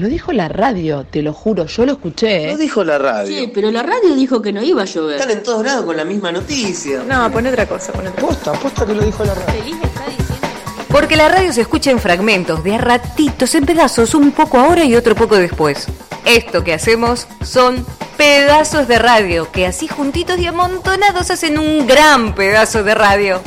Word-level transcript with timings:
Lo 0.00 0.08
dijo 0.08 0.32
la 0.32 0.48
radio, 0.48 1.04
te 1.04 1.20
lo 1.20 1.34
juro, 1.34 1.66
yo 1.66 1.84
lo 1.84 1.92
escuché. 1.92 2.44
¿eh? 2.44 2.52
Lo 2.52 2.56
dijo 2.56 2.82
la 2.82 2.96
radio. 2.96 3.36
Sí, 3.36 3.50
pero 3.52 3.70
la 3.70 3.82
radio 3.82 4.14
dijo 4.14 4.40
que 4.40 4.50
no 4.50 4.62
iba 4.62 4.80
a 4.80 4.84
llover. 4.86 5.16
Están 5.20 5.30
en 5.30 5.42
todos 5.42 5.62
lados 5.62 5.84
con 5.84 5.94
la 5.94 6.06
misma 6.06 6.32
noticia. 6.32 7.02
No, 7.06 7.30
pon 7.30 7.46
otra 7.46 7.66
cosa, 7.66 7.92
pon 7.92 8.06
otra 8.06 8.26
Posta, 8.26 8.52
posta 8.52 8.86
que 8.86 8.94
lo 8.94 9.02
dijo 9.02 9.22
la 9.26 9.34
radio. 9.34 9.62
Feliz 9.62 9.76
está 9.82 10.04
diciendo. 10.06 10.86
Porque 10.88 11.16
la 11.16 11.28
radio 11.28 11.52
se 11.52 11.60
escucha 11.60 11.90
en 11.90 11.98
fragmentos, 11.98 12.64
de 12.64 12.76
a 12.76 12.78
ratitos, 12.78 13.54
en 13.54 13.66
pedazos, 13.66 14.14
un 14.14 14.32
poco 14.32 14.58
ahora 14.58 14.86
y 14.86 14.96
otro 14.96 15.14
poco 15.14 15.36
después. 15.36 15.86
Esto 16.24 16.64
que 16.64 16.72
hacemos 16.72 17.26
son 17.44 17.84
pedazos 18.16 18.88
de 18.88 18.98
radio, 18.98 19.52
que 19.52 19.66
así 19.66 19.86
juntitos 19.86 20.38
y 20.38 20.46
amontonados 20.46 21.30
hacen 21.30 21.58
un 21.58 21.86
gran 21.86 22.34
pedazo 22.34 22.82
de 22.84 22.94
radio. 22.94 23.42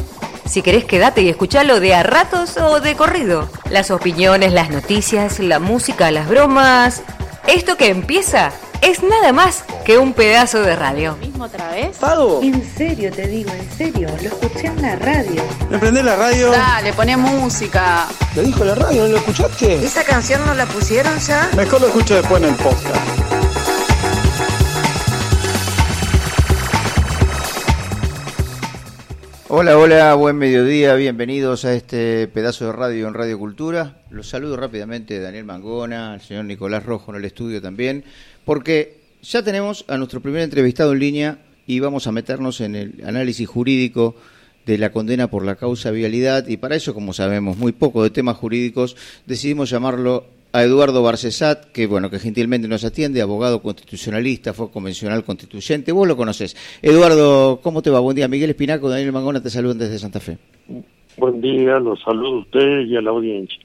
Si 0.53 0.61
querés, 0.61 0.85
quédate 0.85 1.23
y 1.23 1.29
escuchalo 1.29 1.79
de 1.79 1.95
a 1.95 2.03
ratos 2.03 2.57
o 2.57 2.79
de 2.79 2.95
corrido. 2.95 3.49
Las 3.71 3.89
opiniones, 3.89 4.53
las 4.53 4.69
noticias, 4.69 5.39
la 5.39 5.57
música, 5.57 6.11
las 6.11 6.29
bromas. 6.29 7.01
Esto 7.47 7.75
que 7.75 7.87
empieza 7.87 8.51
es 8.81 9.01
nada 9.01 9.33
más 9.33 9.63
que 9.83 9.97
un 9.97 10.13
pedazo 10.13 10.61
de 10.61 10.75
radio. 10.75 11.17
¿Mismo 11.19 11.45
otra 11.45 11.71
vez? 11.71 11.97
¿Pago? 11.97 12.39
En 12.43 12.63
serio 12.77 13.11
te 13.11 13.25
digo, 13.25 13.49
en 13.49 13.71
serio, 13.75 14.07
lo 14.21 14.27
escuché 14.27 14.67
en 14.67 14.79
la 14.79 14.95
radio. 14.95 15.41
¿Me 15.71 15.79
prendés 15.79 16.05
la 16.05 16.17
radio? 16.17 16.51
Dale, 16.51 16.93
poné 16.93 17.17
música. 17.17 18.05
Lo 18.35 18.43
dijo 18.43 18.63
la 18.63 18.75
radio, 18.75 19.05
¿no 19.05 19.13
lo 19.13 19.17
escuchaste? 19.17 19.83
¿Esa 19.83 20.03
canción 20.03 20.45
no 20.45 20.53
la 20.53 20.67
pusieron 20.67 21.17
ya? 21.17 21.49
Mejor 21.57 21.81
lo 21.81 21.87
escucho 21.87 22.13
después 22.13 22.43
en 22.43 22.49
el 22.49 22.55
podcast. 22.57 23.32
Hola, 29.55 29.77
hola, 29.77 30.15
buen 30.15 30.35
mediodía, 30.35 30.95
bienvenidos 30.95 31.63
a 31.63 31.75
este 31.75 32.27
pedazo 32.27 32.65
de 32.65 32.71
radio 32.71 33.07
en 33.07 33.13
Radio 33.13 33.37
Cultura. 33.37 34.01
Los 34.09 34.27
saludo 34.27 34.57
rápidamente 34.57 35.19
Daniel 35.19 35.45
Mangona, 35.45 36.13
al 36.13 36.21
señor 36.21 36.45
Nicolás 36.45 36.83
Rojo 36.83 37.11
en 37.11 37.17
el 37.17 37.25
estudio 37.25 37.61
también, 37.61 38.03
porque 38.45 38.97
ya 39.21 39.43
tenemos 39.43 39.85
a 39.87 39.99
nuestro 39.99 40.21
primer 40.21 40.41
entrevistado 40.41 40.93
en 40.93 40.99
línea 40.99 41.37
y 41.67 41.79
vamos 41.79 42.07
a 42.07 42.11
meternos 42.11 42.61
en 42.61 42.73
el 42.75 43.03
análisis 43.05 43.47
jurídico 43.47 44.15
de 44.65 44.79
la 44.79 44.91
condena 44.91 45.29
por 45.29 45.45
la 45.45 45.55
causa 45.55 45.91
vialidad 45.91 46.47
y 46.47 46.57
para 46.57 46.75
eso, 46.75 46.95
como 46.95 47.13
sabemos 47.13 47.55
muy 47.55 47.73
poco 47.73 48.01
de 48.01 48.09
temas 48.09 48.37
jurídicos, 48.37 48.95
decidimos 49.27 49.69
llamarlo 49.69 50.25
a 50.53 50.63
Eduardo 50.63 51.01
Barcesat, 51.01 51.65
que 51.71 51.87
bueno, 51.87 52.09
que 52.11 52.19
gentilmente 52.19 52.67
nos 52.67 52.83
atiende, 52.85 53.21
abogado 53.21 53.61
constitucionalista, 53.61 54.53
fue 54.53 54.69
convencional 54.71 55.23
constituyente, 55.23 55.91
vos 55.91 56.07
lo 56.07 56.15
conoces. 56.15 56.55
Eduardo, 56.81 57.59
¿cómo 57.61 57.81
te 57.81 57.89
va? 57.89 57.99
Buen 57.99 58.15
día. 58.15 58.27
Miguel 58.27 58.51
Espinaco, 58.51 58.87
Daniel 58.87 59.11
Mangona 59.11 59.41
te 59.41 59.49
saludan 59.49 59.79
desde 59.79 59.97
Santa 59.97 60.19
Fe. 60.19 60.37
Buen 61.17 61.41
día, 61.41 61.79
los 61.79 61.99
saludo 62.01 62.37
a 62.37 62.39
ustedes 62.41 62.87
y 62.87 62.95
a 62.95 63.01
la 63.01 63.09
audiencia. 63.09 63.57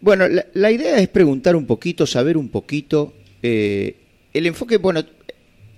Bueno, 0.00 0.26
la, 0.26 0.46
la 0.54 0.70
idea 0.70 0.98
es 0.98 1.08
preguntar 1.08 1.54
un 1.54 1.66
poquito, 1.66 2.06
saber 2.06 2.36
un 2.36 2.48
poquito. 2.48 3.12
eh, 3.42 3.94
el 4.32 4.46
enfoque, 4.46 4.78
bueno, 4.78 5.00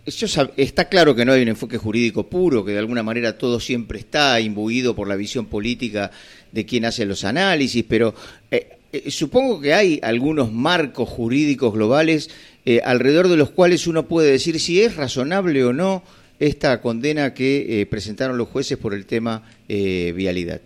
yo 0.06 0.26
sab- 0.26 0.52
está 0.56 0.88
claro 0.88 1.14
que 1.14 1.24
no 1.24 1.32
hay 1.32 1.42
un 1.42 1.48
enfoque 1.48 1.78
jurídico 1.78 2.28
puro, 2.28 2.64
que 2.64 2.72
de 2.72 2.78
alguna 2.78 3.02
manera 3.02 3.38
todo 3.38 3.58
siempre 3.58 3.98
está 3.98 4.40
imbuido 4.40 4.94
por 4.94 5.08
la 5.08 5.16
visión 5.16 5.46
política 5.46 6.10
de 6.52 6.66
quien 6.66 6.84
hace 6.84 7.06
los 7.06 7.24
análisis, 7.24 7.84
pero 7.88 8.14
eh, 8.50 8.76
eh, 8.92 9.10
supongo 9.10 9.60
que 9.60 9.72
hay 9.72 10.00
algunos 10.02 10.52
marcos 10.52 11.08
jurídicos 11.08 11.72
globales 11.72 12.28
eh, 12.64 12.80
alrededor 12.84 13.28
de 13.28 13.36
los 13.36 13.50
cuales 13.50 13.86
uno 13.86 14.04
puede 14.06 14.32
decir 14.32 14.58
si 14.58 14.82
es 14.82 14.96
razonable 14.96 15.64
o 15.64 15.72
no 15.72 16.02
esta 16.40 16.80
condena 16.80 17.32
que 17.34 17.82
eh, 17.82 17.86
presentaron 17.86 18.36
los 18.36 18.48
jueces 18.48 18.78
por 18.78 18.94
el 18.94 19.06
tema 19.06 19.42
vialidad. 19.68 20.60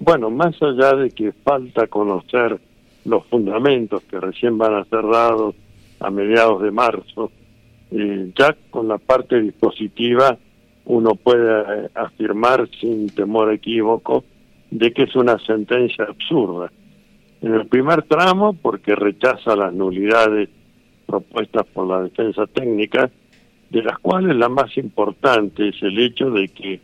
Bueno, 0.00 0.30
más 0.30 0.60
allá 0.60 0.96
de 0.96 1.10
que 1.10 1.30
falta 1.30 1.86
conocer 1.86 2.58
los 3.04 3.24
fundamentos 3.26 4.02
que 4.10 4.18
recién 4.18 4.58
van 4.58 4.74
a 4.74 4.84
ser 4.86 5.02
dados 5.06 5.54
a 6.00 6.10
mediados 6.10 6.62
de 6.62 6.70
marzo, 6.72 7.30
ya 7.92 8.56
con 8.70 8.88
la 8.88 8.98
parte 8.98 9.40
dispositiva 9.40 10.36
uno 10.86 11.14
puede 11.14 11.88
afirmar 11.94 12.68
sin 12.80 13.08
temor 13.10 13.52
equívoco 13.52 14.24
de 14.70 14.92
que 14.92 15.04
es 15.04 15.14
una 15.14 15.38
sentencia 15.38 16.04
absurda. 16.04 16.72
En 17.42 17.54
el 17.54 17.66
primer 17.66 18.02
tramo, 18.02 18.52
porque 18.52 18.94
rechaza 18.94 19.56
las 19.56 19.72
nulidades 19.72 20.48
propuestas 21.06 21.66
por 21.72 21.86
la 21.86 22.02
defensa 22.02 22.46
técnica, 22.46 23.10
de 23.70 23.82
las 23.82 23.98
cuales 23.98 24.36
la 24.36 24.48
más 24.48 24.76
importante 24.76 25.68
es 25.68 25.82
el 25.82 25.98
hecho 25.98 26.30
de 26.30 26.48
que 26.48 26.80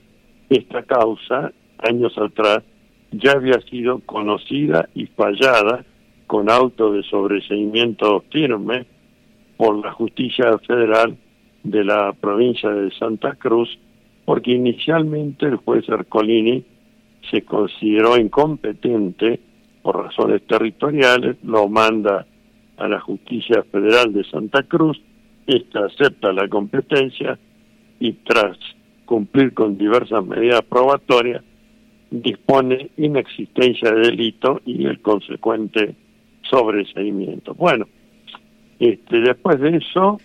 esta 0.48 0.82
causa, 0.84 1.52
años 1.78 2.16
atrás, 2.16 2.62
ya 3.10 3.32
había 3.32 3.60
sido 3.62 4.00
conocida 4.00 4.88
y 4.94 5.06
fallada 5.06 5.84
con 6.26 6.50
auto 6.50 6.92
de 6.92 7.02
sobreseimiento 7.04 8.24
firme 8.32 8.86
por 9.56 9.84
la 9.84 9.92
justicia 9.92 10.58
federal 10.58 11.16
de 11.62 11.84
la 11.84 12.12
provincia 12.12 12.70
de 12.70 12.90
Santa 12.92 13.34
Cruz, 13.34 13.78
porque 14.24 14.52
inicialmente 14.52 15.46
el 15.46 15.56
juez 15.56 15.88
Ercolini 15.88 16.64
se 17.30 17.42
consideró 17.42 18.16
incompetente 18.16 19.40
por 19.86 20.04
razones 20.04 20.42
territoriales, 20.48 21.36
lo 21.44 21.68
manda 21.68 22.26
a 22.76 22.88
la 22.88 22.98
justicia 22.98 23.62
federal 23.70 24.12
de 24.12 24.24
Santa 24.24 24.64
Cruz, 24.64 25.00
esta 25.46 25.86
acepta 25.86 26.32
la 26.32 26.48
competencia 26.48 27.38
y 28.00 28.14
tras 28.14 28.58
cumplir 29.04 29.54
con 29.54 29.78
diversas 29.78 30.26
medidas 30.26 30.62
probatorias, 30.62 31.44
dispone 32.10 32.90
inexistencia 32.96 33.92
de 33.92 34.08
delito 34.08 34.60
y 34.66 34.86
el 34.86 35.00
consecuente 35.00 35.94
sobreseimiento. 36.50 37.54
Bueno, 37.54 37.86
este, 38.80 39.20
después 39.20 39.60
de 39.60 39.76
eso, 39.76 40.20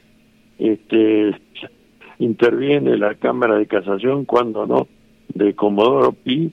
este, 0.57 1.35
interviene 2.17 2.97
la 2.97 3.13
Cámara 3.13 3.59
de 3.59 3.67
Casación, 3.67 4.25
cuando 4.25 4.65
no, 4.65 4.87
de 5.35 5.53
Comodoro 5.53 6.13
Pi, 6.13 6.51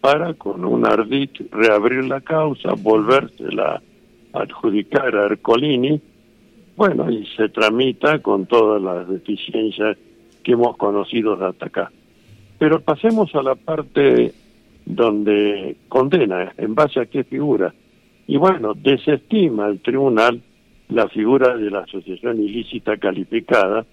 para 0.00 0.34
con 0.34 0.64
un 0.64 0.86
ardid 0.86 1.30
reabrir 1.50 2.04
la 2.04 2.20
causa, 2.20 2.70
volvérsela 2.76 3.82
a 4.32 4.42
adjudicar 4.42 5.14
a 5.16 5.26
Ercolini, 5.26 6.00
bueno, 6.76 7.10
y 7.10 7.26
se 7.36 7.48
tramita 7.50 8.20
con 8.20 8.46
todas 8.46 8.80
las 8.80 9.08
deficiencias 9.08 9.98
que 10.42 10.52
hemos 10.52 10.76
conocido 10.76 11.34
hasta 11.44 11.66
acá. 11.66 11.92
Pero 12.58 12.80
pasemos 12.80 13.34
a 13.34 13.42
la 13.42 13.54
parte 13.54 14.32
donde 14.86 15.76
condena, 15.88 16.52
en 16.56 16.74
base 16.74 17.00
a 17.00 17.06
qué 17.06 17.24
figura. 17.24 17.74
Y 18.26 18.36
bueno, 18.36 18.74
desestima 18.74 19.66
el 19.68 19.80
tribunal 19.80 20.40
la 20.88 21.08
figura 21.08 21.56
de 21.56 21.70
la 21.70 21.80
asociación 21.80 22.42
ilícita 22.42 22.96
calificada, 22.96 23.84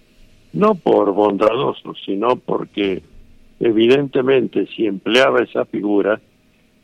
no 0.53 0.75
por 0.75 1.13
bondadoso, 1.13 1.94
sino 2.06 2.35
porque 2.38 3.03
evidentemente 3.59 4.68
si 4.68 4.85
empleaba 4.85 5.44
esa 5.44 5.66
figura, 5.66 6.19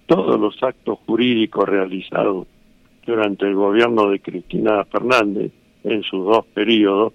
todos 0.05 0.39
los 0.39 0.61
actos 0.61 0.99
jurídicos 1.05 1.67
realizados 1.67 2.47
durante 3.05 3.45
el 3.45 3.55
gobierno 3.55 4.09
de 4.09 4.19
Cristina 4.19 4.83
Fernández 4.85 5.51
en 5.83 6.03
sus 6.03 6.25
dos 6.25 6.45
periodos 6.53 7.13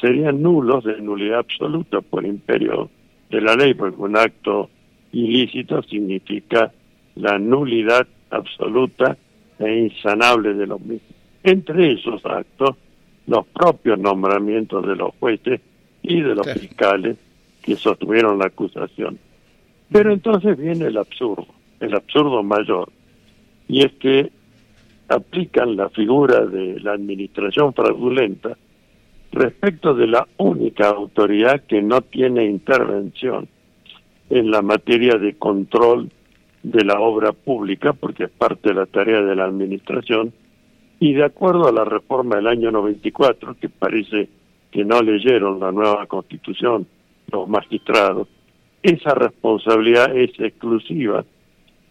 serían 0.00 0.42
nulos 0.42 0.84
de 0.84 1.00
nulidad 1.00 1.40
absoluta 1.40 2.00
por 2.00 2.24
imperio 2.24 2.90
de 3.30 3.40
la 3.40 3.54
ley, 3.54 3.74
porque 3.74 4.00
un 4.00 4.16
acto 4.16 4.70
ilícito 5.12 5.82
significa 5.82 6.72
la 7.16 7.38
nulidad 7.38 8.06
absoluta 8.30 9.16
e 9.58 9.78
insanable 9.78 10.54
de 10.54 10.66
los 10.66 10.80
mismos. 10.80 11.14
Entre 11.42 11.92
esos 11.92 12.24
actos, 12.26 12.76
los 13.26 13.46
propios 13.46 13.98
nombramientos 13.98 14.86
de 14.86 14.96
los 14.96 15.14
jueces 15.20 15.60
y 16.02 16.20
de 16.20 16.34
los 16.34 16.52
fiscales 16.52 17.16
que 17.64 17.76
sostuvieron 17.76 18.38
la 18.38 18.46
acusación. 18.46 19.18
Pero 19.90 20.12
entonces 20.12 20.56
viene 20.58 20.86
el 20.86 20.98
absurdo, 20.98 21.46
el 21.80 21.94
absurdo 21.94 22.42
mayor, 22.42 22.90
y 23.68 23.84
es 23.84 23.92
que 23.94 24.30
aplican 25.08 25.76
la 25.76 25.88
figura 25.88 26.44
de 26.44 26.78
la 26.80 26.92
administración 26.92 27.72
fraudulenta 27.72 28.56
respecto 29.32 29.94
de 29.94 30.06
la 30.06 30.28
única 30.36 30.90
autoridad 30.90 31.62
que 31.62 31.80
no 31.80 32.02
tiene 32.02 32.44
intervención 32.44 33.48
en 34.28 34.50
la 34.50 34.60
materia 34.60 35.16
de 35.16 35.34
control 35.34 36.10
de 36.62 36.84
la 36.84 37.00
obra 37.00 37.32
pública, 37.32 37.94
porque 37.94 38.24
es 38.24 38.30
parte 38.30 38.70
de 38.70 38.74
la 38.74 38.86
tarea 38.86 39.22
de 39.22 39.36
la 39.36 39.44
administración, 39.44 40.32
y 41.00 41.14
de 41.14 41.24
acuerdo 41.24 41.66
a 41.66 41.72
la 41.72 41.84
reforma 41.84 42.36
del 42.36 42.46
año 42.46 42.70
94, 42.70 43.56
que 43.58 43.68
parece 43.68 44.28
que 44.70 44.84
no 44.84 45.00
leyeron 45.02 45.60
la 45.60 45.72
nueva 45.72 46.06
constitución 46.06 46.86
los 47.30 47.48
magistrados, 47.48 48.28
esa 48.82 49.14
responsabilidad 49.14 50.14
es 50.16 50.30
exclusiva 50.38 51.24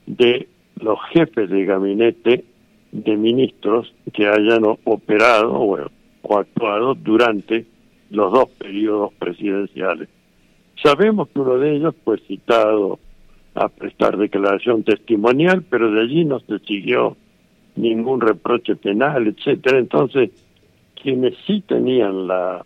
de 0.06 0.48
los 0.80 1.00
jefes 1.12 1.50
de 1.50 1.66
gabinete 1.66 2.46
de 2.92 3.18
ministros 3.18 3.94
que 4.14 4.28
hayan 4.28 4.64
operado 4.84 5.54
o, 5.54 5.80
o 6.22 6.38
actuado 6.38 6.94
durante 6.94 7.66
los 8.12 8.32
dos 8.32 8.50
periodos 8.50 9.12
presidenciales. 9.14 10.08
Sabemos 10.82 11.30
que 11.30 11.40
uno 11.40 11.58
de 11.58 11.76
ellos 11.76 11.96
fue 12.04 12.20
citado 12.20 13.00
a 13.56 13.70
prestar 13.70 14.18
declaración 14.18 14.84
testimonial, 14.84 15.64
pero 15.70 15.92
de 15.92 16.02
allí 16.02 16.26
no 16.26 16.40
se 16.42 16.60
siguió 16.60 17.18
ningún 17.76 18.22
reproche 18.22 18.76
penal, 18.76 19.28
etcétera. 19.28 19.80
Entonces, 19.80 20.32
quienes 21.02 21.36
sí 21.46 21.62
tenían 21.62 22.28
la 22.28 22.66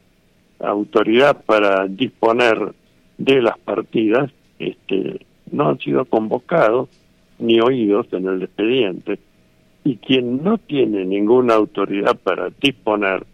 autoridad 0.60 1.44
para 1.46 1.88
disponer 1.88 2.74
de 3.18 3.42
las 3.42 3.58
partidas, 3.60 4.32
este, 4.60 5.26
no 5.52 5.70
han 5.70 5.80
sido 5.80 6.06
convocados 6.06 6.90
ni 7.40 7.60
oídos 7.60 8.08
en 8.12 8.28
el 8.28 8.44
expediente. 8.44 9.20
Y 9.84 9.98
quien 9.98 10.44
no 10.44 10.58
tiene 10.58 11.06
ninguna 11.06 11.56
autoridad 11.56 12.18
para 12.18 12.50
disponer 12.62 13.26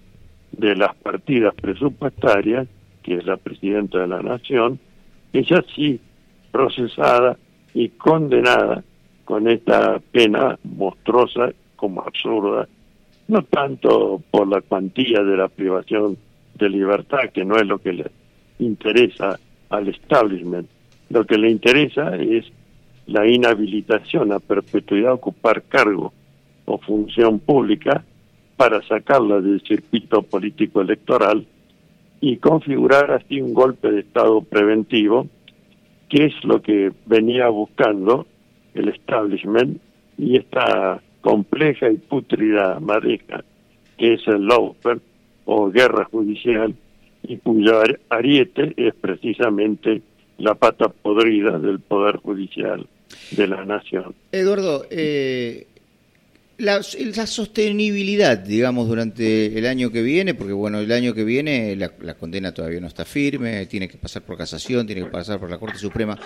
de 0.52 0.76
las 0.76 0.96
partidas 0.96 1.54
presupuestarias, 1.56 2.68
que 3.02 3.16
es 3.16 3.26
la 3.26 3.38
presidenta 3.38 4.00
de 4.00 4.08
la 4.08 4.22
Nación, 4.22 4.80
ella 5.34 5.64
sí 5.76 6.00
procesada 6.52 7.38
y 7.74 7.90
condenada 7.90 8.84
con 9.26 9.48
esta 9.48 10.00
pena 10.12 10.58
monstruosa 10.64 11.52
como 11.76 12.02
absurda, 12.02 12.68
no 13.28 13.42
tanto 13.44 14.22
por 14.30 14.48
la 14.48 14.62
cuantía 14.62 15.24
de 15.24 15.38
la 15.38 15.48
privación 15.48 16.18
de 16.56 16.70
libertad, 16.70 17.30
que 17.34 17.46
no 17.46 17.56
es 17.56 17.66
lo 17.66 17.80
que 17.80 17.94
le 17.94 18.12
interesa 18.60 19.40
al 19.70 19.88
establishment, 19.88 20.68
lo 21.10 21.26
que 21.26 21.38
le 21.38 21.50
interesa 21.50 22.16
es 22.16 22.46
la 23.08 23.28
inhabilitación 23.28 24.32
a 24.32 24.40
perpetuidad 24.40 25.12
a 25.12 25.16
ocupar 25.16 25.64
cargo 25.64 26.14
o 26.66 26.78
función 26.78 27.40
pública 27.40 28.04
para 28.56 28.82
sacarla 28.84 29.42
del 29.42 29.62
circuito 29.62 30.22
político 30.22 30.82
electoral 30.82 31.46
y 32.22 32.38
configurar 32.38 33.12
así 33.12 33.42
un 33.42 33.54
golpe 33.54 33.92
de 33.92 34.00
Estado 34.02 34.42
preventivo, 34.42 35.28
que 36.08 36.26
es 36.26 36.44
lo 36.44 36.62
que 36.62 36.92
venía 37.06 37.50
buscando 37.50 38.26
el 38.74 38.88
establishment 38.88 39.82
y 40.18 40.38
esta 40.38 41.02
compleja 41.22 41.90
y 41.90 41.98
putrida 41.98 42.80
madeja 42.80 43.44
que 43.98 44.14
es 44.14 44.28
el 44.28 44.48
lawfare 44.48 45.00
o 45.46 45.70
guerra 45.70 46.06
judicial 46.06 46.76
y 47.24 47.38
cuyo 47.38 47.82
ariete 48.10 48.74
es 48.78 48.94
precisamente 48.96 50.02
la 50.38 50.56
pata 50.56 50.90
podrida 50.90 51.58
del 51.60 51.80
poder 51.80 52.18
judicial 52.18 52.86
de 53.32 53.48
la 53.48 53.64
nación. 53.64 54.14
Eduardo, 54.32 54.86
eh, 54.90 55.68
la, 56.58 56.82
sostenibilidad, 56.82 58.38
digamos, 58.38 58.88
durante 58.88 59.58
el 59.58 59.66
año 59.66 59.92
que 59.92 60.02
viene, 60.02 60.34
porque 60.34 60.54
bueno, 60.54 60.80
el 60.80 60.92
año 60.92 61.14
que 61.14 61.24
viene 61.24 61.76
la, 61.76 61.92
la, 62.02 62.16
condena 62.16 62.54
todavía 62.54 62.80
no 62.80 62.88
está 62.88 63.06
firme, 63.06 63.66
tiene 63.68 63.88
que 63.88 63.98
pasar 63.98 64.24
por 64.24 64.38
casación, 64.38 64.86
tiene 64.86 65.04
que 65.04 65.10
pasar 65.10 65.40
por 65.40 65.50
la 65.50 65.58
Corte 65.58 65.78
Suprema. 65.78 66.18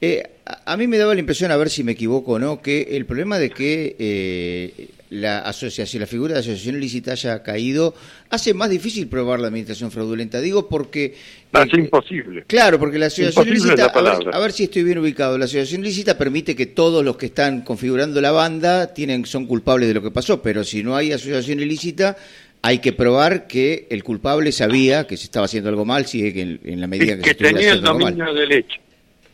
Eh, 0.00 0.22
a, 0.44 0.72
a, 0.72 0.76
mí 0.76 0.86
me 0.86 0.98
daba 0.98 1.14
la 1.14 1.20
impresión, 1.20 1.50
a 1.50 1.56
ver 1.56 1.70
si 1.70 1.84
me 1.84 1.92
equivoco 1.92 2.32
o 2.32 2.38
no, 2.38 2.60
que 2.60 2.96
el 2.96 3.06
problema 3.06 3.38
de 3.38 3.50
que 3.50 3.96
eh, 3.98 4.88
la 5.12 5.40
asociación, 5.40 6.00
la 6.00 6.06
figura 6.06 6.34
de 6.34 6.40
asociación 6.40 6.76
ilícita 6.76 7.12
haya 7.12 7.42
caído, 7.42 7.94
hace 8.30 8.54
más 8.54 8.70
difícil 8.70 9.08
probar 9.08 9.40
la 9.40 9.48
administración 9.48 9.90
fraudulenta. 9.90 10.40
Digo 10.40 10.68
porque... 10.68 11.14
Hace 11.52 11.76
eh, 11.76 11.80
imposible. 11.80 12.44
Claro, 12.46 12.78
porque 12.78 12.98
la 12.98 13.06
asociación 13.06 13.46
ilícita, 13.46 13.86
a 13.86 14.02
ver, 14.02 14.34
a 14.34 14.38
ver, 14.38 14.52
si 14.52 14.64
estoy 14.64 14.84
bien 14.84 14.98
ubicado, 14.98 15.36
la 15.36 15.44
asociación 15.44 15.82
ilícita 15.82 16.16
permite 16.16 16.56
que 16.56 16.66
todos 16.66 17.04
los 17.04 17.16
que 17.18 17.26
están 17.26 17.60
configurando 17.60 18.20
la 18.22 18.30
banda 18.30 18.94
tienen, 18.94 19.26
son 19.26 19.46
culpables 19.46 19.88
de 19.88 19.94
lo 19.94 20.02
que 20.02 20.10
pasó, 20.10 20.40
pero 20.40 20.64
si 20.64 20.82
no 20.82 20.96
hay 20.96 21.12
asociación 21.12 21.60
ilícita, 21.60 22.16
hay 22.62 22.78
que 22.78 22.92
probar 22.92 23.46
que 23.46 23.86
el 23.90 24.02
culpable 24.02 24.50
sabía 24.50 25.06
que 25.06 25.18
se 25.18 25.24
estaba 25.24 25.44
haciendo 25.44 25.68
algo 25.68 25.84
mal, 25.84 26.06
si 26.06 26.26
en, 26.26 26.58
en 26.64 26.80
la 26.80 26.86
medida 26.86 27.16
que, 27.16 27.22
que 27.22 27.28
se 27.28 27.34
tenía 27.34 27.72
el 27.72 27.82
dominio 27.82 28.32
del 28.32 28.52
hecho, 28.52 28.80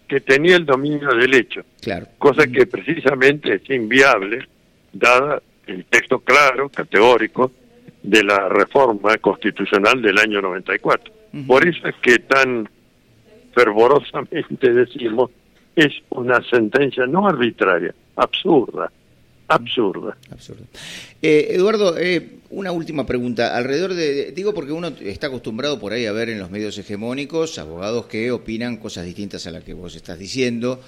que 0.09 0.21
tenía 0.21 0.57
el 0.57 0.67
dominio 0.67 1.11
del 1.11 1.35
hecho, 1.35 1.61
claro. 1.81 2.09
cosa 2.19 2.47
que 2.49 2.67
precisamente 2.67 3.55
es 3.55 3.71
inviable 3.71 4.49
dada 4.93 5.43
el 5.69 5.85
texto 5.85 6.21
claro, 6.21 6.69
categórico, 6.69 7.53
de 8.03 8.25
la 8.25 8.49
reforma 8.49 9.17
constitucional 9.19 10.01
del 10.01 10.19
año 10.19 10.41
94. 10.41 11.13
Uh 11.13 11.37
-huh. 11.37 11.47
Por 11.47 11.67
eso 11.67 11.87
es 11.87 11.95
que 11.97 12.19
tan 12.21 12.69
fervorosamente 13.55 14.73
decimos 14.73 15.31
es 15.75 15.93
una 16.11 16.43
sentencia 16.49 17.07
no 17.07 17.29
arbitraria, 17.29 17.95
absurda, 18.17 18.91
absurda. 19.47 20.17
Absurdo. 20.31 20.65
Eh, 21.23 21.49
Eduardo, 21.51 21.97
eh, 21.97 22.39
una 22.51 22.73
última 22.73 23.07
pregunta. 23.07 23.57
Alrededor 23.57 23.95
de, 23.95 24.33
digo 24.33 24.55
porque 24.55 24.73
uno 24.73 24.89
está 25.01 25.29
acostumbrado 25.29 25.79
por 25.79 25.93
ahí 25.93 26.07
a 26.07 26.13
ver 26.13 26.31
en 26.31 26.41
los 26.41 26.51
medios 26.51 26.77
hegemónicos 26.79 27.59
abogados 27.59 28.07
que 28.07 28.31
opinan 28.33 28.79
cosas 28.79 29.05
distintas 29.05 29.47
a 29.47 29.53
las 29.53 29.63
que 29.63 29.75
vos 29.75 29.95
estás 29.95 30.19
diciendo. 30.19 30.81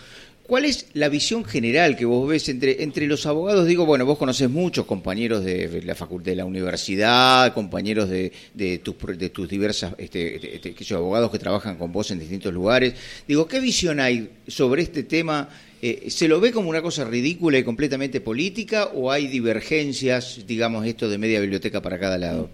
¿Cuál 0.51 0.65
es 0.65 0.91
la 0.95 1.09
visión 1.09 1.45
general 1.45 1.95
que 1.95 2.05
vos 2.05 2.29
ves 2.29 2.49
entre, 2.49 2.83
entre 2.83 3.07
los 3.07 3.25
abogados? 3.25 3.67
Digo, 3.67 3.87
bueno, 3.87 4.05
vos 4.05 4.19
conoces 4.19 4.51
muchos 4.51 4.85
compañeros 4.85 5.45
de 5.45 5.81
la 5.85 5.95
facultad 5.95 6.33
de 6.33 6.37
la 6.39 6.45
universidad, 6.45 7.55
compañeros 7.55 8.09
de, 8.09 8.33
de, 8.53 8.79
tus, 8.79 8.97
de 9.17 9.31
tus 9.31 9.49
diversas, 9.49 9.95
este, 9.97 10.57
este, 10.57 10.75
que 10.75 10.93
abogados 10.93 11.31
que 11.31 11.39
trabajan 11.39 11.79
con 11.79 11.93
vos 11.93 12.11
en 12.11 12.19
distintos 12.19 12.53
lugares. 12.53 13.23
Digo, 13.29 13.47
¿qué 13.47 13.61
visión 13.61 14.01
hay 14.01 14.29
sobre 14.49 14.83
este 14.83 15.05
tema? 15.05 15.49
Eh, 15.81 16.11
¿Se 16.11 16.27
lo 16.27 16.41
ve 16.41 16.51
como 16.51 16.69
una 16.69 16.83
cosa 16.83 17.05
ridícula 17.05 17.57
y 17.57 17.63
completamente 17.63 18.21
política 18.21 18.89
o 18.93 19.13
hay 19.13 19.29
divergencias, 19.29 20.45
digamos, 20.49 20.85
esto 20.85 21.09
de 21.09 21.17
media 21.17 21.39
biblioteca 21.39 21.81
para 21.81 21.97
cada 22.01 22.19
lado? 22.19 22.51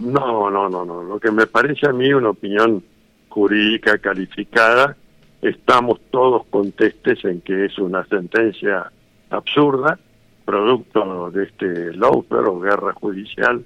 No, 0.00 0.50
no, 0.50 0.68
no, 0.68 0.84
no. 0.84 1.00
Lo 1.04 1.20
que 1.20 1.30
me 1.30 1.46
parece 1.46 1.86
a 1.86 1.92
mí 1.92 2.12
una 2.12 2.30
opinión 2.30 2.82
jurídica 3.28 3.98
calificada 3.98 4.96
estamos 5.42 6.00
todos 6.10 6.46
contestes 6.46 7.24
en 7.24 7.40
que 7.40 7.66
es 7.66 7.78
una 7.78 8.04
sentencia 8.06 8.90
absurda, 9.30 9.98
producto 10.44 11.30
de 11.30 11.44
este 11.44 11.94
lawfare 11.94 12.48
o 12.48 12.60
guerra 12.60 12.92
judicial, 12.92 13.64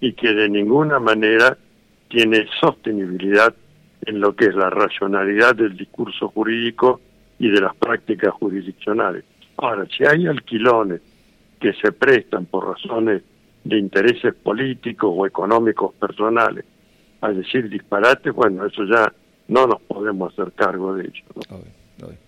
y 0.00 0.12
que 0.12 0.32
de 0.32 0.48
ninguna 0.48 0.98
manera 0.98 1.56
tiene 2.08 2.46
sostenibilidad 2.60 3.54
en 4.02 4.20
lo 4.20 4.34
que 4.34 4.46
es 4.46 4.54
la 4.54 4.70
racionalidad 4.70 5.54
del 5.54 5.76
discurso 5.76 6.28
jurídico 6.28 7.00
y 7.38 7.50
de 7.50 7.60
las 7.60 7.74
prácticas 7.76 8.32
jurisdiccionales. 8.34 9.24
Ahora, 9.56 9.86
si 9.86 10.04
hay 10.04 10.26
alquilones 10.26 11.00
que 11.60 11.72
se 11.74 11.92
prestan 11.92 12.46
por 12.46 12.68
razones 12.68 13.22
de 13.64 13.78
intereses 13.78 14.34
políticos 14.34 15.12
o 15.14 15.26
económicos 15.26 15.92
personales 15.94 16.64
a 17.20 17.30
decir 17.30 17.68
disparates, 17.68 18.32
bueno, 18.32 18.64
eso 18.64 18.84
ya 18.84 19.12
no 19.50 19.66
nos 19.66 19.82
podemos 19.82 20.32
hacer 20.32 20.52
cargo 20.52 20.94
de 20.94 21.02
ello. 21.02 21.24
¿no? 21.34 21.56
Obvio, 21.56 21.72
obvio. 22.06 22.18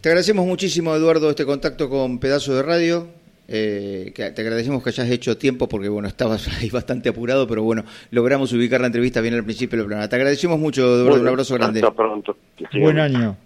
Te 0.00 0.08
agradecemos 0.08 0.46
muchísimo, 0.46 0.94
Eduardo, 0.94 1.30
este 1.30 1.44
contacto 1.44 1.88
con 1.88 2.18
Pedazo 2.18 2.54
de 2.54 2.62
Radio. 2.62 3.06
Eh, 3.52 4.12
que 4.14 4.30
te 4.30 4.42
agradecemos 4.42 4.80
que 4.80 4.90
hayas 4.90 5.10
hecho 5.10 5.36
tiempo 5.36 5.68
porque 5.68 5.88
bueno 5.88 6.06
estabas 6.06 6.46
ahí 6.60 6.70
bastante 6.70 7.08
apurado, 7.08 7.48
pero 7.48 7.64
bueno, 7.64 7.84
logramos 8.12 8.52
ubicar 8.52 8.80
la 8.80 8.86
entrevista 8.86 9.20
bien 9.20 9.34
al 9.34 9.44
principio 9.44 9.76
del 9.76 9.86
programa. 9.86 10.08
Te 10.08 10.16
agradecemos 10.16 10.58
mucho, 10.58 10.82
Eduardo, 10.82 11.04
bueno, 11.08 11.22
un 11.22 11.28
abrazo 11.28 11.54
grande. 11.54 11.80
Hasta 11.80 11.94
pronto. 11.94 12.36
Buen 12.72 12.98
año. 12.98 13.36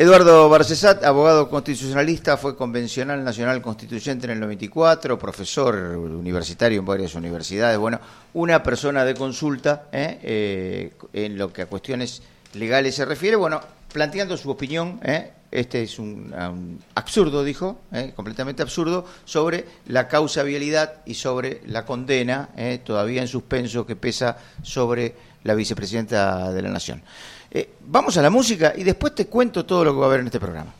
Eduardo 0.00 0.48
Barcesat, 0.48 1.02
abogado 1.02 1.50
constitucionalista, 1.50 2.36
fue 2.36 2.54
convencional 2.54 3.24
nacional 3.24 3.60
constituyente 3.60 4.26
en 4.26 4.30
el 4.30 4.38
94, 4.38 5.18
profesor 5.18 5.74
universitario 5.74 6.78
en 6.78 6.86
varias 6.86 7.16
universidades, 7.16 7.76
bueno, 7.78 7.98
una 8.34 8.62
persona 8.62 9.04
de 9.04 9.14
consulta 9.14 9.88
¿eh? 9.90 10.20
Eh, 10.22 10.92
en 11.14 11.36
lo 11.36 11.52
que 11.52 11.62
a 11.62 11.66
cuestiones 11.66 12.22
legales 12.54 12.94
se 12.94 13.06
refiere, 13.06 13.34
bueno, 13.34 13.60
planteando 13.92 14.36
su 14.36 14.48
opinión, 14.50 15.00
¿eh? 15.02 15.32
este 15.50 15.82
es 15.82 15.98
un, 15.98 16.32
un 16.32 16.80
absurdo, 16.94 17.42
dijo, 17.42 17.80
completamente 18.14 18.62
absurdo, 18.62 19.04
sobre 19.24 19.64
la 19.88 20.06
causa 20.06 20.44
vialidad 20.44 21.02
y 21.06 21.14
sobre 21.14 21.60
la 21.66 21.84
condena, 21.84 22.50
todavía 22.84 23.20
en 23.20 23.26
suspenso, 23.26 23.84
que 23.84 23.96
pesa 23.96 24.36
sobre 24.62 25.16
la 25.42 25.54
vicepresidenta 25.54 26.52
de 26.52 26.62
la 26.62 26.68
Nación. 26.68 27.02
Eh, 27.50 27.76
vamos 27.86 28.16
a 28.18 28.22
la 28.22 28.28
música 28.30 28.74
y 28.76 28.84
después 28.84 29.14
te 29.14 29.26
cuento 29.26 29.64
todo 29.64 29.84
lo 29.84 29.92
que 29.92 29.98
va 29.98 30.04
a 30.04 30.08
haber 30.08 30.20
en 30.20 30.26
este 30.26 30.38
programa. 30.38 30.72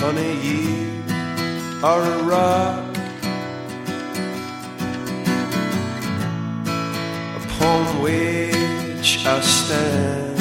Honey, 0.00 0.38
you 0.42 1.02
are 1.82 2.00
a 2.00 2.18
rock 2.22 2.96
upon 7.36 8.00
which 8.00 9.26
I 9.26 9.40
stand, 9.40 10.40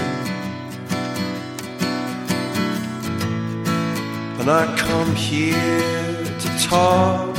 and 4.39 4.50
I 4.50 4.67
come 4.77 5.15
here 5.15 6.24
to 6.24 6.50
talk. 6.70 7.36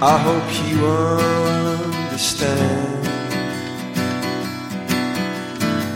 I 0.00 0.18
hope 0.18 0.42
you 0.68 0.86
understand 0.86 1.71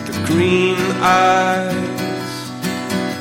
the 0.06 0.22
green 0.26 0.76
eyes, 1.00 2.50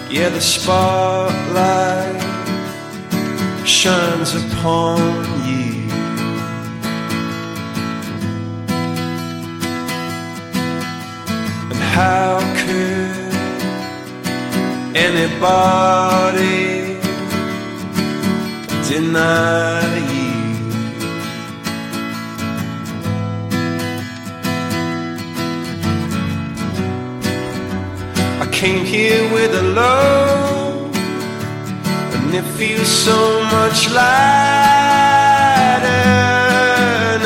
yeah, 0.09 0.29
the 0.29 0.41
spotlight 0.41 2.19
shines 3.63 4.33
upon 4.33 4.97
you. 5.45 5.85
And 11.69 11.81
how 11.93 12.39
could 12.61 13.35
anybody 14.95 16.65
deny 18.89 20.09
you? 20.09 20.14
Came 28.65 28.83
here 28.83 29.31
with 29.31 29.53
a 29.53 29.61
load, 29.61 30.95
and 32.15 32.33
it 32.33 32.47
feels 32.57 32.87
so 32.87 33.19
much 33.55 33.77
lighter 33.91 34.25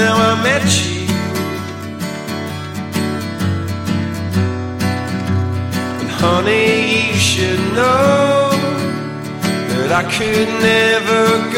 now 0.02 0.16
I 0.30 0.34
met 0.48 0.68
you. 0.84 1.08
And 6.00 6.10
honey, 6.10 7.08
you 7.08 7.20
should 7.32 7.64
know 7.80 8.50
that 9.70 9.92
I 10.02 10.04
could 10.16 10.50
never 10.72 11.49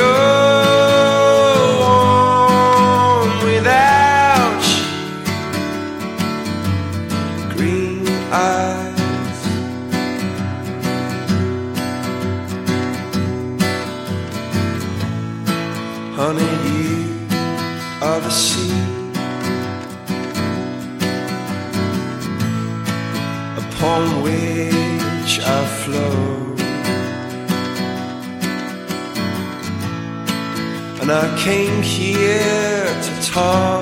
came 31.44 31.82
here 31.82 32.86
to 33.02 33.32
talk. 33.32 33.81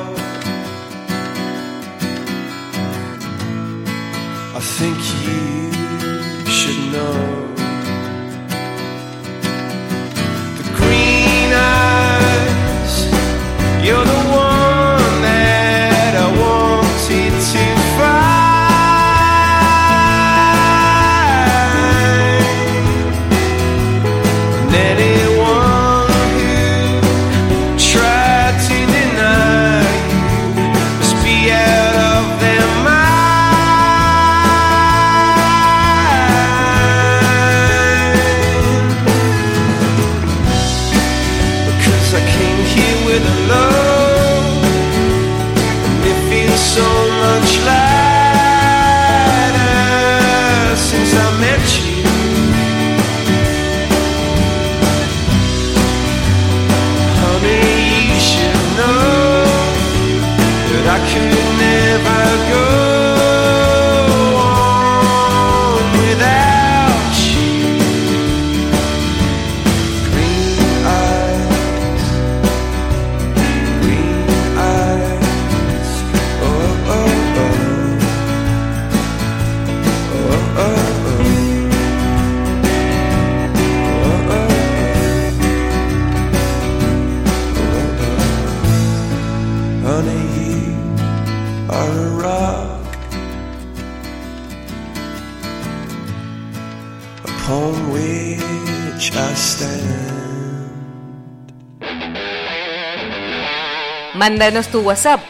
Mándanos 104.30 104.68
tu 104.68 104.82
WhatsApp 104.82 105.22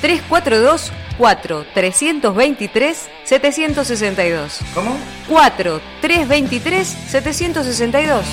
342 0.00 0.90
4 1.16 1.64
323 1.74 3.08
762. 3.22 4.58
¿Cómo? 4.74 4.96
4 5.28 5.80
323 6.00 6.88
762. 6.88 8.24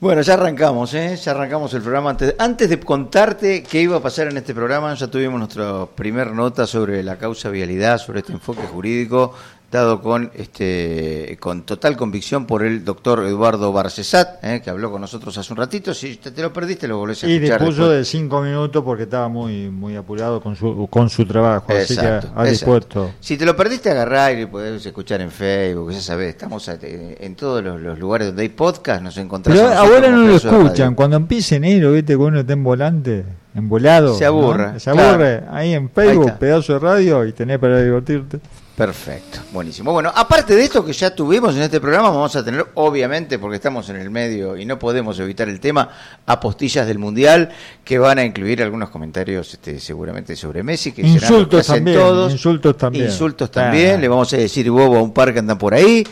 Bueno, 0.00 0.22
ya 0.22 0.32
arrancamos, 0.32 0.94
¿eh? 0.94 1.14
Ya 1.22 1.32
arrancamos 1.32 1.74
el 1.74 1.82
programa. 1.82 2.08
Antes, 2.08 2.34
antes 2.38 2.70
de 2.70 2.80
contarte 2.80 3.62
qué 3.62 3.82
iba 3.82 3.98
a 3.98 4.00
pasar 4.00 4.28
en 4.28 4.38
este 4.38 4.54
programa, 4.54 4.94
ya 4.94 5.08
tuvimos 5.08 5.38
nuestra 5.38 5.84
primer 5.94 6.32
nota 6.32 6.66
sobre 6.66 7.02
la 7.02 7.18
causa 7.18 7.50
vialidad, 7.50 7.98
sobre 7.98 8.20
este 8.20 8.32
enfoque 8.32 8.62
jurídico 8.62 9.34
dado 9.70 10.02
con 10.02 10.32
este 10.34 11.36
con 11.40 11.62
total 11.62 11.96
convicción 11.96 12.46
por 12.46 12.64
el 12.64 12.84
doctor 12.84 13.24
Eduardo 13.24 13.72
Barcesat, 13.72 14.42
¿eh? 14.44 14.60
que 14.62 14.70
habló 14.70 14.90
con 14.90 15.00
nosotros 15.00 15.38
hace 15.38 15.52
un 15.52 15.58
ratito. 15.58 15.94
Si 15.94 16.16
te, 16.16 16.32
te 16.32 16.42
lo 16.42 16.52
perdiste, 16.52 16.88
lo 16.88 16.98
volvés 16.98 17.22
a 17.22 17.28
Y 17.28 17.36
escuchar. 17.36 17.60
dispuso 17.60 17.82
después. 17.82 17.98
de 17.98 18.04
cinco 18.04 18.40
minutos 18.42 18.82
porque 18.82 19.04
estaba 19.04 19.28
muy 19.28 19.70
muy 19.70 19.94
apurado 19.96 20.40
con 20.40 20.56
su 20.56 20.88
con 20.90 21.08
su 21.08 21.24
trabajo, 21.24 21.72
así 21.72 21.96
que 21.96 22.20
ha 22.34 22.44
dispuesto. 22.44 23.12
Si 23.20 23.36
te 23.36 23.46
lo 23.46 23.54
perdiste, 23.54 23.90
agarrá 23.90 24.32
y 24.32 24.42
lo 24.42 24.50
podés 24.50 24.84
escuchar 24.84 25.20
en 25.20 25.30
Facebook, 25.30 25.92
ya 25.92 26.00
sabés, 26.00 26.30
estamos 26.30 26.66
eh, 26.68 27.16
en 27.20 27.36
todos 27.36 27.62
los, 27.62 27.80
los 27.80 27.98
lugares 27.98 28.26
donde 28.28 28.42
hay 28.42 28.48
podcast, 28.48 29.02
nos 29.02 29.16
encontrás. 29.18 29.56
Pero 29.56 29.68
a 29.68 29.78
ahora 29.78 30.10
no 30.10 30.26
lo 30.26 30.36
escuchan. 30.36 30.94
Cuando 30.94 31.16
empiece 31.16 31.56
enero, 31.56 31.92
viste 31.92 32.14
que 32.14 32.16
uno 32.16 32.40
está 32.40 32.52
en 32.54 32.64
volante, 32.64 33.24
en 33.54 33.68
volado. 33.68 34.14
Se 34.16 34.24
aburre, 34.26 34.72
¿no? 34.72 34.80
Se 34.80 34.90
claro. 34.90 35.10
aburre. 35.10 35.44
Ahí 35.50 35.74
en 35.74 35.88
Facebook, 35.90 36.32
pedazo 36.38 36.72
de 36.74 36.78
radio 36.80 37.24
y 37.24 37.32
tenés 37.32 37.58
para 37.58 37.80
divertirte. 37.80 38.40
Perfecto, 38.80 39.40
buenísimo. 39.52 39.92
Bueno, 39.92 40.10
aparte 40.14 40.54
de 40.56 40.64
esto 40.64 40.82
que 40.82 40.94
ya 40.94 41.14
tuvimos 41.14 41.54
en 41.54 41.60
este 41.60 41.78
programa, 41.82 42.08
vamos 42.08 42.34
a 42.34 42.42
tener, 42.42 42.64
obviamente, 42.76 43.38
porque 43.38 43.56
estamos 43.56 43.86
en 43.90 43.96
el 43.96 44.08
medio 44.08 44.56
y 44.56 44.64
no 44.64 44.78
podemos 44.78 45.18
evitar 45.20 45.50
el 45.50 45.60
tema, 45.60 45.90
apostillas 46.24 46.86
del 46.86 46.98
Mundial, 46.98 47.50
que 47.84 47.98
van 47.98 48.16
a 48.18 48.24
incluir 48.24 48.62
algunos 48.62 48.88
comentarios 48.88 49.52
este, 49.52 49.78
seguramente 49.78 50.34
sobre 50.34 50.62
Messi, 50.62 50.92
que 50.92 51.02
serán 51.02 51.14
Insultos 51.16 51.60
hacen 51.60 51.74
también, 51.84 51.98
todos. 51.98 52.32
insultos 52.32 52.76
también. 52.78 53.04
Insultos 53.04 53.50
también, 53.50 53.96
Ah. 53.96 54.00
le 54.00 54.08
vamos 54.08 54.32
a 54.32 54.38
decir 54.38 54.70
bobo 54.70 54.96
a 54.96 55.02
un 55.02 55.12
par 55.12 55.30
que 55.34 55.40
andan 55.40 55.58
por 55.58 55.74
ahí. 55.74 56.02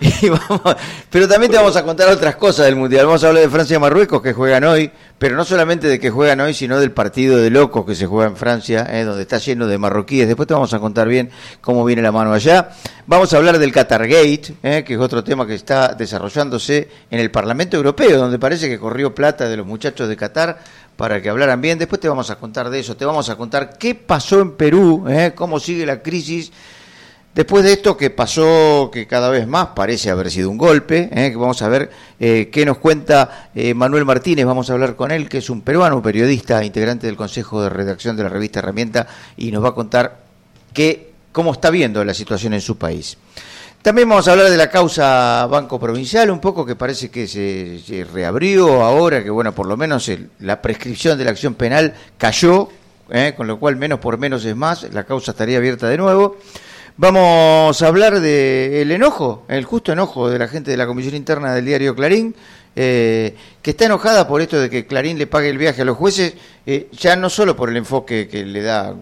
Y 0.22 0.28
vamos- 0.28 0.76
pero 1.08 1.28
también 1.28 1.52
te 1.52 1.56
vamos 1.58 1.76
a 1.76 1.84
contar 1.84 2.08
otras 2.08 2.36
cosas 2.36 2.66
del 2.66 2.76
Mundial. 2.76 3.06
Vamos 3.06 3.22
a 3.24 3.28
hablar 3.28 3.42
de 3.44 3.48
Francia 3.48 3.76
y 3.76 3.80
Marruecos 3.80 4.20
que 4.20 4.32
juegan 4.32 4.64
hoy, 4.64 4.90
pero 5.18 5.36
no 5.36 5.44
solamente 5.44 5.86
de 5.86 6.00
que 6.00 6.10
juegan 6.10 6.40
hoy, 6.40 6.52
sino 6.52 6.80
del 6.80 6.90
partido 6.90 7.36
de 7.38 7.48
locos 7.50 7.86
que 7.86 7.94
se 7.94 8.06
juega 8.06 8.28
en 8.28 8.36
Francia, 8.36 8.86
eh, 8.90 9.04
donde 9.04 9.22
está 9.22 9.38
lleno 9.38 9.66
de 9.66 9.78
marroquíes. 9.78 10.26
Después 10.26 10.48
te 10.48 10.54
vamos 10.54 10.74
a 10.74 10.80
contar 10.80 11.06
bien 11.08 11.30
cómo 11.60 11.84
viene 11.84 12.02
la 12.02 12.10
mano 12.12 12.32
allá. 12.32 12.70
Vamos 13.06 13.32
a 13.32 13.36
hablar 13.36 13.58
del 13.58 13.72
Qatargate, 13.72 14.54
eh, 14.62 14.82
que 14.84 14.94
es 14.94 15.00
otro 15.00 15.22
tema 15.22 15.46
que 15.46 15.54
está 15.54 15.94
desarrollándose 15.94 16.88
en 17.10 17.20
el 17.20 17.30
Parlamento 17.30 17.76
Europeo, 17.76 18.18
donde 18.18 18.38
parece 18.38 18.68
que 18.68 18.78
corrió 18.78 19.14
plata 19.14 19.48
de 19.48 19.56
los 19.56 19.66
muchachos 19.66 20.08
de 20.08 20.16
Qatar 20.16 20.58
para 20.96 21.22
que 21.22 21.28
hablaran 21.28 21.60
bien. 21.60 21.78
Después 21.78 22.00
te 22.00 22.08
vamos 22.08 22.30
a 22.30 22.36
contar 22.36 22.68
de 22.68 22.80
eso, 22.80 22.96
te 22.96 23.04
vamos 23.04 23.28
a 23.30 23.36
contar 23.36 23.78
qué 23.78 23.94
pasó 23.94 24.40
en 24.40 24.52
Perú, 24.52 25.04
eh, 25.08 25.32
cómo 25.34 25.60
sigue 25.60 25.86
la 25.86 26.02
crisis 26.02 26.50
Después 27.34 27.64
de 27.64 27.72
esto 27.72 27.96
que 27.96 28.10
pasó, 28.10 28.90
que 28.92 29.08
cada 29.08 29.28
vez 29.28 29.48
más 29.48 29.68
parece 29.74 30.08
haber 30.08 30.30
sido 30.30 30.50
un 30.50 30.56
golpe, 30.56 31.08
¿eh? 31.12 31.30
que 31.32 31.36
vamos 31.36 31.60
a 31.62 31.68
ver 31.68 31.90
eh, 32.20 32.48
qué 32.52 32.64
nos 32.64 32.78
cuenta 32.78 33.50
eh, 33.56 33.74
Manuel 33.74 34.04
Martínez, 34.04 34.46
vamos 34.46 34.70
a 34.70 34.74
hablar 34.74 34.94
con 34.94 35.10
él, 35.10 35.28
que 35.28 35.38
es 35.38 35.50
un 35.50 35.62
peruano 35.62 36.00
periodista, 36.00 36.64
integrante 36.64 37.08
del 37.08 37.16
Consejo 37.16 37.60
de 37.60 37.70
Redacción 37.70 38.16
de 38.16 38.22
la 38.22 38.28
revista 38.28 38.60
Herramienta, 38.60 39.08
y 39.36 39.50
nos 39.50 39.64
va 39.64 39.70
a 39.70 39.74
contar 39.74 40.20
qué, 40.72 41.10
cómo 41.32 41.52
está 41.52 41.70
viendo 41.70 42.04
la 42.04 42.14
situación 42.14 42.54
en 42.54 42.60
su 42.60 42.78
país. 42.78 43.18
También 43.82 44.08
vamos 44.08 44.28
a 44.28 44.32
hablar 44.32 44.48
de 44.48 44.56
la 44.56 44.70
causa 44.70 45.44
Banco 45.50 45.80
Provincial, 45.80 46.30
un 46.30 46.40
poco 46.40 46.64
que 46.64 46.76
parece 46.76 47.10
que 47.10 47.26
se, 47.26 48.06
reabrió 48.12 48.84
ahora, 48.84 49.24
que 49.24 49.30
bueno, 49.30 49.52
por 49.52 49.66
lo 49.66 49.76
menos 49.76 50.08
la 50.38 50.62
prescripción 50.62 51.18
de 51.18 51.24
la 51.24 51.32
acción 51.32 51.54
penal 51.54 51.94
cayó, 52.16 52.68
¿eh? 53.10 53.34
con 53.36 53.48
lo 53.48 53.58
cual 53.58 53.74
menos 53.74 53.98
por 53.98 54.18
menos 54.18 54.44
es 54.44 54.54
más, 54.54 54.84
la 54.92 55.02
causa 55.02 55.32
estaría 55.32 55.58
abierta 55.58 55.88
de 55.88 55.98
nuevo. 55.98 56.36
Vamos 56.96 57.82
a 57.82 57.88
hablar 57.88 58.20
de 58.20 58.80
el 58.80 58.92
enojo, 58.92 59.44
el 59.48 59.64
justo 59.64 59.90
enojo 59.90 60.30
de 60.30 60.38
la 60.38 60.46
gente 60.46 60.70
de 60.70 60.76
la 60.76 60.86
Comisión 60.86 61.16
Interna 61.16 61.52
del 61.52 61.64
diario 61.64 61.96
Clarín, 61.96 62.36
eh, 62.76 63.34
que 63.62 63.70
está 63.70 63.86
enojada 63.86 64.28
por 64.28 64.40
esto 64.40 64.60
de 64.60 64.70
que 64.70 64.86
Clarín 64.86 65.18
le 65.18 65.26
pague 65.26 65.48
el 65.48 65.58
viaje 65.58 65.82
a 65.82 65.84
los 65.84 65.96
jueces, 65.96 66.34
eh, 66.64 66.86
ya 66.92 67.16
no 67.16 67.30
solo 67.30 67.56
por 67.56 67.68
el 67.68 67.78
enfoque 67.78 68.28
que 68.28 68.44
le 68.44 68.62
da 68.62 68.94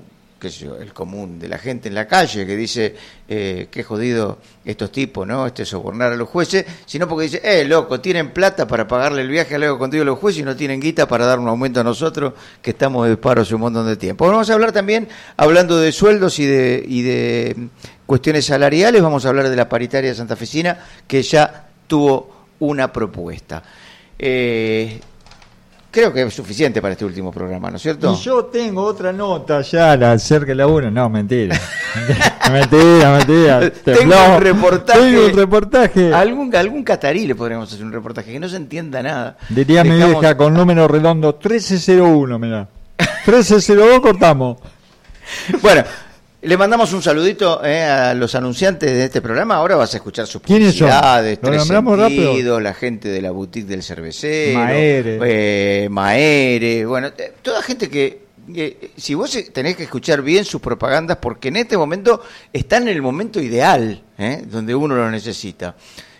qué 0.42 0.50
sé 0.50 0.66
el 0.80 0.92
común 0.92 1.38
de 1.38 1.46
la 1.46 1.56
gente 1.56 1.86
en 1.86 1.94
la 1.94 2.08
calle, 2.08 2.44
que 2.44 2.56
dice, 2.56 2.96
eh, 3.28 3.68
qué 3.70 3.84
jodido 3.84 4.38
estos 4.64 4.90
tipos, 4.90 5.24
¿no? 5.24 5.46
Este 5.46 5.64
sobornar 5.64 6.10
a 6.10 6.16
los 6.16 6.28
jueces, 6.28 6.66
sino 6.84 7.06
porque 7.06 7.26
dice, 7.26 7.40
eh, 7.44 7.64
loco, 7.64 8.00
tienen 8.00 8.32
plata 8.32 8.66
para 8.66 8.88
pagarle 8.88 9.22
el 9.22 9.28
viaje 9.28 9.54
a 9.54 9.58
luego 9.60 9.78
contigo 9.78 10.02
a 10.02 10.06
los 10.06 10.18
jueces 10.18 10.40
y 10.40 10.44
no 10.44 10.56
tienen 10.56 10.80
guita 10.80 11.06
para 11.06 11.26
dar 11.26 11.38
un 11.38 11.46
aumento 11.46 11.78
a 11.78 11.84
nosotros, 11.84 12.32
que 12.60 12.70
estamos 12.70 13.06
de 13.06 13.16
paro 13.16 13.42
hace 13.42 13.54
un 13.54 13.60
montón 13.60 13.86
de 13.86 13.96
tiempo. 13.96 14.26
Vamos 14.26 14.50
a 14.50 14.54
hablar 14.54 14.72
también, 14.72 15.06
hablando 15.36 15.78
de 15.78 15.92
sueldos 15.92 16.40
y 16.40 16.46
de, 16.46 16.84
y 16.88 17.02
de 17.02 17.68
cuestiones 18.04 18.44
salariales, 18.44 19.00
vamos 19.00 19.24
a 19.24 19.28
hablar 19.28 19.48
de 19.48 19.54
la 19.54 19.68
paritaria 19.68 20.12
santafesina, 20.12 20.76
que 21.06 21.22
ya 21.22 21.68
tuvo 21.86 22.48
una 22.58 22.92
propuesta. 22.92 23.62
Eh, 24.18 25.00
Creo 25.92 26.10
que 26.10 26.22
es 26.22 26.32
suficiente 26.32 26.80
para 26.80 26.92
este 26.92 27.04
último 27.04 27.30
programa, 27.30 27.70
¿no 27.70 27.76
es 27.76 27.82
cierto? 27.82 28.14
Y 28.14 28.16
yo 28.24 28.46
tengo 28.46 28.82
otra 28.82 29.12
nota 29.12 29.60
ya 29.60 29.94
la 29.94 30.12
acerca 30.12 30.46
de 30.46 30.54
la 30.54 30.66
una. 30.66 30.90
No, 30.90 31.10
mentira. 31.10 31.54
mentira, 32.50 33.12
mentira. 33.18 33.70
Tengo 33.70 34.14
un 34.36 34.40
reportaje. 34.40 34.98
Tengo 35.00 35.26
un 35.26 35.32
reportaje. 35.36 36.14
Algún, 36.14 36.56
algún 36.56 36.82
catarí 36.82 37.26
le 37.26 37.34
podríamos 37.34 37.70
hacer 37.70 37.84
un 37.84 37.92
reportaje 37.92 38.32
que 38.32 38.40
no 38.40 38.48
se 38.48 38.56
entienda 38.56 39.02
nada. 39.02 39.36
Diría 39.50 39.84
mi 39.84 39.90
Dejamos- 39.90 40.20
vieja 40.20 40.34
con 40.34 40.54
número 40.54 40.88
redondo 40.88 41.32
1301, 41.38 42.38
mirá. 42.38 42.68
1302 43.26 44.00
cortamos. 44.00 44.56
Bueno, 45.62 45.82
le 46.42 46.56
mandamos 46.56 46.92
un 46.92 47.02
saludito 47.02 47.64
eh, 47.64 47.82
a 47.84 48.14
los 48.14 48.34
anunciantes 48.34 48.90
de 48.90 49.04
este 49.04 49.20
programa. 49.22 49.56
Ahora 49.56 49.76
vas 49.76 49.94
a 49.94 49.98
escuchar 49.98 50.26
sus 50.26 50.42
publicidades, 50.42 51.38
¿Lo 51.40 51.48
Tres? 51.48 51.62
Sentidos, 52.26 52.62
la 52.62 52.74
gente 52.74 53.08
de 53.08 53.22
la 53.22 53.30
boutique 53.30 53.66
del 53.68 53.82
cervecero, 53.82 54.58
Maere. 54.58 55.18
eh, 55.24 55.88
Maere, 55.88 56.84
bueno, 56.86 57.08
eh, 57.16 57.32
toda 57.42 57.62
gente 57.62 57.88
que 57.88 58.22
eh, 58.54 58.90
si 58.96 59.14
vos 59.14 59.38
tenés 59.52 59.76
que 59.76 59.84
escuchar 59.84 60.20
bien 60.20 60.44
sus 60.44 60.60
propagandas 60.60 61.18
porque 61.18 61.48
en 61.48 61.56
este 61.56 61.76
momento 61.76 62.20
están 62.52 62.82
en 62.82 62.88
el 62.96 63.02
momento 63.02 63.40
ideal, 63.40 64.02
eh, 64.18 64.42
donde 64.46 64.74
uno 64.74 64.96
lo 64.96 65.10
necesita. 65.10 65.76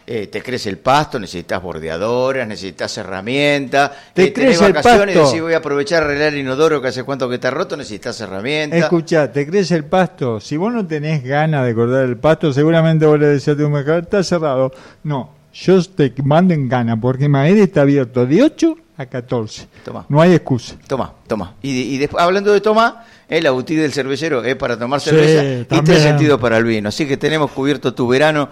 Eh, 0.07 0.27
te 0.27 0.43
crece 0.43 0.69
el 0.69 0.79
pasto, 0.79 1.19
necesitas 1.21 1.63
bordeadoras, 1.63 2.47
necesitas 2.49 2.97
herramientas. 2.99 3.91
Te 4.13 4.25
eh, 4.25 4.31
tenés 4.33 4.59
crece 4.59 4.67
el 4.67 4.73
vacaciones 4.73 5.15
y 5.15 5.19
pasto. 5.19 5.29
decís 5.31 5.43
voy 5.43 5.53
a 5.55 5.59
aprovechar 5.59 6.03
a 6.03 6.07
arreglar 6.07 6.33
el 6.33 6.41
inodoro 6.41 6.83
que 6.83 6.89
hace 6.89 7.05
cuánto 7.05 7.29
que 7.29 7.37
está 7.37 7.51
roto, 7.51 7.77
necesitas 7.77 8.21
herramientas. 8.21 8.81
Escucha, 8.81 9.31
te 9.31 9.47
crece 9.47 9.77
el 9.77 9.85
pasto. 9.85 10.41
Si 10.41 10.57
vos 10.57 10.73
no 10.73 10.87
tenés 10.87 11.23
ganas 11.23 11.65
de 11.67 11.75
cortar 11.75 12.05
el 12.05 12.17
pasto, 12.17 12.53
seguramente 12.53 13.07
vos 13.07 13.19
le 13.19 13.27
decís 13.29 13.49
a 13.49 13.57
tu 13.57 13.69
mujer, 13.69 14.01
está 14.03 14.23
cerrado. 14.25 14.73
No, 15.05 15.31
yo 15.55 15.83
te 15.85 16.13
mando 16.25 16.53
en 16.55 16.69
gana 16.69 17.01
porque 17.01 17.29
Maede 17.29 17.63
está 17.63 17.83
abierto 17.83 18.27
de 18.27 18.43
8 18.43 18.77
a 18.99 19.07
14. 19.07 19.67
Toma. 19.85 20.05
No 20.09 20.21
hay 20.21 20.35
excusa. 20.35 20.75
Toma, 20.89 21.13
toma. 21.27 21.55
Y, 21.63 21.71
y 21.95 21.99
después, 21.99 22.23
hablando 22.23 22.53
de 22.53 22.61
toma, 22.61 23.05
eh, 23.29 23.41
la 23.41 23.53
boutique 23.53 23.81
del 23.81 23.93
cervecero 23.93 24.43
es 24.45 24.57
para 24.57 24.77
tomar 24.79 25.01
Sí, 25.01 25.11
cerveza 25.11 25.45
y 25.45 25.65
también. 25.65 25.85
tres 25.85 26.03
sentidos 26.03 26.41
para 26.41 26.59
el 26.59 26.65
vino. 26.65 26.89
Así 26.89 27.07
que 27.07 27.17
tenemos 27.17 27.51
cubierto 27.53 27.95
tu 27.95 28.09
verano. 28.09 28.49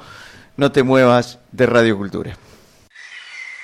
No 0.61 0.71
te 0.71 0.83
muevas 0.83 1.39
de 1.53 1.65
Radio 1.65 1.97
Cultura. 1.97 2.37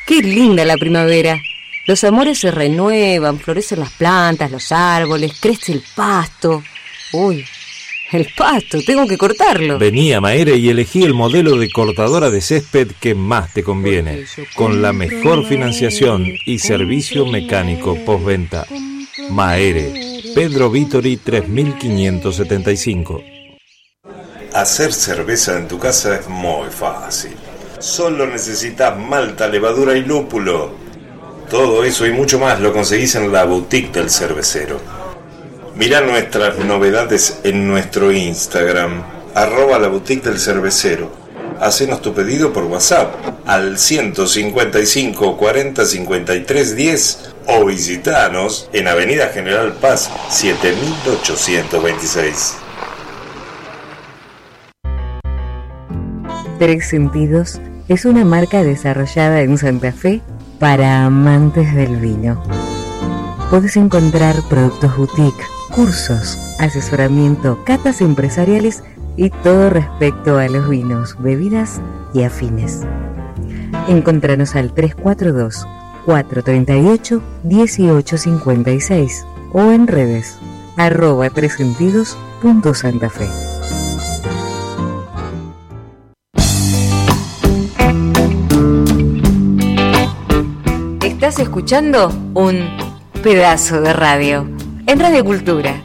Qué 0.07 0.23
linda 0.23 0.65
la 0.65 0.79
primavera. 0.79 1.39
Los 1.87 2.03
amores 2.05 2.39
se 2.39 2.51
renuevan, 2.51 3.39
florecen 3.39 3.81
las 3.81 3.93
plantas, 3.93 4.51
los 4.51 4.73
árboles, 4.73 5.39
crece 5.39 5.73
el 5.73 5.83
pasto. 5.95 6.63
Uy, 7.13 7.45
el 8.13 8.27
pasto, 8.35 8.81
tengo 8.81 9.07
que 9.07 9.19
cortarlo. 9.19 9.79
Vení 9.79 10.15
a 10.15 10.23
Maere 10.23 10.57
y 10.57 10.71
elegí 10.71 11.03
el 11.03 11.13
modelo 11.13 11.59
de 11.59 11.71
cortadora 11.71 12.31
de 12.31 12.41
césped 12.41 12.93
que 12.99 13.15
más 13.15 13.53
te 13.53 13.63
conviene, 13.63 14.25
con 14.55 14.81
la 14.81 14.95
mejor 14.95 15.47
financiación 15.47 16.25
y 16.47 16.61
servicio 16.61 17.27
mecánico 17.27 17.95
postventa. 18.07 18.67
Maere, 19.29 20.23
Pedro 20.35 20.71
Vitori 20.71 21.19
3575. 21.19 23.36
Hacer 24.57 24.93
cerveza 24.95 25.59
en 25.59 25.69
tu 25.69 25.79
casa 25.79 26.15
es 26.15 26.27
muy 26.29 26.71
fácil. 26.71 27.37
Solo 27.79 28.27
necesitas 28.27 28.99
malta, 28.99 29.49
levadura 29.49 29.95
y 29.99 30.03
lúpulo. 30.03 30.71
Todo 31.51 31.85
eso 31.85 32.07
y 32.07 32.13
mucho 32.13 32.39
más 32.39 32.59
lo 32.61 32.73
conseguís 32.73 33.17
en 33.17 33.31
la 33.31 33.45
boutique 33.45 33.93
del 33.93 34.09
cervecero. 34.09 34.81
Mira 35.75 36.01
nuestras 36.01 36.57
novedades 36.57 37.41
en 37.45 37.69
nuestro 37.69 38.11
Instagram, 38.11 39.03
arroba 39.35 39.79
la 39.79 39.89
boutique 39.89 40.25
del 40.25 40.39
cervecero. 40.39 41.13
Hacenos 41.61 42.01
tu 42.01 42.15
pedido 42.15 42.55
por 42.55 42.65
WhatsApp 42.65 43.15
al 43.45 43.79
155 43.79 45.37
40 45.37 45.85
53 45.85 46.75
10 46.75 47.19
o 47.49 47.67
visitanos 47.67 48.71
en 48.73 48.89
Avenida 48.89 49.29
General 49.29 49.75
Paz 49.75 50.11
7826. 50.31 52.66
Tres 56.59 56.89
Sentidos 56.89 57.61
es 57.89 58.07
una 58.07 58.25
marca 58.25 58.63
desarrollada 58.63 59.43
en 59.43 59.59
Santa 59.59 59.93
Fe 59.93 60.23
para 60.59 61.05
amantes 61.05 61.75
del 61.75 61.97
vino. 61.97 62.43
Puedes 63.51 63.77
encontrar 63.77 64.35
productos 64.49 64.97
boutique, 64.97 65.45
cursos, 65.75 66.39
asesoramiento, 66.59 67.63
catas 67.65 68.01
empresariales 68.01 68.83
y 69.19 69.29
todo 69.29 69.69
respecto 69.69 70.39
a 70.39 70.49
los 70.49 70.69
vinos, 70.69 71.15
bebidas 71.19 71.81
y 72.15 72.23
afines. 72.23 72.81
Encontranos 73.89 74.57
al 74.57 74.73
342 74.73 75.67
438 76.07 77.23
1856 77.45 79.27
o 79.53 79.73
en 79.73 79.87
redes 79.87 80.39
arroba 80.77 81.29
tresentidos.santafe. 81.29 83.27
Estás 91.27 91.43
escuchando 91.43 92.09
un 92.35 92.71
pedazo 93.21 93.81
de 93.81 93.93
radio 93.93 94.49
en 94.87 95.01
Radio 95.01 95.25
Cultura. 95.25 95.83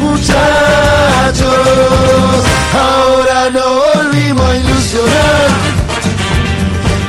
Muchachos, 0.00 1.46
ahora 2.74 3.50
no 3.50 3.82
volvimos 3.94 4.50
a 4.50 4.56
ilusionar. 4.56 5.48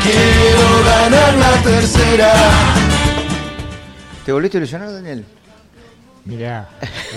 Quiero 0.03 0.83
ganar 0.85 1.33
la 1.33 1.63
tercera. 1.63 2.33
¿Te 4.23 4.31
volviste 4.31 4.57
a 4.57 4.59
ilusionar, 4.59 4.93
Daniel? 4.93 5.25
Mirá, 6.25 6.69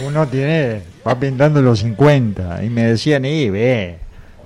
uno 0.05 0.27
tiene, 0.27 0.83
va 1.07 1.19
pintando 1.19 1.63
los 1.63 1.79
50 1.79 2.65
y 2.65 2.71
me 2.71 2.85
decían, 2.85 3.25
y 3.25 3.49
ve, 3.51 3.99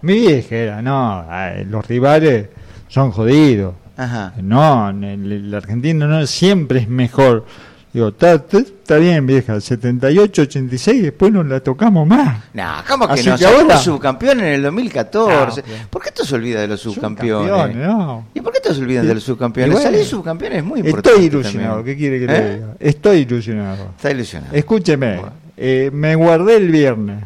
mi 0.03 0.15
vieja 0.15 0.55
era, 0.55 0.83
no, 0.83 1.25
los 1.67 1.87
rivales 1.87 2.49
son 2.89 3.11
jodidos. 3.11 3.75
Ajá. 3.97 4.35
No, 4.43 4.91
el, 4.91 5.33
el 5.33 5.55
argentino 5.55 6.07
no 6.07 6.27
siempre 6.27 6.81
es 6.81 6.89
mejor. 6.89 7.47
Digo, 7.93 8.07
está 8.09 8.97
bien, 8.99 9.27
vieja, 9.27 9.61
78, 9.61 10.43
86, 10.43 11.03
después 11.03 11.33
nos 11.33 11.45
la 11.47 11.59
tocamos 11.59 12.07
más. 12.07 12.39
No, 12.55 12.65
¿cómo 12.89 13.09
que 13.09 13.15
Así 13.15 13.29
no? 13.29 13.37
que 13.37 13.45
ahora- 13.47 13.79
subcampeón 13.79 14.39
en 14.41 14.47
el 14.47 14.63
2014. 14.63 15.61
Ah, 15.61 15.65
bien. 15.67 15.87
¿Por 15.91 16.01
qué 16.01 16.13
te 16.13 16.25
se 16.25 16.35
olvida 16.37 16.61
de 16.61 16.69
los 16.69 16.81
subcampeones? 16.81 17.51
Subcampeones, 17.51 17.89
no. 17.89 18.27
¿Y 18.33 18.41
por 18.43 18.53
qué 18.53 18.61
te 18.61 18.73
se 18.75 18.81
olvidan 18.81 19.05
Y- 19.05 19.09
de 19.09 19.15
los 19.15 19.25
subcampeones? 19.25 19.73
bueno, 19.75 19.91
Salir 19.91 20.05
subcampeón 20.07 20.53
es 20.53 20.63
muy 20.65 20.79
importante. 20.81 21.11
Estoy 21.11 21.25
ilusionado, 21.27 21.77
también. 21.79 21.97
¿qué 21.97 22.01
quiere 22.01 22.19
que 22.21 22.25
¿Eh? 22.27 22.29
le 22.29 22.55
diga? 22.55 22.67
Estoy 22.79 23.17
ilusionado. 23.19 23.85
Está 23.97 24.11
ilusionado. 24.13 24.55
Escúcheme, 24.55 25.17
Bueno. 25.17 25.33
eh, 25.57 25.91
me 25.93 26.15
guardé 26.15 26.57
el 26.59 26.71
viernes, 26.71 27.25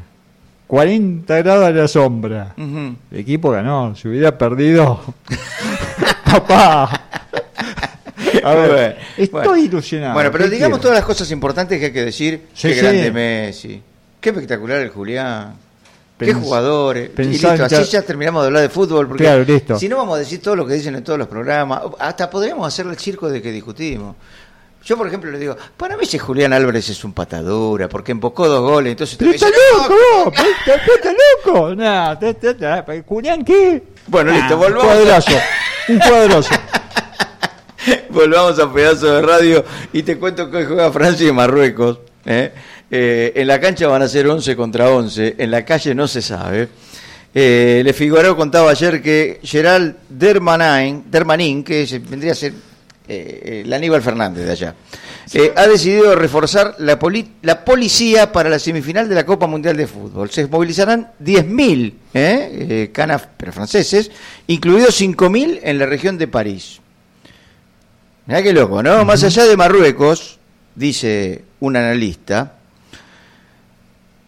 40 0.66 1.36
grados 1.42 1.66
a 1.66 1.70
la 1.72 1.88
sombra. 1.88 2.54
El 2.56 2.96
equipo 3.12 3.50
ganó, 3.50 3.94
si 3.94 4.08
hubiera 4.08 4.38
perdido. 4.38 4.98
Papá. 6.24 7.02
A 8.42 8.54
ver, 8.54 8.98
estoy 9.16 9.28
bueno. 9.46 9.56
ilusionado. 9.56 10.14
Bueno, 10.14 10.30
pero 10.32 10.44
¿qué 10.44 10.50
digamos 10.50 10.80
todas 10.80 10.96
las 10.96 11.04
cosas 11.04 11.30
importantes 11.30 11.78
que 11.78 11.86
hay 11.86 11.92
que 11.92 12.04
decir. 12.04 12.46
Sí, 12.54 12.68
Qué 12.68 12.74
sí. 12.74 12.80
grande 12.80 13.10
Messi. 13.12 13.82
Qué 14.20 14.30
espectacular 14.30 14.80
el 14.80 14.88
Julián. 14.90 15.54
Qué 16.18 16.32
jugadores. 16.32 17.06
Y 17.06 17.12
pensá 17.12 17.50
listo, 17.56 17.64
así 17.76 17.90
ya- 17.90 18.02
terminamos 18.02 18.42
de 18.42 18.46
hablar 18.46 18.62
de 18.62 18.68
fútbol. 18.70 19.06
Porque 19.08 19.24
Claro, 19.24 19.44
listo. 19.44 19.78
Si 19.78 19.88
no 19.88 19.96
vamos 19.98 20.14
a 20.16 20.18
decir 20.20 20.40
todo 20.40 20.56
lo 20.56 20.66
que 20.66 20.74
dicen 20.74 20.94
en 20.94 21.04
todos 21.04 21.18
los 21.18 21.28
programas, 21.28 21.80
hasta 21.98 22.30
podríamos 22.30 22.66
hacer 22.66 22.86
el 22.86 22.96
circo 22.96 23.28
de 23.28 23.42
que 23.42 23.50
discutimos. 23.52 24.16
Yo, 24.84 24.96
por 24.98 25.06
ejemplo, 25.08 25.30
le 25.30 25.38
digo, 25.38 25.56
para 25.78 25.96
mí 25.96 26.04
ese 26.04 26.18
Julián 26.18 26.52
Álvarez 26.52 26.88
es 26.90 27.02
un 27.04 27.14
patadura, 27.14 27.88
porque 27.88 28.12
empocó 28.12 28.46
dos 28.46 28.60
goles, 28.60 28.90
entonces 28.92 29.16
Pero 29.18 29.30
está 29.32 29.46
"No, 29.48 29.82
loco, 29.82 29.94
vos, 30.24 30.34
está- 30.66 31.12
loco. 32.92 33.02
Julián, 33.06 33.44
¿qué? 33.44 33.82
Bueno, 34.06 34.30
listo, 34.32 34.54
Ah, 34.54 34.56
volvamos. 34.56 34.84
Un 34.84 34.88
cuadrazo, 34.90 35.32
un 35.88 35.98
cuadrazo. 35.98 36.54
Volvamos 38.14 38.58
a 38.60 38.72
pedazo 38.72 39.12
de 39.12 39.22
radio 39.22 39.64
y 39.92 40.02
te 40.02 40.16
cuento 40.18 40.50
que 40.50 40.58
hoy 40.58 40.64
juega 40.66 40.92
Francia 40.92 41.28
y 41.28 41.32
Marruecos. 41.32 41.98
¿eh? 42.24 42.52
Eh, 42.90 43.32
en 43.34 43.46
la 43.48 43.60
cancha 43.60 43.88
van 43.88 44.02
a 44.02 44.08
ser 44.08 44.28
11 44.28 44.54
contra 44.56 44.88
11, 44.90 45.34
en 45.38 45.50
la 45.50 45.64
calle 45.64 45.94
no 45.94 46.06
se 46.06 46.22
sabe. 46.22 46.68
Eh, 47.34 47.82
Le 47.84 47.92
Figaro 47.92 48.36
contaba 48.36 48.70
ayer 48.70 49.02
que 49.02 49.40
Gerald 49.42 49.96
Dermanin, 50.08 51.04
Dermanin 51.10 51.64
que 51.64 51.84
vendría 52.08 52.32
a 52.32 52.34
ser 52.36 52.52
eh, 53.08 53.62
el 53.64 53.72
Aníbal 53.72 54.00
Fernández 54.02 54.44
de 54.46 54.52
allá, 54.52 54.74
eh, 55.32 55.52
ha 55.56 55.66
decidido 55.66 56.14
reforzar 56.14 56.76
la, 56.78 56.96
poli- 56.98 57.28
la 57.42 57.64
policía 57.64 58.30
para 58.30 58.48
la 58.48 58.60
semifinal 58.60 59.08
de 59.08 59.16
la 59.16 59.26
Copa 59.26 59.48
Mundial 59.48 59.76
de 59.76 59.88
Fútbol. 59.88 60.30
Se 60.30 60.46
movilizarán 60.46 61.10
10.000 61.20 61.92
¿eh? 62.14 62.48
eh, 62.70 62.90
canas 62.92 63.26
pero 63.36 63.50
franceses, 63.52 64.12
incluidos 64.46 65.00
5.000 65.00 65.58
en 65.64 65.78
la 65.78 65.86
región 65.86 66.16
de 66.16 66.28
París. 66.28 66.80
Mirá 68.26 68.42
qué 68.42 68.54
loco, 68.54 68.82
¿no? 68.82 69.04
Más 69.04 69.22
allá 69.22 69.44
de 69.44 69.54
Marruecos, 69.54 70.38
dice 70.74 71.44
un 71.60 71.76
analista, 71.76 72.54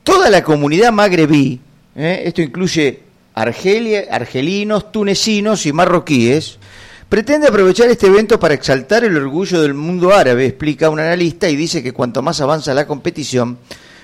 toda 0.02 0.28
la 0.28 0.42
comunidad 0.42 0.92
magrebí, 0.92 1.61
¿eh? 1.94 2.22
esto 2.26 2.42
incluye 2.42 3.00
Argelia, 3.35 4.04
argelinos, 4.11 4.92
tunecinos 4.92 5.64
y 5.64 5.72
marroquíes, 5.72 6.59
pretende 7.09 7.48
aprovechar 7.48 7.88
este 7.88 8.09
evento 8.09 8.38
para 8.38 8.52
exaltar 8.52 9.02
el 9.04 9.16
orgullo 9.16 9.62
del 9.62 9.72
mundo 9.72 10.14
árabe, 10.14 10.44
explica 10.44 10.90
un 10.90 11.00
analista, 11.00 11.48
y 11.48 11.56
dice 11.56 11.82
que 11.82 11.94
cuanto 11.94 12.20
más 12.20 12.42
avanza 12.42 12.74
la 12.74 12.87
competición, 12.87 13.56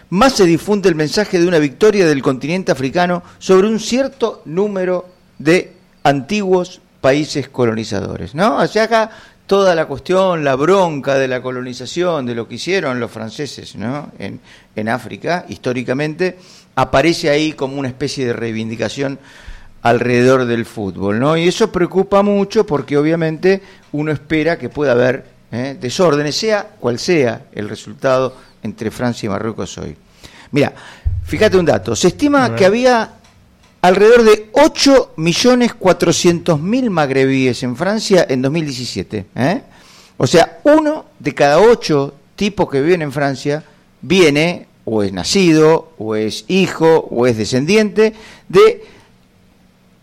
más 0.09 0.35
se 0.35 0.47
difunde 0.47 0.89
el 0.89 0.95
mensaje 0.95 1.39
de 1.39 1.47
una 1.47 1.59
victoria 1.59 2.07
del 2.07 2.23
continente 2.23 2.73
africano 2.73 3.23
sobre 3.39 3.69
un 3.69 3.79
cierto 3.79 4.41
número 4.47 5.07
de 5.39 5.73
antiguos 6.03 6.81
países 7.03 7.49
colonizadores. 7.49 8.35
¿no? 8.35 8.57
O 8.57 8.67
sea, 8.67 8.85
acá 8.85 9.11
toda 9.53 9.75
la 9.75 9.85
cuestión, 9.85 10.45
la 10.45 10.57
bronca 10.57 11.17
de 11.17 11.29
la 11.29 11.43
colonización, 11.43 12.25
de 12.25 12.35
lo 12.35 12.49
que 12.49 12.55
hicieron 12.55 12.99
los 12.99 13.11
franceses 13.11 13.77
¿no? 13.77 14.11
en, 14.19 14.41
en 14.75 14.89
África, 14.89 15.45
históricamente, 15.47 16.39
aparece 16.75 17.29
ahí 17.29 17.53
como 17.53 17.79
una 17.79 17.89
especie 17.89 18.25
de 18.25 18.33
reivindicación 18.33 19.19
alrededor 19.83 20.47
del 20.47 20.65
fútbol. 20.65 21.21
¿no? 21.21 21.37
Y 21.37 21.49
eso 21.49 21.71
preocupa 21.71 22.23
mucho 22.23 22.65
porque 22.65 22.97
obviamente 22.97 23.61
uno 23.93 24.11
espera 24.11 24.57
que 24.57 24.71
pueda 24.71 24.93
haber 24.93 25.27
¿eh? 25.51 25.77
desórdenes, 25.79 26.35
sea 26.35 26.67
cual 26.81 26.99
sea 26.99 27.43
el 27.53 27.69
resultado 27.69 28.35
entre 28.63 28.91
Francia 28.91 29.27
y 29.27 29.29
Marruecos 29.29 29.77
hoy. 29.77 29.95
Mira, 30.53 30.73
fíjate 31.25 31.59
un 31.59 31.67
dato, 31.67 31.95
se 31.95 32.09
estima 32.09 32.57
que 32.57 32.65
había 32.65 33.17
alrededor 33.83 34.23
de 34.25 34.51
8.400.000 34.53 36.91
magrebíes 36.91 37.63
en 37.63 37.77
Francia 37.77 38.27
en 38.29 38.43
2017. 38.43 39.27
¿eh? 39.35 39.63
O 40.17 40.27
sea, 40.27 40.61
uno 40.65 41.05
de 41.19 41.35
cada 41.35 41.61
ocho 41.61 42.15
tipos 42.37 42.69
que 42.71 42.81
viven 42.81 43.03
en 43.03 43.13
Francia 43.13 43.65
viene 44.01 44.67
o 44.85 45.03
es 45.03 45.13
nacido, 45.13 45.93
o 45.99 46.17
es 46.17 46.45
hijo, 46.49 47.07
o 47.11 47.27
es 47.27 47.37
descendiente 47.37 48.15
de 48.49 48.85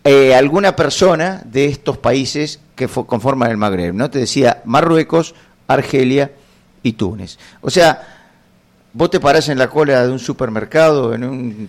eh, 0.04 0.34
alguna 0.34 0.74
persona 0.74 1.42
de 1.44 1.66
estos 1.66 1.98
países 1.98 2.60
que 2.74 2.88
fo- 2.88 3.04
conforman 3.06 3.50
el 3.50 3.58
Magreb. 3.58 3.94
¿no? 3.94 4.08
Te 4.10 4.20
decía 4.20 4.62
Marruecos, 4.64 5.34
Argelia 5.68 6.32
y 6.82 6.94
Túnez. 6.94 7.38
O 7.60 7.68
sea, 7.68 8.24
vos 8.94 9.10
te 9.10 9.20
parás 9.20 9.50
en 9.50 9.58
la 9.58 9.68
cola 9.68 10.06
de 10.06 10.12
un 10.12 10.18
supermercado 10.18 11.12
en 11.14 11.24
un 11.24 11.68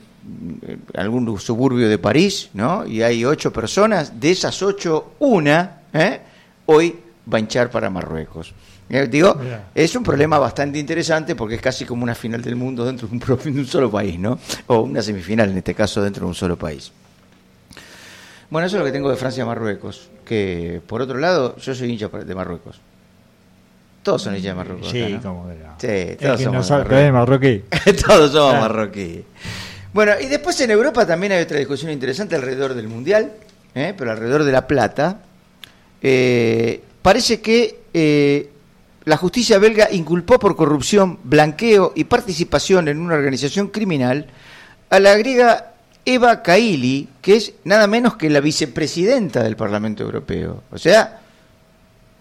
algún 0.95 1.39
suburbio 1.39 1.89
de 1.89 1.97
París, 1.97 2.49
¿no? 2.53 2.85
Y 2.85 3.01
hay 3.01 3.25
ocho 3.25 3.51
personas, 3.51 4.19
de 4.19 4.31
esas 4.31 4.61
ocho, 4.61 5.13
una, 5.19 5.81
¿eh? 5.93 6.19
hoy 6.67 6.95
va 7.31 7.37
a 7.37 7.39
hinchar 7.39 7.69
para 7.69 7.89
Marruecos. 7.89 8.53
Eh, 8.89 9.07
Digo, 9.09 9.35
Mirá. 9.35 9.69
es 9.73 9.95
un 9.95 10.03
problema 10.03 10.37
bastante 10.37 10.77
interesante 10.77 11.33
porque 11.35 11.55
es 11.55 11.61
casi 11.61 11.85
como 11.85 12.03
una 12.03 12.13
final 12.13 12.41
del 12.41 12.55
mundo 12.57 12.83
dentro 12.85 13.07
de 13.07 13.13
un, 13.13 13.19
pro- 13.19 13.37
de 13.43 13.49
un 13.51 13.65
solo 13.65 13.89
país, 13.89 14.19
¿no? 14.19 14.37
O 14.67 14.81
una 14.81 15.01
semifinal, 15.01 15.49
en 15.49 15.57
este 15.57 15.73
caso, 15.73 16.01
dentro 16.01 16.23
de 16.25 16.29
un 16.29 16.35
solo 16.35 16.57
país. 16.57 16.91
Bueno, 18.49 18.67
eso 18.67 18.75
es 18.75 18.79
lo 18.81 18.85
que 18.85 18.91
tengo 18.91 19.09
de 19.09 19.15
Francia 19.15 19.43
y 19.43 19.47
Marruecos. 19.47 20.09
Que, 20.25 20.81
por 20.85 21.01
otro 21.01 21.17
lado, 21.17 21.55
yo 21.57 21.73
soy 21.73 21.89
hincha 21.89 22.09
de 22.09 22.35
Marruecos. 22.35 22.79
Todos 24.03 24.23
son 24.23 24.35
hinchas 24.35 24.51
de 24.51 24.55
Marruecos. 24.55 24.89
Sí, 24.89 25.01
acá, 25.03 25.21
¿no? 25.29 25.47
que 25.47 25.55
no. 25.63 25.75
Sí, 25.77 26.17
todos 26.19 26.41
somos 26.41 26.69
no 26.69 27.13
marroquí. 27.13 27.63
Todos 28.05 28.31
somos 28.31 28.53
marroquíes. 28.55 29.23
Bueno, 29.93 30.13
y 30.21 30.27
después 30.27 30.59
en 30.61 30.71
Europa 30.71 31.05
también 31.05 31.33
hay 31.33 31.41
otra 31.41 31.57
discusión 31.57 31.91
interesante 31.91 32.35
alrededor 32.35 32.73
del 32.73 32.87
Mundial, 32.87 33.33
¿eh? 33.75 33.93
pero 33.97 34.11
alrededor 34.11 34.45
de 34.45 34.51
La 34.51 34.65
Plata. 34.65 35.19
Eh, 36.01 36.81
parece 37.01 37.41
que 37.41 37.81
eh, 37.93 38.49
la 39.03 39.17
justicia 39.17 39.59
belga 39.59 39.89
inculpó 39.91 40.39
por 40.39 40.55
corrupción, 40.55 41.19
blanqueo 41.23 41.91
y 41.93 42.05
participación 42.05 42.87
en 42.87 42.99
una 42.99 43.15
organización 43.15 43.67
criminal 43.67 44.27
a 44.89 44.99
la 44.99 45.15
griega 45.17 45.73
Eva 46.05 46.41
Kaili, 46.41 47.09
que 47.21 47.35
es 47.35 47.53
nada 47.65 47.85
menos 47.87 48.15
que 48.15 48.29
la 48.29 48.39
vicepresidenta 48.39 49.43
del 49.43 49.57
Parlamento 49.57 50.03
Europeo. 50.03 50.63
O 50.71 50.77
sea, 50.77 51.19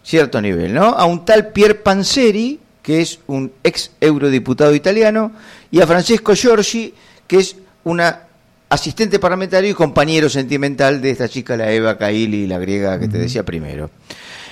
cierto 0.02 0.40
nivel, 0.40 0.74
¿no? 0.74 0.86
A 0.86 1.04
un 1.04 1.24
tal 1.24 1.48
Pier 1.48 1.84
Panzeri, 1.84 2.58
que 2.82 3.00
es 3.00 3.20
un 3.28 3.52
ex 3.62 3.92
eurodiputado 4.00 4.74
italiano, 4.74 5.32
y 5.70 5.80
a 5.80 5.86
Francesco 5.86 6.34
Giorgi, 6.34 6.94
que 7.30 7.38
es 7.38 7.54
una 7.84 8.22
asistente 8.68 9.20
parlamentario 9.20 9.70
y 9.70 9.74
compañero 9.74 10.28
sentimental 10.28 11.00
de 11.00 11.10
esta 11.10 11.28
chica, 11.28 11.56
la 11.56 11.70
Eva 11.70 11.96
Kaili, 11.96 12.48
la 12.48 12.58
griega 12.58 12.98
que 12.98 13.06
te 13.06 13.18
decía 13.18 13.44
primero. 13.44 13.88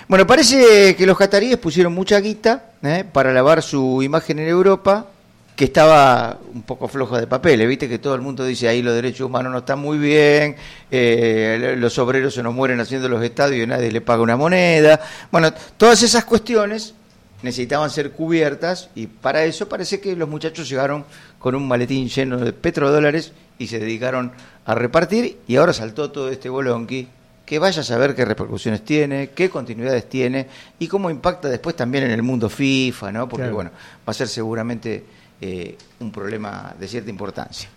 Bueno, 0.06 0.28
parece 0.28 0.94
que 0.94 1.04
los 1.04 1.18
cataríes 1.18 1.56
pusieron 1.56 1.92
mucha 1.92 2.20
guita 2.20 2.70
¿eh? 2.84 3.04
para 3.12 3.32
lavar 3.32 3.64
su 3.64 4.00
imagen 4.00 4.38
en 4.38 4.46
Europa, 4.46 5.08
que 5.56 5.64
estaba 5.64 6.38
un 6.54 6.62
poco 6.62 6.86
floja 6.86 7.18
de 7.18 7.26
papeles, 7.26 7.66
viste 7.66 7.88
que 7.88 7.98
todo 7.98 8.14
el 8.14 8.20
mundo 8.20 8.44
dice 8.44 8.68
ahí 8.68 8.80
los 8.80 8.94
derechos 8.94 9.26
humanos 9.26 9.50
no 9.50 9.58
están 9.58 9.80
muy 9.80 9.98
bien, 9.98 10.54
eh, 10.88 11.74
los 11.76 11.98
obreros 11.98 12.32
se 12.32 12.44
nos 12.44 12.54
mueren 12.54 12.78
haciendo 12.78 13.08
los 13.08 13.24
estadios 13.24 13.64
y 13.64 13.66
nadie 13.66 13.90
le 13.90 14.02
paga 14.02 14.22
una 14.22 14.36
moneda. 14.36 15.00
Bueno, 15.32 15.52
todas 15.76 16.00
esas 16.04 16.24
cuestiones 16.24 16.94
necesitaban 17.42 17.90
ser 17.90 18.12
cubiertas 18.12 18.90
y 18.94 19.08
para 19.08 19.44
eso 19.44 19.68
parece 19.68 20.00
que 20.00 20.14
los 20.16 20.28
muchachos 20.28 20.68
llegaron 20.68 21.04
con 21.38 21.54
un 21.54 21.66
maletín 21.68 22.08
lleno 22.08 22.38
de 22.38 22.52
petrodólares 22.52 23.32
y 23.58 23.66
se 23.68 23.78
dedicaron 23.78 24.32
a 24.66 24.74
repartir 24.74 25.38
y 25.46 25.56
ahora 25.56 25.72
saltó 25.72 26.10
todo 26.10 26.28
este 26.30 26.48
bolonqui 26.48 27.08
que 27.46 27.58
vaya 27.58 27.80
a 27.80 27.84
saber 27.84 28.14
qué 28.14 28.24
repercusiones 28.26 28.84
tiene, 28.84 29.30
qué 29.30 29.48
continuidades 29.48 30.08
tiene 30.08 30.46
y 30.78 30.86
cómo 30.86 31.08
impacta 31.10 31.48
después 31.48 31.74
también 31.74 32.04
en 32.04 32.10
el 32.10 32.22
mundo 32.22 32.50
FIFA, 32.50 33.10
¿no? 33.12 33.28
Porque 33.28 33.44
Claro. 33.44 33.54
bueno, 33.54 33.70
va 34.06 34.10
a 34.10 34.14
ser 34.14 34.28
seguramente 34.28 35.04
eh, 35.40 35.78
un 36.00 36.12
problema 36.12 36.74
de 36.78 36.86
cierta 36.88 37.08
importancia. 37.08 37.70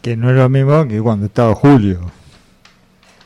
Que 0.00 0.16
no 0.16 0.30
es 0.30 0.36
lo 0.36 0.48
mismo 0.48 0.88
que 0.88 0.98
cuando 1.02 1.26
estaba 1.26 1.54
Julio. 1.54 2.10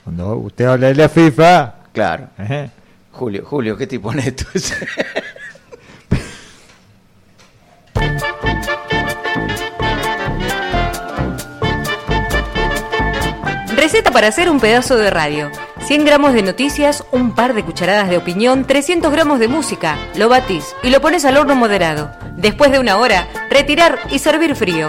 Cuando 0.03 0.37
usted 0.39 0.65
habla 0.65 0.89
de 0.89 0.95
la 0.97 1.09
FIFA. 1.09 1.75
Claro. 1.93 2.29
¿eh? 2.39 2.69
Julio, 3.13 3.45
Julio, 3.47 3.77
qué 3.77 3.87
tipo 3.87 4.13
neto 4.13 4.45
es. 4.53 4.75
para 14.15 14.29
hacer 14.29 14.49
un 14.49 14.61
pedazo 14.61 14.97
de 14.97 15.11
radio. 15.11 15.51
100 15.87 16.05
gramos 16.05 16.35
de 16.35 16.43
noticias, 16.43 17.05
un 17.11 17.35
par 17.35 17.53
de 17.53 17.65
cucharadas 17.65 18.09
de 18.09 18.17
opinión, 18.17 18.65
300 18.65 19.11
gramos 19.11 19.41
de 19.41 19.49
música. 19.49 19.99
Lo 20.15 20.29
batís 20.29 20.65
y 20.85 20.91
lo 20.91 21.01
pones 21.01 21.25
al 21.25 21.37
horno 21.37 21.57
moderado. 21.57 22.13
Después 22.37 22.71
de 22.71 22.79
una 22.79 22.97
hora, 22.99 23.29
retirar 23.51 23.99
y 24.13 24.21
servir 24.21 24.55
frío. 24.55 24.89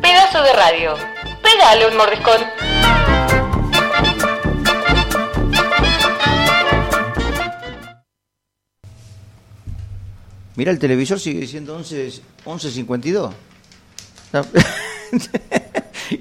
Pedazo 0.00 0.42
de 0.44 0.52
radio. 0.52 0.94
Pégale 1.42 1.88
un 1.88 1.96
mordiscón. 1.96 2.40
Mira, 10.54 10.70
el 10.70 10.78
televisor 10.78 11.18
sigue 11.18 11.44
siendo 11.48 11.74
11 11.74 12.12
11.52. 12.44 13.32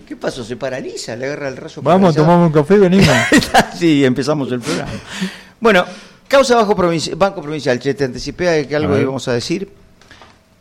¿Qué 0.07 0.15
pasó? 0.15 0.43
¿Se 0.43 0.55
paraliza? 0.55 1.15
¿Le 1.15 1.25
agarra 1.27 1.49
el 1.49 1.57
rayo 1.57 1.81
Vamos, 1.81 2.13
paralizado? 2.15 2.25
tomamos 2.25 2.47
un 2.47 2.53
café 2.53 2.75
y 2.75 2.79
venimos. 2.79 3.15
sí, 3.77 4.05
empezamos 4.05 4.51
el 4.51 4.59
programa. 4.59 4.91
Bueno, 5.59 5.85
causa 6.27 6.55
bajo 6.55 6.75
provinci- 6.75 7.15
Banco 7.17 7.41
Provincial. 7.41 7.79
Che, 7.79 7.93
te 7.93 8.03
anticipé 8.05 8.67
que 8.67 8.75
algo 8.75 8.97
íbamos 8.97 9.27
a 9.27 9.33
decir. 9.33 9.69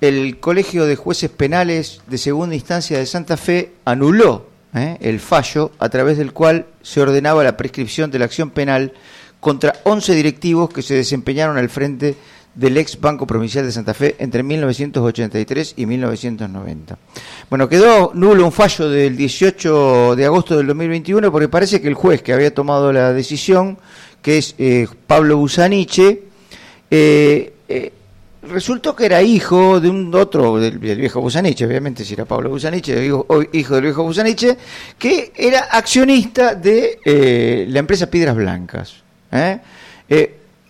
El 0.00 0.38
Colegio 0.38 0.84
de 0.86 0.96
Jueces 0.96 1.30
Penales 1.30 2.00
de 2.06 2.18
Segunda 2.18 2.54
Instancia 2.54 2.98
de 2.98 3.06
Santa 3.06 3.36
Fe 3.36 3.72
anuló 3.86 4.48
¿eh? 4.74 4.98
el 5.00 5.18
fallo 5.20 5.70
a 5.78 5.88
través 5.88 6.18
del 6.18 6.32
cual 6.32 6.66
se 6.82 7.00
ordenaba 7.00 7.42
la 7.44 7.56
prescripción 7.56 8.10
de 8.10 8.18
la 8.18 8.26
acción 8.26 8.50
penal 8.50 8.92
contra 9.40 9.74
11 9.84 10.14
directivos 10.14 10.68
que 10.70 10.82
se 10.82 10.94
desempeñaron 10.94 11.56
al 11.56 11.70
frente 11.70 12.16
del 12.54 12.76
ex 12.76 13.00
Banco 13.00 13.26
Provincial 13.26 13.64
de 13.64 13.72
Santa 13.72 13.94
Fe 13.94 14.14
entre 14.18 14.42
1983 14.42 15.74
y 15.76 15.86
1990. 15.86 16.98
Bueno, 17.50 17.68
quedó 17.68 18.12
nulo 18.14 18.44
un 18.44 18.52
fallo 18.52 18.88
del 18.88 19.16
18 19.16 20.14
de 20.16 20.24
agosto 20.24 20.56
del 20.56 20.66
2021 20.68 21.32
porque 21.32 21.48
parece 21.48 21.80
que 21.80 21.88
el 21.88 21.94
juez 21.94 22.22
que 22.22 22.32
había 22.32 22.54
tomado 22.54 22.92
la 22.92 23.12
decisión, 23.12 23.78
que 24.22 24.38
es 24.38 24.54
eh, 24.58 24.86
Pablo 25.06 25.36
Busaniche, 25.36 26.22
eh, 26.90 27.52
eh, 27.68 27.92
resultó 28.48 28.94
que 28.94 29.06
era 29.06 29.20
hijo 29.20 29.80
de 29.80 29.90
un 29.90 30.14
otro, 30.14 30.58
del, 30.58 30.78
viejo 30.78 31.20
Busaniche, 31.20 31.66
obviamente 31.66 32.04
si 32.04 32.14
era 32.14 32.24
Pablo 32.24 32.50
Busaniche, 32.50 33.04
hijo, 33.04 33.26
hijo 33.52 33.74
del 33.74 33.84
viejo 33.84 34.04
Busaniche, 34.04 34.56
que 34.96 35.32
era 35.34 35.60
accionista 35.72 36.54
de 36.54 37.66
la 37.68 37.78
empresa 37.80 38.08
Piedras 38.08 38.36
Blancas. 38.36 39.02
¿eh? 39.32 39.58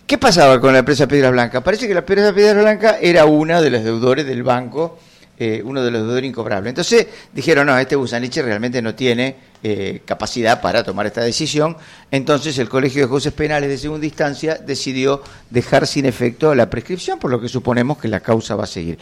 ¿Qué 0.05 0.19
pasaba 0.19 0.61
con 0.61 0.71
la 0.71 0.79
empresa 0.79 1.07
Piedras 1.07 1.31
Blancas? 1.31 1.63
Parece 1.63 1.87
que 1.87 1.93
la 1.95 2.01
empresa 2.01 2.31
Piedras 2.31 2.61
Blancas 2.61 2.97
era 3.01 3.25
una 3.25 3.59
de 3.59 3.71
los 3.71 3.83
deudores 3.83 4.23
del 4.27 4.43
banco, 4.43 4.99
eh, 5.39 5.63
uno 5.65 5.83
de 5.83 5.89
los 5.89 6.03
deudores 6.03 6.29
incobrables. 6.29 6.69
Entonces 6.69 7.07
dijeron, 7.33 7.65
no, 7.65 7.75
este 7.75 7.95
Busaniche 7.95 8.43
realmente 8.43 8.83
no 8.83 8.93
tiene 8.93 9.35
eh, 9.63 10.03
capacidad 10.05 10.61
para 10.61 10.83
tomar 10.83 11.07
esta 11.07 11.21
decisión. 11.21 11.75
Entonces 12.11 12.55
el 12.59 12.69
Colegio 12.69 13.01
de 13.01 13.07
Jueces 13.07 13.33
Penales 13.33 13.67
de 13.67 13.79
Segunda 13.79 14.05
Instancia 14.05 14.59
decidió 14.63 15.23
dejar 15.49 15.87
sin 15.87 16.05
efecto 16.05 16.53
la 16.53 16.69
prescripción, 16.69 17.17
por 17.17 17.31
lo 17.31 17.41
que 17.41 17.49
suponemos 17.49 17.97
que 17.97 18.07
la 18.07 18.19
causa 18.19 18.55
va 18.55 18.65
a 18.65 18.67
seguir. 18.67 18.99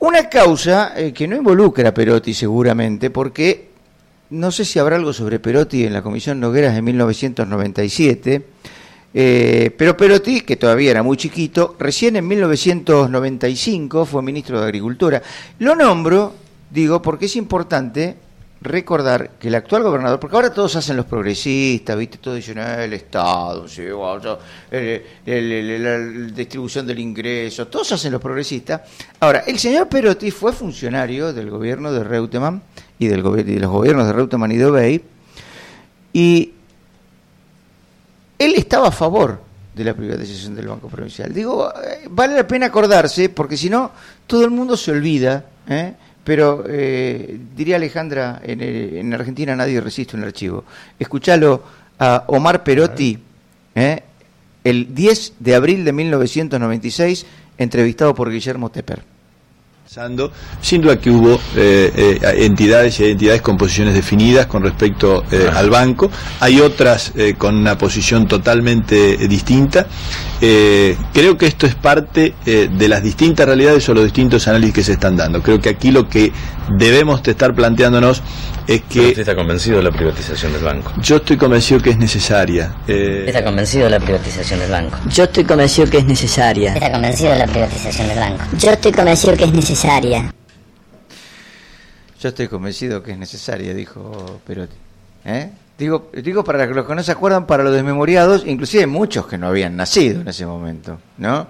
Una 0.00 0.28
causa 0.28 0.92
eh, 0.94 1.14
que 1.14 1.26
no 1.26 1.36
involucra 1.36 1.88
a 1.88 1.94
Perotti 1.94 2.34
seguramente, 2.34 3.08
porque 3.08 3.70
no 4.28 4.52
sé 4.52 4.66
si 4.66 4.78
habrá 4.78 4.96
algo 4.96 5.14
sobre 5.14 5.38
Perotti 5.38 5.86
en 5.86 5.94
la 5.94 6.02
Comisión 6.02 6.38
Nogueras 6.38 6.74
de 6.74 6.82
1997, 6.82 8.46
eh, 9.12 9.74
pero 9.76 9.96
Perotti, 9.96 10.42
que 10.42 10.56
todavía 10.56 10.92
era 10.92 11.02
muy 11.02 11.16
chiquito, 11.16 11.76
recién 11.78 12.16
en 12.16 12.28
1995 12.28 14.06
fue 14.06 14.22
ministro 14.22 14.60
de 14.60 14.64
Agricultura. 14.66 15.22
Lo 15.58 15.74
nombro, 15.74 16.34
digo, 16.70 17.02
porque 17.02 17.26
es 17.26 17.36
importante 17.36 18.16
recordar 18.62 19.30
que 19.40 19.48
el 19.48 19.54
actual 19.54 19.82
gobernador, 19.82 20.20
porque 20.20 20.36
ahora 20.36 20.52
todos 20.52 20.76
hacen 20.76 20.96
los 20.96 21.06
progresistas, 21.06 21.96
¿viste? 21.96 22.18
Todos 22.18 22.36
dicen, 22.36 22.58
"Ah, 22.58 22.84
el 22.84 22.92
Estado, 22.92 23.66
sí, 23.66 23.82
la 24.70 25.98
distribución 26.34 26.86
del 26.86 26.98
ingreso, 26.98 27.68
todos 27.68 27.90
hacen 27.92 28.12
los 28.12 28.20
progresistas. 28.20 28.82
Ahora, 29.18 29.44
el 29.46 29.58
señor 29.58 29.88
Perotti 29.88 30.30
fue 30.30 30.52
funcionario 30.52 31.32
del 31.32 31.48
gobierno 31.50 31.90
de 31.90 32.04
Reutemann 32.04 32.62
y, 32.98 33.06
del 33.06 33.20
y 33.20 33.42
de 33.54 33.60
los 33.60 33.70
gobiernos 33.70 34.06
de 34.06 34.12
Reutemann 34.12 34.52
y 34.52 34.56
de 34.56 34.66
Obey, 34.66 35.02
y 36.12 36.52
él 38.40 38.54
estaba 38.56 38.88
a 38.88 38.90
favor 38.90 39.38
de 39.74 39.84
la 39.84 39.92
privatización 39.92 40.56
del 40.56 40.66
Banco 40.66 40.88
Provincial. 40.88 41.32
Digo, 41.32 41.70
eh, 41.74 42.08
vale 42.08 42.34
la 42.34 42.48
pena 42.48 42.66
acordarse, 42.66 43.28
porque 43.28 43.56
si 43.56 43.68
no, 43.68 43.92
todo 44.26 44.44
el 44.44 44.50
mundo 44.50 44.78
se 44.78 44.90
olvida, 44.90 45.44
¿eh? 45.68 45.92
pero 46.24 46.64
eh, 46.66 47.38
diría 47.54 47.76
Alejandra, 47.76 48.40
en, 48.42 49.12
Argentina 49.12 49.54
nadie 49.54 49.78
resiste 49.78 50.16
un 50.16 50.24
archivo. 50.24 50.64
Escuchalo 50.98 51.62
a 51.98 52.24
Omar 52.28 52.64
Perotti, 52.64 53.18
el 53.74 54.94
10 54.94 55.34
de 55.38 55.54
abril 55.54 55.84
de 55.84 55.92
1996, 55.92 57.26
entrevistado 57.58 58.14
por 58.14 58.30
Guillermo 58.30 58.70
Tepper. 58.70 59.02
Pasando. 59.94 60.30
Sin 60.60 60.82
duda 60.82 61.00
que 61.00 61.10
hubo 61.10 61.34
eh, 61.56 61.90
eh, 62.22 62.44
entidades 62.44 63.00
y 63.00 63.06
entidades 63.06 63.42
con 63.42 63.56
posiciones 63.56 63.92
definidas 63.92 64.46
con 64.46 64.62
respecto 64.62 65.24
eh, 65.32 65.50
al 65.52 65.68
banco. 65.68 66.08
Hay 66.38 66.60
otras 66.60 67.10
eh, 67.16 67.34
con 67.36 67.56
una 67.56 67.76
posición 67.76 68.28
totalmente 68.28 69.14
eh, 69.14 69.26
distinta. 69.26 69.88
Eh, 70.40 70.96
creo 71.12 71.36
que 71.36 71.46
esto 71.46 71.66
es 71.66 71.74
parte 71.74 72.34
eh, 72.46 72.68
de 72.72 72.88
las 72.88 73.02
distintas 73.02 73.46
realidades 73.46 73.88
o 73.88 73.94
los 73.94 74.04
distintos 74.04 74.46
análisis 74.46 74.74
que 74.74 74.84
se 74.84 74.92
están 74.92 75.16
dando. 75.16 75.42
Creo 75.42 75.60
que 75.60 75.70
aquí 75.70 75.90
lo 75.90 76.08
que 76.08 76.32
debemos 76.78 77.20
de 77.24 77.32
estar 77.32 77.52
planteándonos 77.52 78.22
es 78.68 78.82
que 78.82 79.00
usted 79.08 79.20
está 79.20 79.34
convencido 79.34 79.78
de 79.78 79.82
la 79.82 79.90
privatización 79.90 80.52
del 80.52 80.62
banco. 80.62 80.92
yo 81.02 81.16
estoy 81.16 81.36
convencido 81.36 81.80
que 81.80 81.90
es 81.90 81.98
necesaria. 81.98 82.76
Eh, 82.86 83.24
Está 83.26 83.42
convencido 83.42 83.84
de 83.84 83.90
la 83.90 83.98
privatización 83.98 84.60
del 84.60 84.70
banco. 84.70 84.96
Yo 85.08 85.24
estoy 85.24 85.42
convencido 85.44 85.90
que 85.90 85.98
es 85.98 86.04
necesaria. 86.04 86.74
Está 86.74 86.92
convencido 86.92 87.32
de 87.32 87.38
la 87.40 87.46
privatización 87.46 88.06
del 88.08 88.18
banco. 88.20 88.44
Yo 88.56 88.70
estoy 88.70 88.92
convencido 88.92 89.36
que 89.36 89.44
es 89.44 89.52
necesaria. 89.52 89.79
Yo 92.20 92.28
estoy 92.28 92.48
convencido 92.48 93.02
que 93.02 93.12
es 93.12 93.18
necesaria, 93.18 93.72
dijo 93.72 94.40
Perotti. 94.46 94.76
¿Eh? 95.24 95.50
Digo, 95.78 96.10
digo 96.12 96.44
para 96.44 96.66
los 96.66 96.86
que 96.86 96.94
no 96.94 97.02
se 97.02 97.12
acuerdan, 97.12 97.46
para 97.46 97.64
los 97.64 97.72
desmemoriados, 97.72 98.44
inclusive 98.46 98.86
muchos 98.86 99.26
que 99.26 99.38
no 99.38 99.48
habían 99.48 99.76
nacido 99.76 100.20
en 100.20 100.28
ese 100.28 100.44
momento, 100.44 100.98
¿no? 101.16 101.46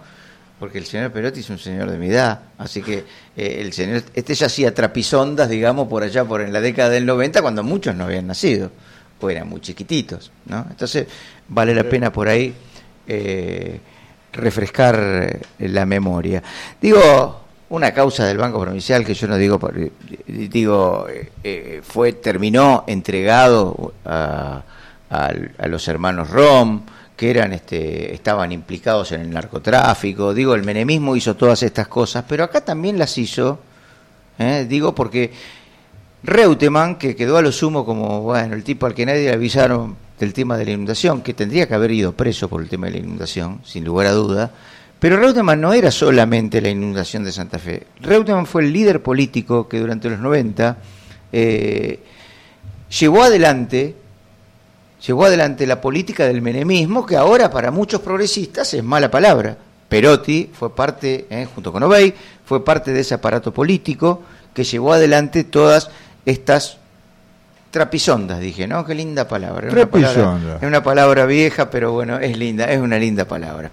Porque 0.61 0.79
el 0.79 0.87
señor 0.87 1.11
Perotti 1.11 1.41
es 1.41 1.51
un 1.51 1.59
señor 1.59 1.91
de 1.91 1.99
mi 1.99 2.07
edad, 2.07 2.43
así 2.57 2.83
que 2.83 3.05
eh, 3.37 3.57
el 3.61 3.73
señor, 3.73 4.05
este 4.15 4.35
ya 4.35 4.47
hacía 4.47 4.73
trapisondas, 4.73 5.49
digamos, 5.49 5.89
por 5.89 6.05
allá, 6.05 6.25
por 6.25 6.41
en 6.41 6.53
la 6.53 6.61
década 6.61 6.91
del 6.91 7.07
90, 7.07 7.43
cuando 7.43 7.65
muchos 7.65 7.97
no 7.97 8.05
habían 8.05 8.29
nacido, 8.29 8.71
o 9.21 9.29
eran 9.29 9.49
muy 9.49 9.61
chiquititos, 9.61 10.31
¿no? 10.47 10.67
Entonces, 10.71 11.09
vale 11.49 11.75
la 11.75 11.83
pena 11.83 12.13
por 12.13 12.29
ahí 12.29 12.55
eh, 13.09 13.81
refrescar 14.33 15.41
la 15.59 15.85
memoria. 15.85 16.41
Digo, 16.81 17.41
una 17.71 17.93
causa 17.93 18.25
del 18.27 18.37
Banco 18.39 18.61
Provincial 18.61 19.05
que 19.05 19.15
yo 19.15 19.27
no 19.29 19.37
digo, 19.37 19.59
digo, 20.27 21.07
eh, 21.09 21.31
eh, 21.45 21.81
fue, 21.83 22.13
terminó 22.13 22.85
entregado 22.87 23.95
a, 24.05 24.63
a- 25.11 25.33
a 25.59 25.69
los 25.69 25.87
hermanos 25.89 26.31
Rom, 26.31 26.83
que 27.17 27.31
eran, 27.31 27.53
este, 27.53 28.15
estaban 28.15 28.51
implicados 28.53 29.13
en 29.13 29.21
el 29.21 29.31
narcotráfico, 29.31 30.33
digo, 30.35 30.55
el 30.55 30.63
menemismo 30.65 31.15
hizo 31.17 31.37
todas 31.37 31.63
estas 31.63 31.87
cosas, 31.87 32.25
pero 32.27 32.45
acá 32.45 32.63
también 32.63 32.99
las 32.99 33.17
hizo, 33.19 33.59
¿eh? 34.39 34.67
digo, 34.69 34.95
porque 34.95 35.31
Reutemann, 36.23 36.97
que 36.97 37.15
quedó 37.17 37.37
a 37.39 37.43
lo 37.43 37.53
sumo 37.53 37.85
como, 37.85 38.23
bueno, 38.23 38.55
el 38.55 38.65
tipo 38.65 38.87
al 38.87 38.95
que 38.95 39.07
nadie 39.07 39.25
le 39.27 39.33
avisaron 39.33 39.97
del 40.19 40.33
tema 40.35 40.57
de 40.57 40.65
la 40.67 40.71
inundación, 40.73 41.23
que 41.23 41.35
tendría 41.35 41.67
que 41.67 41.75
haber 41.75 41.91
ido 41.93 42.13
preso 42.13 42.49
por 42.49 42.63
el 42.63 42.69
tema 42.69 42.87
de 42.87 42.93
la 42.93 42.99
inundación, 42.99 43.61
sin 43.65 43.85
lugar 43.85 44.07
a 44.09 44.13
duda, 44.13 44.51
pero 45.01 45.17
Reutemann 45.17 45.61
no 45.61 45.73
era 45.73 45.91
solamente 45.91 46.61
la 46.61 46.69
inundación 46.69 47.25
de 47.25 47.33
Santa 47.33 47.59
Fe. 47.59 47.87
Reutemann 48.01 48.47
fue 48.47 48.63
el 48.63 48.73
líder 48.73 49.03
político 49.03 49.67
que 49.69 49.81
durante 49.81 50.09
los 50.09 50.21
90 50.21 50.77
eh, 51.33 51.99
llevó 52.99 53.23
adelante 53.25 53.97
llevó 55.07 55.25
adelante 55.25 55.67
la 55.67 55.81
política 55.81 56.27
del 56.27 56.43
menemismo, 56.43 57.07
que 57.07 57.17
ahora 57.17 57.51
para 57.51 57.71
muchos 57.71 58.01
progresistas 58.03 58.75
es 58.75 58.85
mala 58.85 59.11
palabra. 59.11 59.57
Perotti 59.89 60.51
fue 60.53 60.75
parte, 60.77 61.27
eh, 61.31 61.49
junto 61.55 61.73
con 61.73 61.83
Obey, 61.83 62.13
fue 62.45 62.63
parte 62.63 62.93
de 62.93 63.01
ese 63.01 63.15
aparato 63.15 63.51
político 63.53 64.23
que 64.53 64.63
llevó 64.63 64.93
adelante 64.93 65.45
todas 65.45 65.91
estas 66.27 66.77
trapisondas, 67.71 68.41
dije, 68.41 68.67
¿no? 68.67 68.85
Qué 68.85 68.95
linda 68.95 69.27
palabra. 69.27 69.69
Es 69.69 69.73
una 69.73 69.87
palabra- 69.87 70.13
Trapisonda. 70.13 70.57
Es 70.57 70.63
una 70.65 70.83
palabra 70.83 71.25
vieja, 71.27 71.71
pero 71.71 71.93
bueno, 71.93 72.19
es 72.19 72.37
linda, 72.37 72.67
es 72.67 72.79
una 72.81 72.99
linda 72.99 73.25
palabra. 73.25 73.71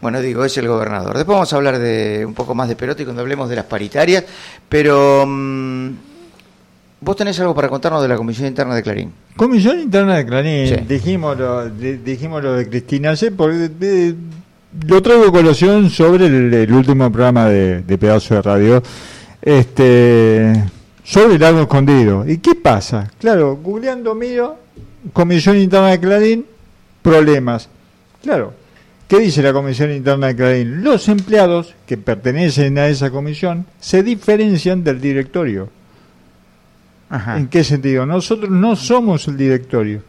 Bueno, 0.00 0.20
digo, 0.20 0.44
es 0.44 0.56
el 0.58 0.66
gobernador. 0.68 1.14
Después 1.16 1.34
vamos 1.36 1.52
a 1.52 1.56
hablar 1.56 1.78
de 1.78 2.24
un 2.26 2.32
poco 2.34 2.54
más 2.54 2.68
de 2.68 2.76
Perotti 2.76 3.04
cuando 3.04 3.20
hablemos 3.22 3.48
de 3.50 3.56
las 3.56 3.66
paritarias, 3.66 4.24
pero 4.68 5.24
mm, 5.26 5.88
vos 7.02 7.16
tenés 7.16 7.38
algo 7.40 7.54
para 7.54 7.68
contarnos 7.68 8.00
de 8.02 8.08
la 8.08 8.16
Comisión 8.16 8.46
Interna 8.48 8.74
de 8.74 8.82
Clarín. 8.82 9.12
Comisión 9.36 9.78
Interna 9.78 10.16
de 10.16 10.24
Clarín, 10.26 10.66
Sí. 10.68 10.74
dijimos, 10.88 11.36
lo, 11.38 11.68
di- 11.68 11.98
dijimos 11.98 12.42
lo 12.42 12.54
de 12.54 12.68
Cristina 12.68 13.14
C, 13.14 13.30
porque 13.30 13.70
eh, 13.80 14.14
lo 14.86 15.02
traigo 15.02 15.24
a 15.26 15.32
colación 15.32 15.90
sobre 15.90 16.26
el, 16.26 16.52
el 16.54 16.72
último 16.72 17.10
programa 17.12 17.46
de, 17.46 17.82
de 17.82 17.98
Pedazo 17.98 18.36
de 18.36 18.42
Radio, 18.42 18.82
este, 19.42 20.64
sobre 21.04 21.34
el 21.34 21.40
lago 21.40 21.60
escondido. 21.60 22.26
¿Y 22.26 22.38
qué 22.38 22.54
pasa? 22.54 23.10
Claro, 23.18 23.56
googleando 23.62 24.14
miro, 24.14 24.56
Comisión 25.12 25.58
Interna 25.58 25.88
de 25.88 26.00
Clarín, 26.00 26.46
problemas. 27.02 27.68
Claro, 28.22 28.52
¿qué 29.10 29.18
dice 29.18 29.42
la 29.42 29.52
Comisión 29.52 29.90
Interna 29.92 30.28
de 30.28 30.36
Clarín? 30.36 30.84
Los 30.84 31.08
empleados 31.08 31.74
que 31.84 31.96
pertenecen 31.98 32.78
a 32.78 32.86
esa 32.86 33.10
comisión 33.10 33.66
se 33.80 34.04
diferencian 34.04 34.84
del 34.84 35.00
directorio. 35.00 35.68
¿En 37.36 37.48
qué 37.48 37.64
sentido? 37.64 38.06
Nosotros 38.06 38.48
no 38.50 38.76
somos 38.76 39.26
el 39.26 39.36
directorio 39.36 40.00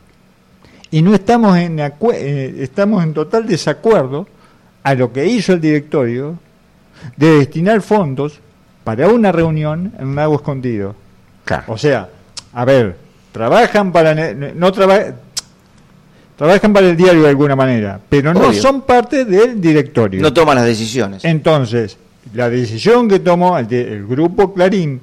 y 0.91 1.01
no 1.01 1.15
estamos 1.15 1.57
en 1.57 1.79
eh, 1.79 2.55
estamos 2.59 3.03
en 3.03 3.15
total 3.15 3.47
desacuerdo 3.47 4.27
a 4.83 4.93
lo 4.93 5.11
que 5.11 5.25
hizo 5.25 5.53
el 5.53 5.61
directorio 5.61 6.37
de 7.17 7.39
destinar 7.39 7.81
fondos 7.81 8.39
para 8.83 9.07
una 9.07 9.31
reunión 9.31 9.93
en 9.97 10.09
un 10.09 10.15
lago 10.15 10.35
escondido. 10.35 10.95
O 11.67 11.77
sea, 11.77 12.07
a 12.53 12.65
ver, 12.65 12.97
trabajan 13.31 13.91
para 13.91 14.13
no 14.13 14.71
traba- 14.71 15.15
trabajan 16.45 16.73
para 16.73 16.87
el 16.89 16.97
diario 16.97 17.21
de 17.23 17.29
alguna 17.29 17.55
manera, 17.55 17.99
pero 18.09 18.33
no 18.33 18.47
Obvio. 18.47 18.61
son 18.61 18.81
parte 18.81 19.25
del 19.25 19.61
directorio. 19.61 20.21
No 20.21 20.33
toman 20.33 20.55
las 20.55 20.65
decisiones. 20.65 21.23
Entonces, 21.23 21.97
la 22.33 22.49
decisión 22.49 23.07
que 23.07 23.19
tomó 23.19 23.57
el, 23.59 23.67
de- 23.67 23.93
el 23.93 24.07
grupo 24.07 24.51
Clarín 24.53 25.01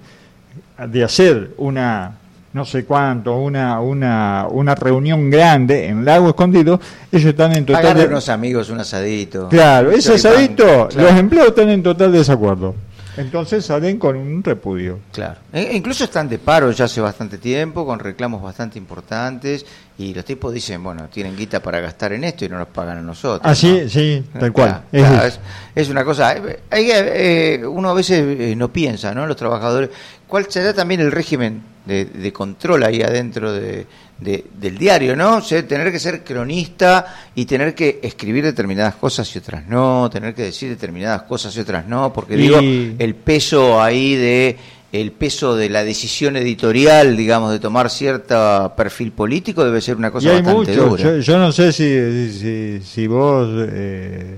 de 0.88 1.04
hacer 1.04 1.50
una 1.58 2.12
no 2.50 2.64
sé 2.64 2.84
cuánto, 2.86 3.36
una, 3.36 3.78
una, 3.80 4.46
una 4.50 4.74
reunión 4.74 5.30
grande 5.30 5.86
en 5.86 6.04
Lago 6.04 6.30
Escondido, 6.30 6.80
ellos 7.12 7.26
están 7.28 7.52
en 7.52 7.64
total 7.66 7.84
Agarre 7.84 8.00
de- 8.00 8.06
unos 8.08 8.28
amigos, 8.30 8.70
un 8.70 8.80
asadito. 8.80 9.48
Claro, 9.48 9.92
ese 9.92 10.14
asadito, 10.14 10.88
claro. 10.88 11.08
los 11.10 11.20
empleados 11.20 11.50
están 11.50 11.68
en 11.68 11.82
total 11.84 12.10
desacuerdo. 12.10 12.74
Entonces 13.18 13.64
salen 13.66 13.98
con 13.98 14.16
un 14.16 14.42
repudio. 14.42 14.98
Claro. 15.12 15.40
E- 15.52 15.70
incluso 15.76 16.04
están 16.04 16.28
de 16.28 16.38
paro 16.38 16.70
ya 16.70 16.84
hace 16.86 17.00
bastante 17.00 17.38
tiempo, 17.38 17.84
con 17.84 17.98
reclamos 17.98 18.42
bastante 18.42 18.78
importantes, 18.78 19.66
y 19.98 20.14
los 20.14 20.24
tipos 20.24 20.54
dicen, 20.54 20.82
bueno, 20.82 21.08
tienen 21.12 21.36
guita 21.36 21.60
para 21.60 21.80
gastar 21.80 22.12
en 22.12 22.24
esto 22.24 22.44
y 22.44 22.48
no 22.48 22.58
nos 22.58 22.68
pagan 22.68 22.98
a 22.98 23.02
nosotros. 23.02 23.40
Ah, 23.44 23.54
sí, 23.54 23.88
sí, 23.88 24.24
tal 24.38 24.52
cual. 24.52 24.82
Claro, 24.90 25.04
Es- 25.06 25.10
claro, 25.12 25.26
es, 25.26 25.40
es 25.74 25.88
una 25.90 26.04
cosa, 26.04 26.36
eh, 26.36 26.60
hay 26.70 26.88
eh, 26.92 27.62
uno 27.66 27.90
a 27.90 27.94
veces 27.94 28.24
eh, 28.40 28.54
no 28.56 28.72
piensa, 28.72 29.12
¿no? 29.14 29.26
Los 29.26 29.36
trabajadores, 29.36 29.90
¿cuál 30.26 30.46
será 30.50 30.72
también 30.72 31.00
el 31.00 31.10
régimen 31.10 31.62
de, 31.84 32.04
de 32.04 32.32
control 32.32 32.84
ahí 32.84 33.02
adentro 33.02 33.52
de, 33.52 33.86
de- 34.20 34.44
del 34.60 34.76
diario, 34.78 35.14
¿no? 35.16 35.36
O 35.36 35.40
sea, 35.42 35.66
tener 35.66 35.92
que 35.92 35.98
ser 35.98 36.24
cronista 36.24 37.06
y 37.34 37.44
tener 37.46 37.74
que 37.74 38.00
escribir 38.02 38.44
determinadas 38.44 38.96
cosas 38.96 39.34
y 39.34 39.38
otras 39.38 39.66
no, 39.68 40.10
tener 40.10 40.34
que 40.34 40.42
decir 40.42 40.68
determinadas 40.70 41.22
cosas 41.22 41.56
y 41.56 41.60
otras 41.60 41.86
no, 41.86 42.12
porque 42.12 42.34
Y- 42.34 42.38
digo, 42.38 42.58
el 42.98 43.14
peso 43.14 43.80
ahí 43.80 44.14
de 44.16 44.56
el 44.90 45.12
peso 45.12 45.54
de 45.54 45.68
la 45.68 45.84
decisión 45.84 46.36
editorial, 46.36 47.14
digamos, 47.14 47.52
de 47.52 47.58
tomar 47.60 47.90
cierto 47.90 48.72
perfil 48.74 49.12
político 49.12 49.62
debe 49.62 49.82
ser 49.82 49.96
una 49.96 50.08
Y 50.08 50.10
cosa 50.12 50.30
hay 50.30 50.36
bastante 50.42 50.70
mucho. 50.72 50.88
dura. 50.88 51.02
Yo, 51.02 51.18
yo 51.18 51.38
no 51.38 51.52
sé 51.52 51.72
si, 51.72 52.32
si, 52.32 52.80
si 52.82 53.06
vos. 53.06 53.48
eh, 53.70 54.36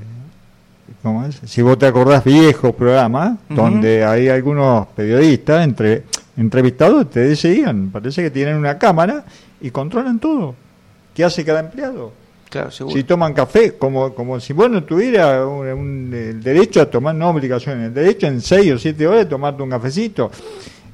¿cómo 1.05 1.25
es? 1.25 1.38
Si 1.47 1.62
vos 1.62 1.79
te 1.79 1.87
acordás 1.87 2.25
viejos 2.25 2.75
programas 2.75 3.38
donde 3.49 4.05
hay 4.05 4.29
algunos 4.29 4.88
periodistas 4.88 5.62
entre 5.64 6.03
entrevistados 6.40 7.11
te 7.11 7.20
decían, 7.20 7.90
parece 7.90 8.22
que 8.22 8.31
tienen 8.31 8.57
una 8.57 8.79
cámara 8.79 9.24
y 9.61 9.70
controlan 9.70 10.18
todo. 10.18 10.55
¿Qué 11.14 11.22
hace 11.24 11.44
cada 11.44 11.61
empleado? 11.61 12.12
Claro, 12.48 12.70
seguro. 12.70 12.96
Si 12.96 13.05
toman 13.05 13.33
café, 13.33 13.76
como, 13.76 14.12
como 14.14 14.40
si 14.40 14.53
vos 14.53 14.68
no 14.70 14.83
tuvieras 14.83 15.46
un- 15.46 15.66
un- 15.68 16.11
el 16.12 16.42
derecho 16.42 16.81
a 16.83 16.87
tomar, 16.87 17.14
no 17.14 17.29
obligación, 17.31 17.81
el 17.81 17.94
derecho 17.94 18.26
en 18.26 18.40
seis 18.40 18.72
o 18.72 18.79
siete 18.79 19.07
horas 19.07 19.20
de 19.20 19.26
tomarte 19.26 19.62
un 19.62 19.70
cafecito. 19.70 20.31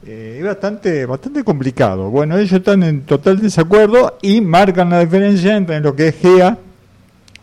Eh, 0.06 0.36
es 0.38 0.44
bastante, 0.44 1.06
bastante 1.06 1.42
complicado. 1.42 2.10
Bueno, 2.10 2.36
ellos 2.36 2.52
están 2.52 2.82
en 2.82 3.02
total 3.02 3.40
desacuerdo 3.40 4.18
y 4.22 4.40
marcan 4.40 4.90
la 4.90 5.00
diferencia 5.00 5.56
entre 5.56 5.80
lo 5.80 5.96
que 5.96 6.08
es 6.08 6.16
GEA 6.16 6.58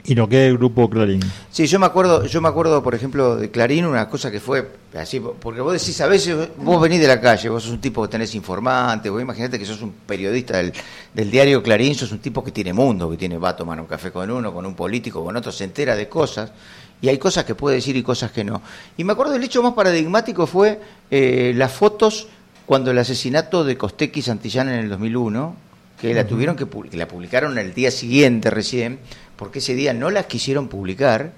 y 0.05 0.15
lo 0.15 0.27
que 0.27 0.45
es 0.45 0.51
el 0.51 0.57
grupo 0.57 0.89
Clarín. 0.89 1.21
Sí, 1.49 1.65
yo 1.65 1.79
me 1.79 1.85
acuerdo, 1.85 2.25
yo 2.25 2.41
me 2.41 2.49
acuerdo, 2.49 2.83
por 2.83 2.93
ejemplo, 2.93 3.37
de 3.37 3.49
Clarín, 3.49 3.85
una 3.85 4.09
cosa 4.09 4.29
que 4.29 4.39
fue 4.41 4.69
así, 4.97 5.21
porque 5.39 5.61
vos 5.61 5.73
decís, 5.73 5.99
a 6.01 6.07
veces 6.07 6.49
vos 6.57 6.81
venís 6.81 6.99
de 6.99 7.07
la 7.07 7.21
calle, 7.21 7.47
vos 7.47 7.63
sos 7.63 7.71
un 7.71 7.79
tipo 7.79 8.01
que 8.01 8.09
tenés 8.09 8.35
informante, 8.35 9.09
vos 9.09 9.21
imaginate 9.21 9.57
que 9.57 9.65
sos 9.65 9.81
un 9.81 9.93
periodista 10.05 10.57
del, 10.57 10.73
del 11.13 11.31
diario 11.31 11.63
Clarín, 11.63 11.95
sos 11.95 12.11
un 12.11 12.19
tipo 12.19 12.43
que 12.43 12.51
tiene 12.51 12.73
mundo, 12.73 13.09
que 13.09 13.17
tiene, 13.17 13.37
va 13.37 13.49
a 13.49 13.55
tomar 13.55 13.79
un 13.79 13.87
café 13.87 14.11
con 14.11 14.29
uno, 14.29 14.53
con 14.53 14.65
un 14.65 14.75
político, 14.75 15.23
con 15.23 15.37
otro, 15.37 15.51
se 15.51 15.63
entera 15.63 15.95
de 15.95 16.09
cosas, 16.09 16.51
y 17.01 17.07
hay 17.07 17.17
cosas 17.17 17.45
que 17.45 17.55
puede 17.55 17.77
decir 17.77 17.95
y 17.95 18.03
cosas 18.03 18.31
que 18.31 18.43
no. 18.43 18.61
Y 18.97 19.03
me 19.03 19.13
acuerdo 19.13 19.35
el 19.35 19.43
hecho 19.43 19.63
más 19.63 19.73
paradigmático 19.73 20.47
fue 20.47 20.79
eh, 21.11 21.53
las 21.55 21.71
fotos 21.71 22.27
cuando 22.65 22.91
el 22.91 22.97
asesinato 22.97 23.63
de 23.63 23.77
Costequi 23.77 24.21
Santillán 24.21 24.69
en 24.69 24.79
el 24.79 24.89
2001, 24.89 25.55
que 25.99 26.13
la 26.13 26.27
tuvieron 26.27 26.55
que, 26.55 26.67
que 26.67 26.97
la 26.97 27.07
publicaron 27.07 27.57
el 27.57 27.73
día 27.73 27.91
siguiente 27.91 28.49
recién, 28.49 28.99
porque 29.35 29.59
ese 29.59 29.73
día 29.75 29.93
no 29.93 30.09
las 30.09 30.25
quisieron 30.27 30.67
publicar, 30.67 31.31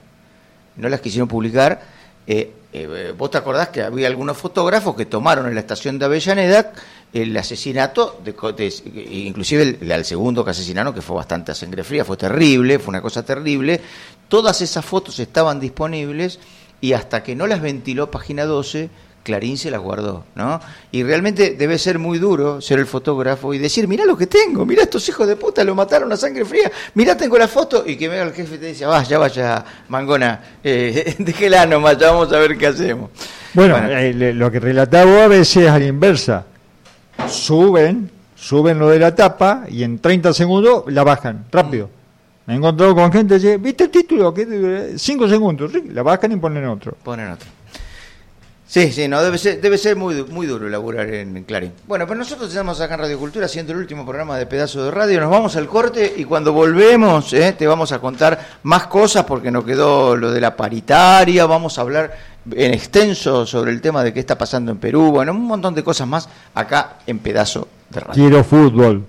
no 0.78 0.90
las 0.90 1.02
quisieron 1.02 1.28
publicar. 1.28 1.82
eh, 2.28 2.52
eh, 2.74 3.14
Vos 3.18 3.32
te 3.32 3.38
acordás 3.38 3.70
que 3.70 3.82
había 3.82 4.08
algunos 4.08 4.38
fotógrafos 4.38 4.96
que 4.96 5.06
tomaron 5.06 5.48
en 5.48 5.54
la 5.56 5.62
estación 5.62 5.98
de 5.98 6.06
Avellaneda 6.06 6.74
el 7.14 7.36
asesinato, 7.38 8.20
de, 8.26 8.34
de- 8.34 9.02
inclusive 9.28 9.78
el, 9.80 10.04
segundo 10.06 10.44
que 10.44 10.52
asesinaron, 10.52 10.94
que 10.94 11.02
fue 11.02 11.16
bastante 11.16 11.54
a 11.54 11.56
sangre 11.56 11.86
fría, 11.86 12.04
fue 12.04 12.18
terrible, 12.18 12.78
fue 12.80 12.90
una 12.90 13.02
cosa 13.02 13.24
terrible. 13.24 13.80
Todas 14.28 14.60
esas 14.62 14.84
fotos 14.84 15.18
estaban 15.20 15.60
disponibles 15.62 16.40
y 16.82 16.92
hasta 16.92 17.24
que 17.24 17.34
no 17.36 17.48
las 17.48 17.62
ventiló 17.62 18.12
Página 18.12 18.44
12, 18.44 18.90
Clarín 19.26 19.58
se 19.58 19.72
las 19.72 19.82
guardó, 19.82 20.24
¿no? 20.36 20.62
Y 20.92 21.02
realmente 21.02 21.56
debe 21.58 21.80
ser 21.80 21.98
muy 21.98 22.20
duro 22.20 22.62
ser 22.62 22.78
el 22.78 22.86
fotógrafo 22.86 23.56
y 23.56 23.58
decir, 23.58 23.88
mirá 23.88 24.06
lo 24.06 24.16
que 24.16 24.28
tengo, 24.28 24.68
mirá 24.68 24.84
estos 24.84 25.10
hijos 25.10 25.28
de 25.28 25.36
puta, 25.36 25.64
lo 25.64 25.74
mataron 25.74 26.12
a 26.12 26.16
sangre 26.16 26.46
fría, 26.46 26.72
mirá 26.94 27.18
tengo 27.18 27.36
la 27.36 27.48
foto, 27.48 27.84
y 27.88 27.98
que 27.98 28.08
venga 28.08 28.22
el 28.22 28.34
jefe 28.34 28.56
y 28.56 28.58
te 28.60 28.66
dice, 28.68 28.86
vaya, 28.86 29.18
vaya, 29.18 29.66
Mangona, 29.90 30.40
eh, 30.64 31.16
déjela 31.20 31.66
nomás, 31.66 31.98
ya 31.98 32.12
vamos 32.12 32.32
a 32.32 32.38
ver 32.38 32.56
qué 32.56 32.68
hacemos. 32.68 33.10
Bueno, 33.56 33.76
eh, 33.90 34.14
lo 34.14 34.52
que 34.52 34.60
relataba 34.60 35.24
a 35.24 35.28
veces 35.28 35.64
es 35.64 35.70
a 35.72 35.80
la 35.80 35.86
inversa. 35.86 36.46
Suben, 37.28 38.12
suben 38.36 38.78
lo 38.78 38.90
de 38.90 39.00
la 39.00 39.16
tapa 39.16 39.64
y 39.68 39.82
en 39.82 39.98
30 39.98 40.34
segundos 40.34 40.84
la 40.88 41.04
bajan, 41.04 41.46
rápido. 41.52 41.90
Me 42.46 42.54
he 42.54 42.58
encontrado 42.58 42.94
con 42.94 43.12
gente 43.12 43.40
que 43.40 43.40
dice, 43.40 43.58
¿viste 43.58 43.86
el 43.86 43.90
título? 43.90 44.32
¿Qué? 44.32 44.94
Cinco 44.98 45.28
segundos, 45.28 45.72
sí, 45.72 45.86
la 45.92 46.04
bajan 46.04 46.32
y 46.32 46.36
ponen 46.36 46.66
otro. 46.66 46.96
Ponen 47.04 47.32
otro. 47.32 47.48
Sí, 48.68 48.92
sí, 48.92 49.08
no, 49.08 49.22
debe 49.22 49.38
ser, 49.38 49.62
debe 49.62 49.78
ser 49.78 49.96
muy, 49.96 50.24
muy 50.24 50.48
duro 50.48 50.68
laburar 50.68 51.08
en, 51.14 51.44
Clarín. 51.44 51.72
Bueno, 51.88 52.08
pero 52.08 52.18
nosotros 52.18 52.50
estamos 52.50 52.82
acá 52.82 52.96
en 52.96 53.02
Radio 53.02 53.20
Cultura 53.20 53.46
haciendo 53.46 53.74
el 53.74 53.78
último 53.78 54.04
programa 54.04 54.38
de 54.38 54.48
Pedazo 54.48 54.84
de 54.84 54.92
Radio. 54.92 55.22
Nos 55.22 55.30
vamos 55.30 55.56
al 55.56 55.68
corte 55.68 56.14
y 56.18 56.26
cuando 56.26 56.52
volvemos 56.52 57.32
eh, 57.34 57.54
te 57.58 57.68
vamos 57.68 57.92
a 57.92 58.00
contar 58.00 58.60
más 58.64 58.88
cosas 58.88 59.24
porque 59.26 59.52
nos 59.52 59.66
quedó 59.66 60.16
lo 60.18 60.32
de 60.32 60.42
la 60.42 60.56
paritaria, 60.56 61.46
vamos 61.46 61.78
a 61.78 61.82
hablar 61.82 62.18
en 62.52 62.74
extenso 62.74 63.46
sobre 63.46 63.72
el 63.72 63.82
tema 63.82 64.04
de 64.04 64.12
qué 64.12 64.20
está 64.20 64.38
pasando 64.38 64.72
en 64.72 64.78
Perú, 64.80 65.12
bueno, 65.12 65.32
un 65.32 65.46
montón 65.46 65.76
de 65.76 65.84
cosas 65.84 66.08
más 66.08 66.28
acá 66.56 66.98
en 67.06 67.20
Pedazo 67.20 67.68
de 67.90 68.00
Radio. 68.00 68.14
Quiero 68.14 68.44
fútbol. 68.44 69.06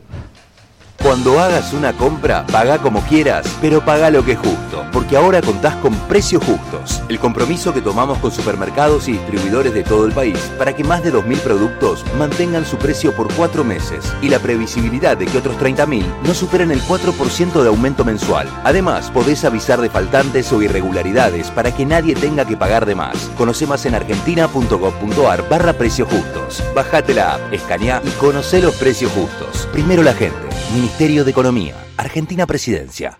Cuando 1.02 1.38
hagas 1.38 1.72
una 1.72 1.92
compra, 1.92 2.46
paga 2.46 2.78
como 2.78 3.00
quieras, 3.02 3.46
pero 3.60 3.84
paga 3.84 4.10
lo 4.10 4.24
que 4.24 4.32
es 4.32 4.38
justo, 4.38 4.84
porque 4.92 5.16
ahora 5.16 5.40
contás 5.40 5.76
con 5.76 5.94
precios 6.08 6.44
justos. 6.44 7.02
El 7.08 7.18
compromiso 7.18 7.72
que 7.72 7.80
tomamos 7.80 8.18
con 8.18 8.32
supermercados 8.32 9.06
y 9.08 9.12
distribuidores 9.12 9.72
de 9.72 9.84
todo 9.84 10.06
el 10.06 10.12
país 10.12 10.38
para 10.58 10.74
que 10.74 10.84
más 10.84 11.04
de 11.04 11.12
2.000 11.12 11.38
productos 11.40 12.04
mantengan 12.18 12.64
su 12.64 12.76
precio 12.76 13.14
por 13.14 13.32
cuatro 13.34 13.62
meses 13.62 14.12
y 14.20 14.28
la 14.28 14.38
previsibilidad 14.38 15.16
de 15.16 15.26
que 15.26 15.38
otros 15.38 15.56
30.000 15.58 16.04
no 16.24 16.34
superen 16.34 16.70
el 16.70 16.82
4% 16.82 17.62
de 17.62 17.68
aumento 17.68 18.04
mensual. 18.04 18.48
Además, 18.64 19.10
podés 19.10 19.44
avisar 19.44 19.80
de 19.80 19.90
faltantes 19.90 20.52
o 20.52 20.62
irregularidades 20.62 21.50
para 21.50 21.74
que 21.74 21.86
nadie 21.86 22.14
tenga 22.14 22.44
que 22.44 22.56
pagar 22.56 22.86
de 22.86 22.94
más. 22.94 23.30
Conoce 23.36 23.66
más 23.66 23.86
en 23.86 23.94
argentina.gov.ar 23.94 25.48
barra 25.48 25.72
precios 25.72 26.08
justos. 26.08 26.62
Bajate 26.74 27.14
la 27.14 27.34
app, 27.34 27.52
escanea 27.52 28.02
y 28.04 28.10
conoce 28.10 28.60
los 28.60 28.74
precios 28.76 29.12
justos. 29.12 29.68
Primero 29.72 30.02
la 30.02 30.14
gente. 30.14 30.45
Ministerio 30.74 31.24
de 31.24 31.30
Economía. 31.30 31.74
Argentina 31.96 32.46
Presidencia. 32.46 33.18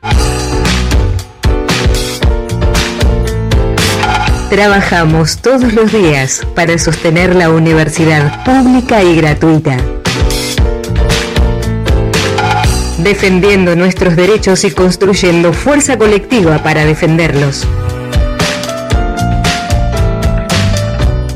Trabajamos 4.51 5.39
todos 5.39 5.73
los 5.73 5.93
días 5.93 6.47
para 6.55 6.79
sostener 6.79 7.35
la 7.35 7.51
universidad 7.51 8.45
pública 8.45 9.03
y 9.03 9.17
gratuita. 9.17 9.77
Defendiendo 12.99 13.75
nuestros 13.75 14.15
derechos 14.15 14.65
y 14.65 14.71
construyendo 14.71 15.53
fuerza 15.53 15.99
colectiva 15.99 16.63
para 16.63 16.85
defenderlos. 16.85 17.67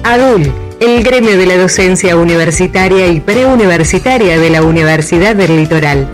ADUL, 0.04 0.52
el 0.80 1.02
gremio 1.02 1.36
de 1.36 1.44
la 1.44 1.58
docencia 1.58 2.16
universitaria 2.16 3.06
y 3.08 3.20
preuniversitaria 3.20 4.38
de 4.38 4.48
la 4.48 4.62
Universidad 4.62 5.36
del 5.36 5.54
Litoral. 5.58 6.08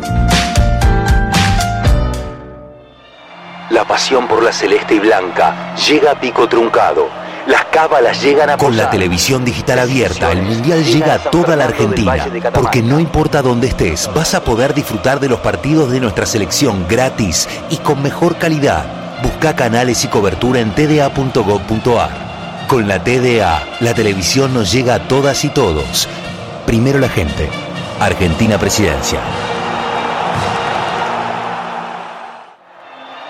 La 3.70 3.84
pasión 3.86 4.26
por 4.26 4.42
la 4.42 4.52
celeste 4.52 4.96
y 4.96 4.98
blanca 4.98 5.76
llega 5.76 6.10
a 6.10 6.20
pico 6.20 6.48
truncado. 6.48 7.08
Las 7.46 7.64
cábalas 7.66 8.20
llegan 8.20 8.50
a 8.50 8.56
Con 8.56 8.76
la 8.76 8.90
televisión 8.90 9.44
digital 9.44 9.78
abierta, 9.78 10.32
el 10.32 10.42
Mundial 10.42 10.84
llega 10.84 11.14
a 11.14 11.18
toda 11.18 11.54
la 11.54 11.66
Argentina. 11.66 12.26
Porque 12.52 12.82
no 12.82 12.98
importa 12.98 13.42
dónde 13.42 13.68
estés, 13.68 14.10
vas 14.16 14.34
a 14.34 14.42
poder 14.42 14.74
disfrutar 14.74 15.20
de 15.20 15.28
los 15.28 15.38
partidos 15.38 15.92
de 15.92 16.00
nuestra 16.00 16.26
selección 16.26 16.86
gratis 16.88 17.48
y 17.70 17.76
con 17.76 18.02
mejor 18.02 18.36
calidad. 18.36 18.84
Busca 19.22 19.54
canales 19.54 20.02
y 20.02 20.08
cobertura 20.08 20.58
en 20.58 20.74
tda.gov.ar. 20.74 22.25
Con 22.68 22.88
la 22.88 22.98
TDA, 23.04 23.62
la 23.78 23.94
televisión 23.94 24.52
nos 24.52 24.72
llega 24.72 24.96
a 24.96 25.06
todas 25.06 25.44
y 25.44 25.50
todos. 25.50 26.08
Primero 26.66 26.98
la 26.98 27.08
gente. 27.08 27.48
Argentina 28.00 28.58
Presidencia. 28.58 29.20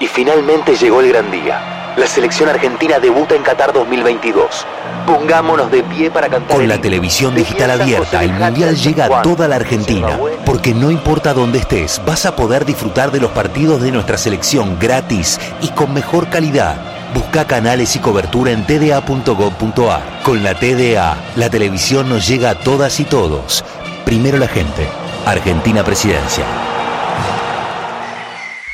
Y 0.00 0.06
finalmente 0.06 0.74
llegó 0.74 1.02
el 1.02 1.10
gran 1.10 1.30
día. 1.30 1.94
La 1.98 2.06
selección 2.06 2.48
argentina 2.48 2.98
debuta 2.98 3.34
en 3.34 3.42
Qatar 3.42 3.74
2022. 3.74 4.66
Pongámonos 5.06 5.70
de 5.70 5.82
pie 5.82 6.10
para 6.10 6.30
cantar. 6.30 6.56
Con 6.56 6.66
la 6.66 6.80
televisión 6.80 7.34
digital 7.34 7.72
abierta, 7.72 8.24
el 8.24 8.32
mundial 8.32 8.74
llega 8.74 9.04
a 9.04 9.20
toda 9.20 9.48
la 9.48 9.56
Argentina. 9.56 10.18
Porque 10.46 10.72
no 10.72 10.90
importa 10.90 11.34
dónde 11.34 11.58
estés, 11.58 12.00
vas 12.06 12.24
a 12.24 12.34
poder 12.36 12.64
disfrutar 12.64 13.10
de 13.10 13.20
los 13.20 13.32
partidos 13.32 13.82
de 13.82 13.92
nuestra 13.92 14.16
selección 14.16 14.78
gratis 14.78 15.38
y 15.60 15.68
con 15.68 15.92
mejor 15.92 16.30
calidad. 16.30 16.96
Busca 17.16 17.46
canales 17.46 17.96
y 17.96 17.98
cobertura 17.98 18.52
en 18.52 18.66
tda.gov.ar. 18.66 20.22
Con 20.22 20.42
la 20.44 20.54
TDA, 20.54 21.16
la 21.36 21.48
televisión 21.48 22.10
nos 22.10 22.28
llega 22.28 22.50
a 22.50 22.58
todas 22.58 23.00
y 23.00 23.04
todos. 23.04 23.64
Primero 24.04 24.36
la 24.36 24.48
gente. 24.48 24.86
Argentina 25.24 25.82
Presidencia. 25.82 26.44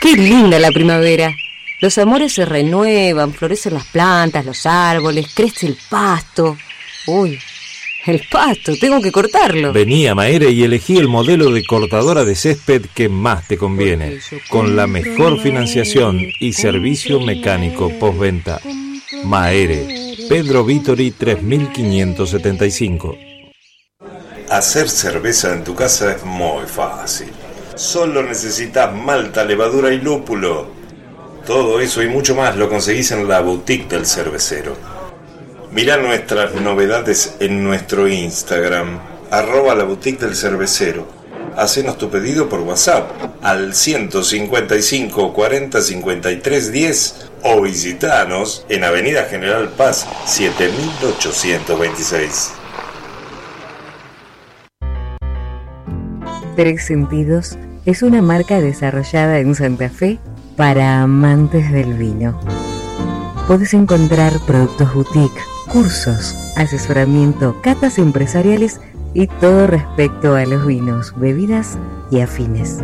Qué 0.00 0.16
linda 0.16 0.58
la 0.58 0.72
primavera. 0.72 1.32
Los 1.80 1.96
amores 1.98 2.32
se 2.34 2.44
renuevan, 2.44 3.32
florecen 3.32 3.74
las 3.74 3.84
plantas, 3.84 4.44
los 4.44 4.66
árboles, 4.66 5.28
crece 5.32 5.68
el 5.68 5.78
pasto. 5.88 6.56
Uy, 7.06 7.38
el 8.06 8.22
pasto, 8.30 8.72
tengo 8.80 9.00
que 9.00 9.12
cortarlo. 9.12 9.72
Vení 9.72 10.06
a 10.06 10.14
Maere 10.14 10.50
y 10.50 10.64
elegí 10.64 10.98
el 10.98 11.08
modelo 11.08 11.50
de 11.50 11.64
cortadora 11.64 12.24
de 12.24 12.34
césped 12.34 12.86
que 12.94 13.08
más 13.08 13.46
te 13.46 13.56
conviene, 13.56 14.18
con 14.48 14.76
la 14.76 14.86
mejor 14.86 15.40
financiación 15.40 16.20
y 16.40 16.52
servicio 16.52 17.20
mecánico 17.20 17.90
postventa. 17.98 18.60
Maere, 19.24 20.16
Pedro 20.28 20.64
Vitori 20.64 21.12
3575. 21.12 23.16
Hacer 24.50 24.88
cerveza 24.88 25.54
en 25.54 25.64
tu 25.64 25.74
casa 25.74 26.16
es 26.16 26.24
muy 26.24 26.66
fácil. 26.66 27.28
Solo 27.74 28.22
necesitas 28.22 28.94
malta, 28.94 29.44
levadura 29.44 29.94
y 29.94 30.00
lúpulo. 30.00 30.66
Todo 31.46 31.80
eso 31.80 32.02
y 32.02 32.08
mucho 32.08 32.34
más 32.34 32.56
lo 32.56 32.68
conseguís 32.68 33.10
en 33.12 33.26
la 33.26 33.40
boutique 33.40 33.88
del 33.88 34.04
cervecero. 34.06 34.91
Mira 35.72 35.96
nuestras 35.96 36.54
novedades 36.54 37.36
en 37.40 37.64
nuestro 37.64 38.06
Instagram, 38.06 39.00
arroba 39.30 39.74
la 39.74 39.84
boutique 39.84 40.20
del 40.20 40.36
cervecero. 40.36 41.08
Hacenos 41.56 41.96
tu 41.96 42.10
pedido 42.10 42.50
por 42.50 42.60
WhatsApp 42.60 43.10
al 43.40 43.74
155 43.74 45.32
40 45.32 45.80
53 45.80 46.72
10 46.72 47.30
o 47.44 47.62
visitanos 47.62 48.66
en 48.68 48.84
Avenida 48.84 49.24
General 49.24 49.70
Paz 49.70 50.06
7826. 50.26 52.52
Tres 56.54 56.84
Sentidos 56.84 57.56
es 57.86 58.02
una 58.02 58.20
marca 58.20 58.60
desarrollada 58.60 59.38
en 59.38 59.54
Santa 59.54 59.88
Fe 59.88 60.18
para 60.54 61.00
amantes 61.00 61.72
del 61.72 61.94
vino. 61.94 62.38
Puedes 63.46 63.72
encontrar 63.72 64.34
productos 64.46 64.94
boutique, 64.94 65.40
cursos, 65.72 66.36
asesoramiento, 66.54 67.60
catas 67.62 67.98
empresariales 67.98 68.78
y 69.14 69.26
todo 69.26 69.66
respecto 69.66 70.34
a 70.34 70.44
los 70.44 70.66
vinos, 70.66 71.14
bebidas 71.16 71.78
y 72.10 72.20
afines. 72.20 72.80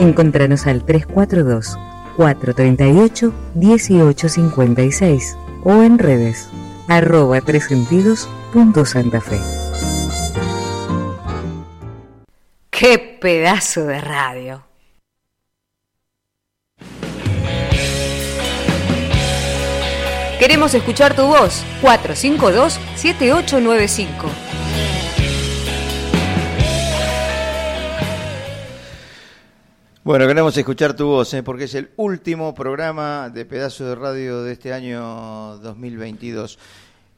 Encontranos 0.00 0.66
al 0.66 0.84
342 0.84 1.78
438 2.16 3.32
1856 3.54 5.36
o 5.62 5.82
en 5.82 5.98
redes 5.98 6.48
arroba 6.88 7.40
tresentidos.santafe. 7.40 9.38
¡Qué 12.70 13.18
pedazo 13.20 13.86
de 13.86 14.00
radio! 14.00 14.65
Queremos 20.46 20.72
escuchar 20.74 21.16
tu 21.16 21.26
voz. 21.26 21.64
452-7895. 21.82 24.06
Bueno, 30.04 30.28
queremos 30.28 30.56
escuchar 30.56 30.94
tu 30.94 31.06
voz, 31.06 31.34
¿eh? 31.34 31.42
porque 31.42 31.64
es 31.64 31.74
el 31.74 31.90
último 31.96 32.54
programa 32.54 33.28
de 33.28 33.44
Pedazo 33.44 33.86
de 33.86 33.96
Radio 33.96 34.44
de 34.44 34.52
este 34.52 34.72
año 34.72 35.58
2022. 35.58 36.60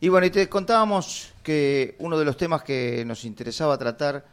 Y 0.00 0.08
bueno, 0.08 0.26
y 0.26 0.30
te 0.30 0.48
contábamos 0.48 1.34
que 1.42 1.96
uno 1.98 2.18
de 2.18 2.24
los 2.24 2.38
temas 2.38 2.62
que 2.62 3.04
nos 3.04 3.26
interesaba 3.26 3.76
tratar 3.76 4.24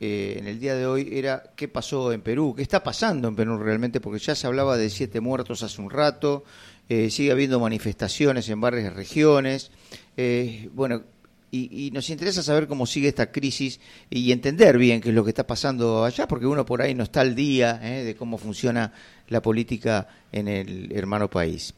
eh, 0.00 0.36
en 0.38 0.46
el 0.46 0.60
día 0.60 0.74
de 0.74 0.86
hoy 0.86 1.08
era 1.12 1.42
qué 1.56 1.66
pasó 1.66 2.12
en 2.12 2.20
Perú, 2.20 2.54
qué 2.54 2.62
está 2.62 2.84
pasando 2.84 3.26
en 3.26 3.34
Perú 3.34 3.56
realmente, 3.56 4.00
porque 4.00 4.18
ya 4.18 4.34
se 4.34 4.46
hablaba 4.46 4.76
de 4.76 4.90
siete 4.90 5.20
muertos 5.20 5.62
hace 5.62 5.80
un 5.80 5.88
rato, 5.88 6.44
eh, 6.88 7.10
sigue 7.10 7.32
habiendo 7.32 7.60
manifestaciones 7.60 8.48
en 8.48 8.60
varias 8.60 8.94
regiones. 8.94 9.70
Eh, 10.16 10.68
bueno, 10.72 11.02
y, 11.50 11.90
nos 11.92 12.10
interesa 12.10 12.42
saber 12.42 12.66
cómo 12.66 12.86
sigue 12.86 13.08
esta 13.08 13.30
crisis 13.30 13.80
y 14.10 14.32
entender 14.32 14.76
bien 14.78 15.00
qué 15.00 15.10
es 15.10 15.14
lo 15.14 15.24
que 15.24 15.30
está 15.30 15.46
pasando 15.46 16.04
allá, 16.04 16.28
porque 16.28 16.46
uno 16.46 16.64
por 16.64 16.82
ahí 16.82 16.94
no 16.94 17.04
está 17.04 17.20
al 17.22 17.34
día 17.34 17.80
eh, 17.82 18.04
de 18.04 18.16
cómo 18.16 18.38
funciona 18.38 18.92
la 19.28 19.40
política 19.40 20.08
en 20.32 20.48
el 20.48 20.92
hermano 20.92 21.28
país. 21.28 21.74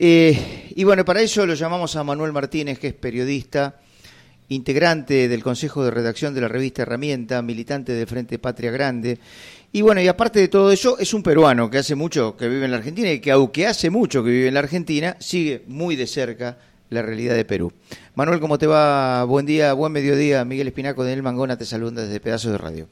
Y 0.00 0.84
bueno, 0.84 1.04
para 1.04 1.20
eso 1.20 1.44
lo 1.44 1.54
llamamos 1.54 1.96
a 1.96 2.04
Manuel 2.04 2.32
Martínez, 2.32 2.78
que 2.78 2.88
es 2.88 2.94
periodista, 2.94 3.80
integrante 4.48 5.28
del 5.28 5.42
Consejo 5.42 5.84
de 5.84 5.90
Redacción 5.90 6.34
de 6.34 6.40
la 6.40 6.48
revista 6.48 6.82
Herramienta, 6.82 7.42
militante 7.42 7.92
del 7.92 8.06
Frente 8.06 8.38
Patria 8.38 8.70
Grande. 8.70 9.18
Y 9.70 9.82
bueno, 9.82 10.00
y 10.00 10.08
aparte 10.08 10.40
de 10.40 10.48
todo 10.48 10.72
eso, 10.72 10.98
es 10.98 11.12
un 11.12 11.22
peruano 11.22 11.70
que 11.70 11.78
hace 11.78 11.94
mucho 11.94 12.36
que 12.36 12.48
vive 12.48 12.64
en 12.64 12.70
la 12.70 12.78
Argentina 12.78 13.12
y 13.12 13.20
que 13.20 13.30
aunque 13.30 13.66
hace 13.66 13.90
mucho 13.90 14.24
que 14.24 14.30
vive 14.30 14.48
en 14.48 14.54
la 14.54 14.60
Argentina, 14.60 15.16
sigue 15.20 15.62
muy 15.66 15.94
de 15.94 16.06
cerca 16.06 16.56
la 16.88 17.02
realidad 17.02 17.34
de 17.34 17.44
Perú. 17.44 17.70
Manuel, 18.14 18.40
¿cómo 18.40 18.56
te 18.58 18.66
va? 18.66 19.24
Buen 19.24 19.44
día, 19.44 19.74
buen 19.74 19.92
mediodía. 19.92 20.42
Miguel 20.46 20.68
Espinaco 20.68 21.04
de 21.04 21.12
El 21.12 21.22
Mangona 21.22 21.58
te 21.58 21.66
saluda 21.66 22.02
desde 22.02 22.18
Pedazos 22.18 22.52
de 22.52 22.58
Radio. 22.58 22.88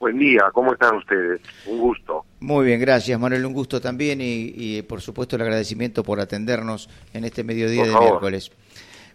Buen 0.00 0.18
día, 0.18 0.42
¿cómo 0.52 0.72
están 0.72 0.96
ustedes? 0.96 1.40
Un 1.66 1.78
gusto. 1.78 2.24
Muy 2.40 2.66
bien, 2.66 2.80
gracias 2.80 3.18
Manuel, 3.18 3.44
un 3.44 3.52
gusto 3.52 3.80
también 3.80 4.20
y, 4.20 4.52
y 4.56 4.82
por 4.82 5.00
supuesto 5.00 5.34
el 5.36 5.42
agradecimiento 5.42 6.04
por 6.04 6.20
atendernos 6.20 6.88
en 7.12 7.24
este 7.24 7.42
mediodía 7.42 7.80
Por 7.80 7.86
de 7.86 7.92
favor. 7.92 8.08
miércoles. 8.10 8.52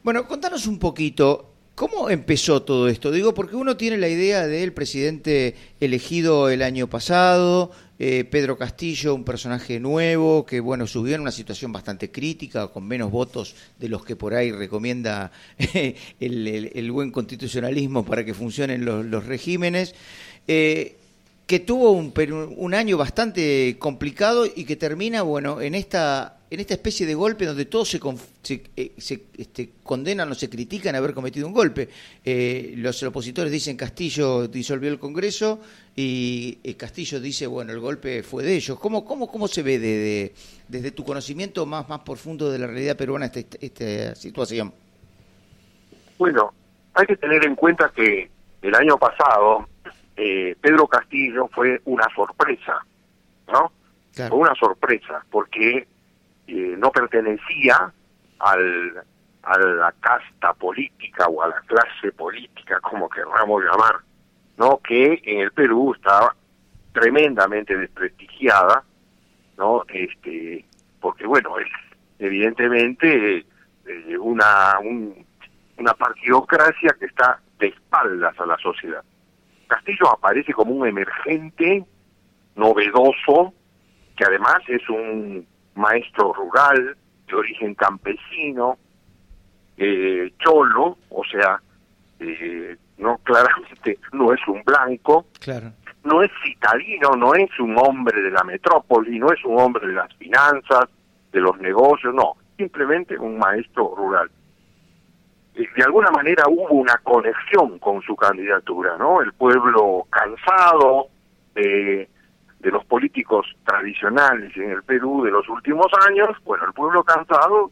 Bueno, 0.03 0.27
contanos 0.27 0.67
un 0.67 0.79
poquito, 0.79 1.52
¿cómo 1.75 2.09
empezó 2.09 2.61
todo 2.61 2.87
esto? 2.87 3.11
Digo, 3.11 3.33
porque 3.33 3.55
uno 3.55 3.77
tiene 3.77 3.97
la 3.97 4.07
idea 4.09 4.47
del 4.47 4.73
presidente 4.73 5.55
elegido 5.79 6.49
el 6.49 6.61
año 6.61 6.87
pasado, 6.89 7.71
eh, 7.99 8.23
Pedro 8.25 8.57
Castillo, 8.57 9.15
un 9.15 9.23
personaje 9.23 9.79
nuevo 9.79 10.45
que, 10.45 10.59
bueno, 10.59 10.87
subió 10.87 11.15
en 11.15 11.21
una 11.21 11.31
situación 11.31 11.71
bastante 11.71 12.11
crítica, 12.11 12.67
con 12.67 12.87
menos 12.87 13.11
votos 13.11 13.55
de 13.79 13.89
los 13.89 14.03
que 14.03 14.15
por 14.15 14.33
ahí 14.33 14.51
recomienda 14.51 15.31
el, 15.57 15.95
el- 16.47 16.71
el 16.73 16.91
buen 16.91 17.11
constitucionalismo 17.11 18.03
para 18.05 18.25
que 18.25 18.33
funcionen 18.33 18.85
los, 18.85 19.05
los 19.05 19.25
regímenes. 19.25 19.95
Eh, 20.47 20.97
que 21.47 21.59
tuvo 21.59 21.91
un, 21.91 22.13
un 22.57 22.73
año 22.73 22.97
bastante 22.97 23.75
complicado 23.77 24.45
y 24.45 24.63
que 24.65 24.75
termina, 24.75 25.21
bueno, 25.23 25.61
en 25.61 25.75
esta 25.75 26.37
en 26.49 26.59
esta 26.59 26.75
especie 26.75 27.07
de 27.07 27.15
golpe 27.15 27.47
donde 27.47 27.65
todos 27.65 27.89
se, 27.89 27.99
se, 28.43 28.61
eh, 28.77 28.91
se, 28.99 29.23
este, 29.39 29.71
condenan 29.81 30.31
o 30.31 30.35
se 30.35 30.51
critican 30.51 30.93
haber 30.95 31.15
cometido 31.15 31.47
un 31.47 31.53
golpe. 31.53 31.89
Eh, 32.23 32.75
los 32.77 33.01
opositores 33.01 33.51
dicen 33.51 33.75
Castillo 33.75 34.47
disolvió 34.47 34.91
el 34.91 34.99
Congreso 34.99 35.59
y 35.95 36.59
eh, 36.63 36.75
Castillo 36.75 37.19
dice, 37.19 37.47
bueno, 37.47 37.71
el 37.73 37.79
golpe 37.79 38.21
fue 38.21 38.43
de 38.43 38.55
ellos. 38.55 38.77
¿Cómo, 38.79 39.03
cómo, 39.03 39.27
cómo 39.31 39.47
se 39.47 39.63
ve 39.63 39.79
de- 39.79 39.97
de- 39.97 40.33
desde 40.67 40.91
tu 40.91 41.03
conocimiento 41.03 41.65
más, 41.65 41.89
más 41.89 42.01
profundo 42.01 42.51
de 42.51 42.59
la 42.59 42.67
realidad 42.67 42.97
peruana 42.97 43.25
esta- 43.25 43.57
esta 43.59 44.13
situación? 44.13 44.71
Bueno, 46.19 46.53
hay 46.93 47.07
que 47.07 47.15
tener 47.17 47.43
en 47.47 47.55
cuenta 47.55 47.91
que 47.95 48.29
el 48.61 48.75
año 48.75 48.95
pasado 48.99 49.67
eh, 50.15 50.55
Pedro 50.61 50.87
Castillo 50.87 51.47
fue 51.53 51.81
una 51.85 52.07
sorpresa, 52.15 52.85
¿no? 53.51 53.71
Fue 54.29 54.37
una 54.39 54.55
sorpresa 54.55 55.23
porque 55.31 55.87
eh, 56.47 56.75
no 56.77 56.91
pertenecía 56.91 57.91
al, 58.39 59.03
a 59.43 59.57
la 59.57 59.91
casta 59.99 60.53
política 60.53 61.27
o 61.27 61.41
a 61.41 61.47
la 61.47 61.59
clase 61.61 62.11
política, 62.11 62.79
como 62.81 63.09
querramos 63.09 63.63
llamar, 63.63 63.95
¿no? 64.57 64.77
Que 64.79 65.21
en 65.25 65.39
el 65.39 65.51
Perú 65.51 65.93
estaba 65.95 66.35
tremendamente 66.91 67.75
desprestigiada, 67.75 68.83
¿no? 69.57 69.83
Este, 69.89 70.63
porque 71.01 71.25
bueno, 71.25 71.57
es 71.57 71.67
evidentemente 72.19 73.45
eh, 73.85 74.17
una 74.19 74.79
un- 74.79 75.25
una 75.77 75.93
partidocracia 75.95 76.95
que 76.99 77.05
está 77.07 77.39
de 77.59 77.67
espaldas 77.67 78.39
a 78.39 78.45
la 78.45 78.57
sociedad. 78.57 79.03
Castillo 79.73 80.09
aparece 80.11 80.53
como 80.53 80.71
un 80.73 80.87
emergente 80.87 81.83
novedoso, 82.55 83.53
que 84.15 84.23
además 84.25 84.57
es 84.67 84.87
un 84.89 85.45
maestro 85.75 86.33
rural 86.33 86.95
de 87.27 87.35
origen 87.35 87.73
campesino, 87.73 88.77
eh, 89.77 90.31
cholo, 90.37 90.97
o 91.09 91.23
sea, 91.25 91.59
eh, 92.19 92.77
no 92.97 93.17
claramente 93.23 93.97
no 94.11 94.31
es 94.33 94.39
un 94.47 94.61
blanco, 94.63 95.25
Claro. 95.39 95.71
no 96.03 96.21
es 96.21 96.31
citadino, 96.43 97.11
no 97.17 97.33
es 97.33 97.49
un 97.59 97.75
hombre 97.77 98.21
de 98.21 98.29
la 98.29 98.43
metrópoli, 98.43 99.17
no 99.17 99.31
es 99.31 99.43
un 99.43 99.59
hombre 99.59 99.87
de 99.87 99.93
las 99.93 100.13
finanzas, 100.15 100.85
de 101.31 101.41
los 101.41 101.57
negocios, 101.59 102.13
no, 102.13 102.35
simplemente 102.57 103.17
un 103.17 103.39
maestro 103.39 103.95
rural. 103.97 104.29
Eh, 105.55 105.67
De 105.75 105.83
alguna 105.83 106.11
manera 106.11 106.43
hubo 106.47 106.73
una 106.73 106.97
conexión 106.97 107.79
con 107.79 108.01
su 108.01 108.15
candidatura, 108.15 108.97
¿no? 108.97 109.21
El 109.21 109.33
pueblo 109.33 110.05
cansado 110.09 111.07
de, 111.55 112.09
de 112.59 112.71
los 112.71 112.83
políticos 112.85 113.45
tradicionales 113.65 114.55
en 114.55 114.71
el 114.71 114.83
Perú 114.83 115.23
de 115.23 115.31
los 115.31 115.47
últimos 115.49 115.87
años, 116.07 116.29
bueno, 116.43 116.65
el 116.65 116.73
pueblo 116.73 117.03
cansado 117.03 117.71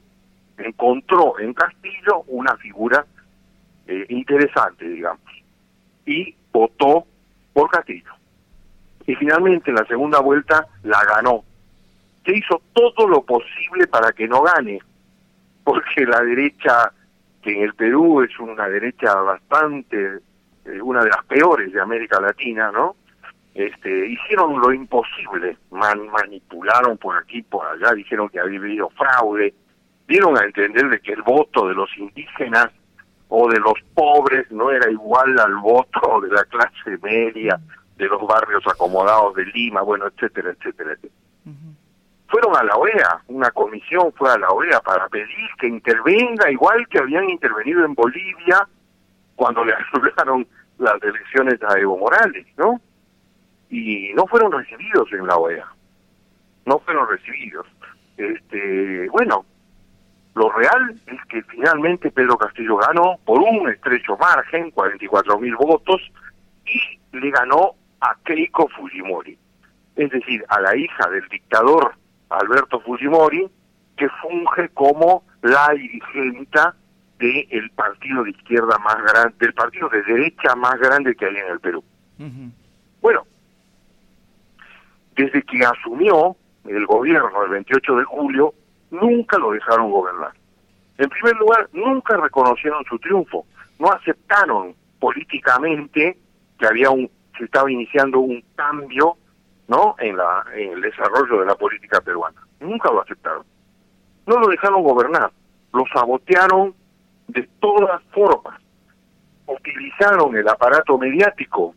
encontró 0.57 1.39
en 1.39 1.53
Castillo 1.53 2.23
una 2.27 2.55
figura 2.57 3.05
eh, 3.87 4.05
interesante, 4.09 4.87
digamos, 4.87 5.25
y 6.05 6.35
votó 6.51 7.05
por 7.53 7.69
Castillo. 7.69 8.11
Y 9.07 9.15
finalmente 9.15 9.71
en 9.71 9.77
la 9.77 9.85
segunda 9.85 10.19
vuelta 10.19 10.67
la 10.83 11.01
ganó. 11.05 11.43
Se 12.25 12.37
hizo 12.37 12.61
todo 12.73 13.07
lo 13.07 13.23
posible 13.23 13.87
para 13.87 14.11
que 14.11 14.27
no 14.27 14.43
gane, 14.43 14.79
porque 15.63 16.05
la 16.05 16.19
derecha 16.21 16.91
que 17.41 17.51
en 17.53 17.63
el 17.63 17.73
Perú 17.73 18.21
es 18.21 18.37
una 18.39 18.67
derecha 18.67 19.13
bastante, 19.15 20.19
eh, 20.65 20.81
una 20.81 21.03
de 21.03 21.09
las 21.09 21.25
peores 21.25 21.71
de 21.73 21.81
América 21.81 22.19
Latina, 22.19 22.71
¿no? 22.71 22.95
Este, 23.53 24.07
hicieron 24.07 24.59
lo 24.59 24.71
imposible, 24.71 25.57
man, 25.71 26.07
manipularon 26.09 26.97
por 26.97 27.17
aquí, 27.17 27.41
por 27.41 27.65
allá, 27.67 27.93
dijeron 27.93 28.29
que 28.29 28.39
había 28.39 28.59
habido 28.59 28.89
fraude, 28.91 29.53
dieron 30.07 30.37
a 30.37 30.45
entender 30.45 30.89
de 30.89 30.99
que 31.01 31.13
el 31.13 31.21
voto 31.21 31.67
de 31.67 31.73
los 31.73 31.89
indígenas 31.97 32.69
o 33.27 33.49
de 33.49 33.59
los 33.59 33.73
pobres 33.93 34.49
no 34.51 34.71
era 34.71 34.89
igual 34.89 35.37
al 35.39 35.55
voto 35.55 36.21
de 36.21 36.29
la 36.29 36.43
clase 36.45 36.97
media, 37.01 37.59
de 37.97 38.07
los 38.07 38.21
barrios 38.25 38.63
acomodados 38.67 39.35
de 39.35 39.45
Lima, 39.45 39.81
bueno, 39.81 40.07
etcétera, 40.07 40.51
etcétera, 40.51 40.93
etcétera. 40.93 41.20
Fueron 42.31 42.55
a 42.55 42.63
la 42.63 42.77
OEA, 42.77 43.23
una 43.27 43.51
comisión 43.51 44.13
fue 44.13 44.31
a 44.31 44.37
la 44.37 44.47
OEA 44.47 44.79
para 44.79 45.09
pedir 45.09 45.49
que 45.59 45.67
intervenga 45.67 46.49
igual 46.49 46.87
que 46.87 46.99
habían 46.99 47.29
intervenido 47.29 47.83
en 47.83 47.93
Bolivia 47.93 48.65
cuando 49.35 49.65
le 49.65 49.73
anularon 49.93 50.47
las 50.77 51.03
elecciones 51.03 51.61
a 51.61 51.77
Evo 51.77 51.97
Morales, 51.97 52.47
¿no? 52.55 52.79
Y 53.69 54.13
no 54.13 54.25
fueron 54.27 54.49
recibidos 54.53 55.11
en 55.11 55.27
la 55.27 55.35
OEA, 55.35 55.67
no 56.65 56.79
fueron 56.79 57.09
recibidos. 57.09 57.67
Este, 58.15 59.09
bueno, 59.09 59.45
lo 60.35 60.49
real 60.51 61.01
es 61.07 61.25
que 61.25 61.43
finalmente 61.43 62.11
Pedro 62.11 62.37
Castillo 62.37 62.77
ganó 62.77 63.17
por 63.25 63.39
un 63.39 63.69
estrecho 63.69 64.15
margen, 64.17 64.71
44 64.71 65.37
mil 65.37 65.55
votos, 65.57 66.01
y 66.65 67.17
le 67.17 67.29
ganó 67.29 67.71
a 67.99 68.15
Keiko 68.23 68.69
Fujimori, 68.69 69.37
es 69.97 70.09
decir, 70.09 70.45
a 70.47 70.61
la 70.61 70.77
hija 70.77 71.09
del 71.09 71.27
dictador 71.27 71.95
Alberto 72.31 72.79
Fujimori, 72.79 73.49
que 73.97 74.07
funge 74.21 74.69
como 74.69 75.23
la 75.41 75.69
dirigenta 75.69 76.75
del 77.19 77.69
partido 77.75 78.23
de 78.23 78.31
izquierda 78.31 78.77
más 78.79 78.97
grande, 79.03 79.35
del 79.39 79.53
partido 79.53 79.89
de 79.89 80.01
derecha 80.03 80.55
más 80.55 80.79
grande 80.79 81.15
que 81.15 81.25
hay 81.25 81.35
en 81.35 81.51
el 81.51 81.59
Perú. 81.59 81.83
Bueno, 83.01 83.23
desde 85.15 85.41
que 85.43 85.65
asumió 85.65 86.35
el 86.65 86.85
gobierno 86.85 87.43
el 87.43 87.51
28 87.51 87.95
de 87.97 88.03
julio, 88.05 88.53
nunca 88.91 89.37
lo 89.37 89.51
dejaron 89.51 89.91
gobernar. 89.91 90.31
En 90.97 91.09
primer 91.09 91.35
lugar, 91.37 91.69
nunca 91.73 92.17
reconocieron 92.17 92.83
su 92.85 92.97
triunfo, 92.99 93.45
no 93.79 93.91
aceptaron 93.91 94.75
políticamente 94.99 96.17
que 96.59 96.67
había 96.67 96.89
un 96.91 97.09
se 97.37 97.45
estaba 97.45 97.71
iniciando 97.71 98.19
un 98.19 98.43
cambio 98.55 99.17
no 99.71 99.95
en 99.99 100.17
la 100.17 100.43
en 100.53 100.73
el 100.73 100.81
desarrollo 100.81 101.39
de 101.39 101.45
la 101.45 101.55
política 101.55 102.01
peruana. 102.01 102.41
Nunca 102.59 102.91
lo 102.91 103.01
aceptaron. 103.01 103.45
No 104.27 104.37
lo 104.37 104.47
dejaron 104.49 104.83
gobernar, 104.83 105.31
lo 105.73 105.85
sabotearon 105.93 106.75
de 107.29 107.47
todas 107.59 108.03
formas. 108.13 108.59
Utilizaron 109.47 110.35
el 110.35 110.47
aparato 110.47 110.97
mediático, 110.97 111.73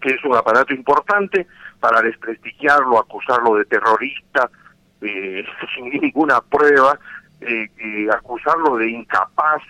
que 0.00 0.14
es 0.14 0.24
un 0.24 0.34
aparato 0.34 0.72
importante, 0.72 1.46
para 1.78 2.00
desprestigiarlo, 2.00 2.98
acusarlo 2.98 3.54
de 3.56 3.66
terrorista, 3.66 4.50
eh, 5.02 5.44
sin 5.76 5.90
ninguna 5.90 6.40
prueba, 6.40 6.98
eh, 7.40 7.68
eh, 7.78 8.08
acusarlo 8.10 8.76
de 8.76 8.90
incapaz, 8.90 9.62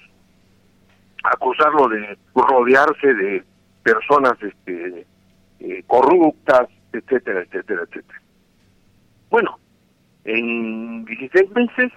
acusarlo 1.25 1.89
de 1.89 2.17
rodearse 2.35 3.13
de 3.15 3.45
personas 3.83 4.41
este, 4.41 5.07
eh, 5.61 5.83
corruptas, 5.87 6.69
etcétera, 6.99 7.43
etcétera, 7.43 7.83
etcétera. 7.83 8.21
Bueno, 9.31 9.59
en 10.25 11.05
16 11.05 11.51
meses, 11.51 11.93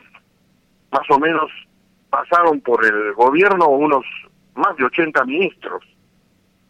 más 0.91 1.09
o 1.09 1.19
menos, 1.19 1.51
pasaron 2.09 2.61
por 2.61 2.85
el 2.85 3.13
gobierno 3.13 3.67
unos 3.69 4.05
más 4.55 4.75
de 4.77 4.85
80 4.85 5.23
ministros. 5.25 5.83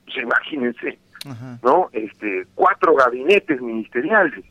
Pues 0.06 0.18
imagínense, 0.18 1.00
¿no? 1.64 1.90
Este, 1.92 2.46
cuatro 2.56 2.96
gabinetes 2.96 3.62
ministeriales. 3.62 4.46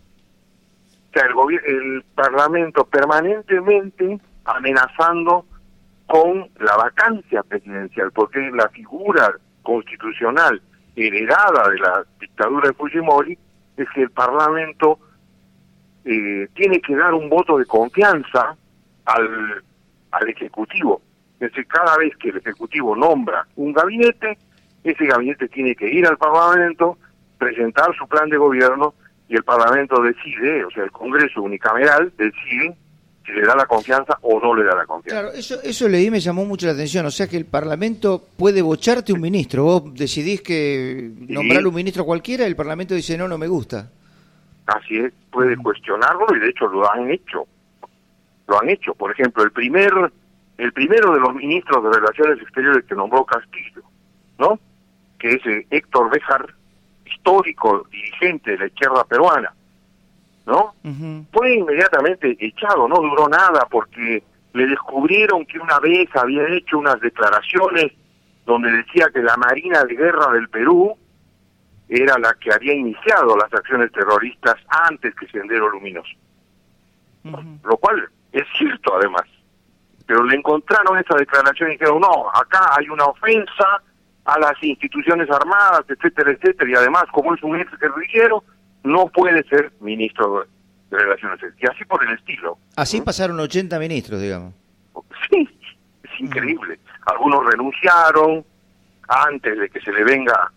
O 1.09 1.13
sea, 1.13 1.27
el, 1.27 1.75
el 1.75 2.05
Parlamento 2.15 2.85
permanentemente 2.85 4.21
amenazando 4.45 5.45
con 6.07 6.49
la 6.59 6.77
vacancia 6.77 7.43
presidencial, 7.45 8.11
porque 8.13 8.51
la 8.53 8.69
figura 8.71 9.33
constitucional 9.63 10.61
heredada 10.97 11.71
de 11.71 11.79
la 11.79 12.05
dictadura 12.19 12.69
de 12.69 12.75
Fujimori 12.75 13.39
es 13.83 13.89
que 13.91 14.03
el 14.03 14.11
Parlamento 14.11 14.99
eh, 16.05 16.49
tiene 16.55 16.81
que 16.81 16.97
dar 16.97 17.15
un 17.15 17.29
voto 17.29 17.59
de 17.59 17.67
confianza 17.67 18.57
al, 19.05 19.63
al 20.11 20.29
Ejecutivo. 20.29 21.03
Es 21.35 21.51
decir, 21.51 21.67
cada 21.67 21.97
vez 21.97 22.17
que 22.17 22.31
el 22.31 22.39
Ejecutivo 22.39 22.95
nombra 22.95 23.47
un 23.57 23.73
gabinete, 23.73 24.39
ese 24.85 25.07
gabinete 25.07 25.49
tiene 25.49 25.75
que 25.75 25.89
ir 25.89 26.07
al 26.07 26.19
Parlamento, 26.19 26.99
presentar 27.39 27.95
su 27.97 28.07
plan 28.07 28.29
de 28.29 28.37
gobierno 28.37 28.95
y 29.29 29.37
el 29.37 29.45
Parlamento 29.45 30.03
decide, 30.03 30.65
o 30.65 30.71
sea, 30.71 30.85
el 30.85 30.91
Congreso 30.91 31.43
unicameral 31.43 32.13
decide 32.17 32.77
le 33.35 33.43
da 33.43 33.55
la 33.55 33.67
confianza 33.67 34.19
o 34.23 34.41
no 34.41 34.55
le 34.55 34.65
da 34.65 34.75
la 34.75 34.87
confianza. 34.87 35.23
Claro, 35.23 35.37
eso, 35.37 35.61
eso 35.63 35.89
leí 35.89 36.11
me 36.11 36.21
llamó 36.21 36.45
mucho 36.45 36.67
la 36.67 36.73
atención. 36.73 37.07
O 37.07 37.11
sea 37.11 37.29
que 37.29 37.37
el 37.37 37.47
Parlamento 37.47 38.23
puede 38.37 38.63
bocharte 38.63 39.13
un 39.13 39.21
ministro. 39.21 39.65
Vos 39.65 39.95
decidís 39.95 40.43
que 40.43 41.11
nombrar 41.29 41.67
un 41.67 41.75
ministro 41.75 42.05
cualquiera 42.05 42.45
y 42.45 42.49
el 42.49 42.57
Parlamento 42.57 42.95
dice 42.95 43.17
no, 43.17 43.29
no 43.29 43.39
me 43.39 43.49
gusta. 43.49 43.91
Así 44.67 44.99
es, 44.99 45.13
puede 45.31 45.57
cuestionarlo 45.57 46.27
y 46.37 46.39
de 46.39 46.49
hecho 46.49 46.67
lo 46.69 46.91
han 46.91 47.11
hecho. 47.11 47.47
Lo 48.47 48.61
han 48.61 48.69
hecho. 48.69 48.95
Por 48.95 49.13
ejemplo, 49.13 49.43
el 49.43 49.53
primer 49.53 49.93
el 50.59 50.73
primero 50.73 51.15
de 51.15 51.21
los 51.21 51.35
ministros 51.35 51.83
de 51.83 51.91
Relaciones 51.91 52.43
Exteriores 52.43 52.85
que 52.85 52.95
nombró 52.95 53.25
Castillo, 53.25 53.83
¿no? 54.39 54.59
Que 55.19 55.33
es 55.33 55.47
eh, 55.47 55.67
Héctor 55.71 56.11
Béjar, 56.11 56.55
histórico 57.07 57.87
dirigente 57.91 58.53
de 58.53 58.59
la 58.59 58.67
izquierda 58.67 59.05
peruana 59.05 59.55
¿no? 60.51 60.75
Fue 61.33 61.55
inmediatamente 61.55 62.37
echado, 62.41 62.89
no 62.89 62.97
duró 62.97 63.29
nada 63.29 63.67
porque 63.71 64.23
le 64.53 64.67
descubrieron 64.67 65.47
que 65.47 65.59
una 65.59 65.79
vez 65.79 66.09
había 66.15 66.47
hecho 66.49 66.79
unas 66.79 67.01
declaraciones 67.01 67.93
donde 68.45 68.71
decía 68.73 69.07
que 69.15 69.23
la 69.23 69.37
Marina 69.37 69.85
de 69.85 69.95
Guerra 69.95 70.33
del 70.33 70.49
Perú 70.49 70.97
era 71.89 72.19
la 72.19 72.35
que 72.35 72.53
había 72.53 72.75
iniciado 72.75 73.37
las 73.37 73.53
acciones 73.53 73.93
terroristas 73.93 74.57
antes 74.69 75.15
que 75.15 75.27
Sendero 75.29 75.71
Luminoso. 75.71 76.11
Lo 77.23 77.77
cual 77.77 78.09
es 78.33 78.45
cierto 78.59 78.97
además. 78.97 79.25
Pero 80.07 80.25
le 80.25 80.37
encontraron 80.37 80.99
esa 80.99 81.17
declaración 81.17 81.71
y 81.71 81.73
dijeron, 81.73 82.01
no, 82.01 82.29
acá 82.35 82.75
hay 82.77 82.89
una 82.89 83.05
ofensa 83.05 83.83
a 84.25 84.39
las 84.39 84.61
instituciones 84.63 85.31
armadas, 85.31 85.85
etcétera, 85.89 86.33
etcétera, 86.33 86.71
y 86.71 86.75
además 86.75 87.05
como 87.13 87.35
es 87.35 87.43
un 87.43 87.57
ex 87.57 87.71
guerrillero, 87.79 88.43
no 88.85 89.07
puede 89.09 89.43
ser 89.45 89.73
ministro 89.81 90.47
de 90.91 90.99
Relaciones 90.99 91.43
Exteriores. 91.43 91.63
Y 91.63 91.67
así 91.67 91.85
por 91.85 92.05
el 92.05 92.15
estilo. 92.15 92.59
Así 92.77 93.01
pasaron 93.01 93.39
80 93.41 93.79
ministros, 93.79 94.21
digamos. 94.21 94.55
Sí, 95.31 95.49
es 96.03 96.21
increíble. 96.21 96.79
Algunos 97.07 97.45
renunciaron 97.47 98.45
antes 99.09 99.59
de 99.59 99.69
que 99.69 99.81
se 99.81 99.93
le 99.93 100.05
venga 100.05 100.53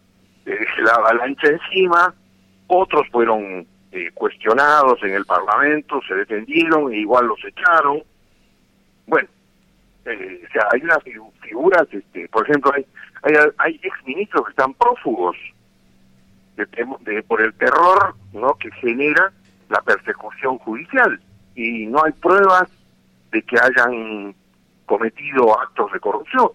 eh, 0.45 0.65
la 0.83 0.93
avalancha 0.93 1.47
encima, 1.47 2.13
otros 2.67 3.07
fueron 3.11 3.65
eh, 3.91 4.11
cuestionados 4.13 5.01
en 5.03 5.13
el 5.13 5.25
Parlamento, 5.25 6.01
se 6.07 6.15
defendieron 6.15 6.91
e 6.91 6.97
igual 6.97 7.27
los 7.27 7.43
echaron. 7.45 8.03
Bueno, 9.07 9.27
eh, 10.05 10.41
o 10.47 10.51
sea, 10.51 10.67
hay 10.71 10.81
unas 10.81 10.99
figuras, 11.41 11.87
este, 11.91 12.27
por 12.29 12.47
ejemplo, 12.47 12.71
hay, 12.75 12.85
hay, 13.23 13.35
hay 13.57 13.79
exministros 13.83 14.45
que 14.45 14.51
están 14.51 14.73
prófugos 14.73 15.35
de, 16.55 17.23
por 17.23 17.41
el 17.41 17.53
terror 17.55 18.15
no 18.33 18.55
que 18.55 18.71
genera 18.71 19.31
la 19.69 19.81
persecución 19.81 20.57
judicial 20.59 21.19
y 21.55 21.87
no 21.87 22.03
hay 22.03 22.11
pruebas 22.13 22.69
de 23.31 23.41
que 23.41 23.57
hayan 23.59 24.35
cometido 24.85 25.59
actos 25.59 25.91
de 25.91 25.99
corrupción. 25.99 26.49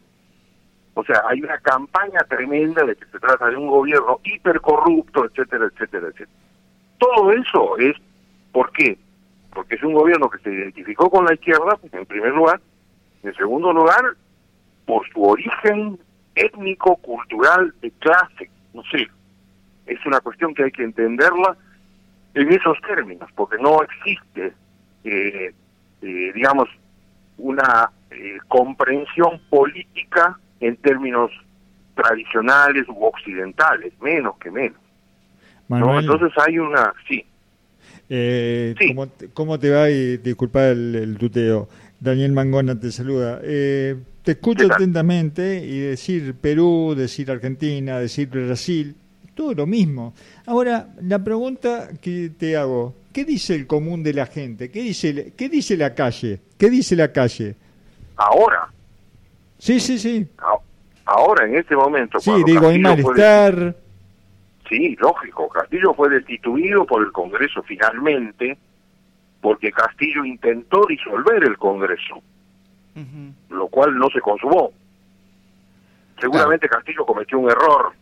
O 0.94 1.04
sea, 1.04 1.22
hay 1.28 1.40
una 1.40 1.58
campaña 1.58 2.20
tremenda 2.28 2.84
de 2.84 2.96
que 2.96 3.04
se 3.06 3.18
trata 3.18 3.48
de 3.48 3.56
un 3.56 3.68
gobierno 3.68 4.20
hipercorrupto, 4.24 5.26
etcétera, 5.26 5.66
etcétera, 5.66 6.08
etcétera. 6.08 6.38
Todo 6.98 7.32
eso 7.32 7.78
es, 7.78 7.96
¿por 8.52 8.72
qué? 8.72 8.98
Porque 9.54 9.76
es 9.76 9.82
un 9.82 9.92
gobierno 9.92 10.28
que 10.28 10.38
se 10.38 10.52
identificó 10.52 11.08
con 11.08 11.24
la 11.24 11.34
izquierda, 11.34 11.78
en 11.92 12.06
primer 12.06 12.32
lugar, 12.32 12.60
en 13.22 13.34
segundo 13.34 13.72
lugar, 13.72 14.16
por 14.86 15.08
su 15.10 15.22
origen 15.22 15.98
étnico, 16.34 16.96
cultural, 16.96 17.72
de 17.80 17.90
clase, 17.92 18.50
no 18.74 18.82
sé, 18.90 19.08
es 19.88 20.04
una 20.06 20.20
cuestión 20.20 20.54
que 20.54 20.64
hay 20.64 20.70
que 20.70 20.84
entenderla 20.84 21.56
en 22.34 22.52
esos 22.52 22.78
términos, 22.86 23.28
porque 23.34 23.56
no 23.60 23.82
existe, 23.82 24.52
eh, 25.04 25.52
eh, 26.02 26.32
digamos, 26.34 26.68
una 27.38 27.90
eh, 28.10 28.38
comprensión 28.48 29.40
política 29.48 30.38
en 30.60 30.76
términos 30.76 31.30
tradicionales 31.94 32.86
u 32.88 33.04
occidentales, 33.04 33.92
menos 34.00 34.36
que 34.38 34.50
menos. 34.50 34.78
¿no? 35.68 35.98
Entonces 35.98 36.32
hay 36.46 36.58
una, 36.58 36.92
sí. 37.08 37.24
¿cómo, 39.34 39.58
te 39.58 39.70
va? 39.70 39.90
Y 39.90 40.18
disculpa 40.18 40.68
el, 40.68 41.16
tuteo. 41.18 41.68
Daniel 42.00 42.32
Mangona 42.32 42.78
te 42.78 42.92
saluda. 42.92 43.40
te 43.40 43.96
te 44.22 44.32
escucho 44.32 44.66
atentamente 44.70 45.64
y 45.64 45.80
decir 45.80 46.34
Perú, 46.34 46.94
decir 46.96 47.30
Argentina, 47.30 47.98
decir 47.98 48.28
Brasil, 48.28 48.94
todo 49.38 49.54
lo 49.54 49.66
mismo. 49.66 50.14
Ahora, 50.46 50.88
la 51.00 51.20
pregunta 51.22 51.90
que 52.02 52.30
te 52.36 52.56
hago, 52.56 52.96
¿qué 53.12 53.24
dice 53.24 53.54
el 53.54 53.68
común 53.68 54.02
de 54.02 54.12
la 54.12 54.26
gente? 54.26 54.68
¿Qué 54.68 54.82
dice, 54.82 55.32
qué 55.36 55.48
dice 55.48 55.76
la 55.76 55.94
calle? 55.94 56.40
¿Qué 56.58 56.68
dice 56.68 56.96
la 56.96 57.12
calle? 57.12 57.54
Ahora. 58.16 58.66
Sí, 59.56 59.78
sí, 59.78 59.96
sí. 59.96 60.26
Ahora, 61.04 61.46
en 61.46 61.54
este 61.54 61.76
momento. 61.76 62.18
Sí, 62.18 62.32
digo, 62.44 62.66
hay 62.66 62.80
malestar. 62.80 63.76
Sí, 64.68 64.96
lógico. 64.98 65.48
Castillo 65.48 65.94
fue 65.94 66.08
destituido 66.08 66.84
por 66.84 67.04
el 67.04 67.12
Congreso 67.12 67.62
finalmente, 67.62 68.58
porque 69.40 69.70
Castillo 69.70 70.24
intentó 70.24 70.84
disolver 70.88 71.44
el 71.44 71.56
Congreso, 71.58 72.20
lo 73.50 73.68
cual 73.68 73.96
no 73.96 74.10
se 74.10 74.20
consumó. 74.20 74.72
Seguramente 76.20 76.68
Castillo 76.68 77.06
cometió 77.06 77.38
un 77.38 77.48
error, 77.48 77.92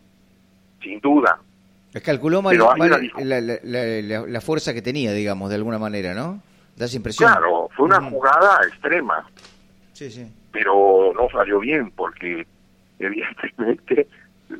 sin 0.86 1.00
duda. 1.00 1.38
Calculó 2.04 2.42
mal, 2.42 2.58
la, 2.58 4.40
fuerza 4.40 4.74
que 4.74 4.82
tenía, 4.82 5.12
digamos, 5.12 5.48
de 5.48 5.56
alguna 5.56 5.78
manera, 5.78 6.14
¿no? 6.14 6.42
Da 6.76 6.84
esa 6.84 6.96
impresión. 6.96 7.30
Claro, 7.30 7.70
fue 7.74 7.86
una 7.86 8.02
jugada 8.02 8.60
extrema. 8.68 9.26
Sí, 9.94 10.10
sí. 10.10 10.30
Pero 10.52 11.12
no 11.14 11.28
salió 11.30 11.58
bien 11.58 11.90
porque 11.92 12.46
evidentemente 12.98 14.08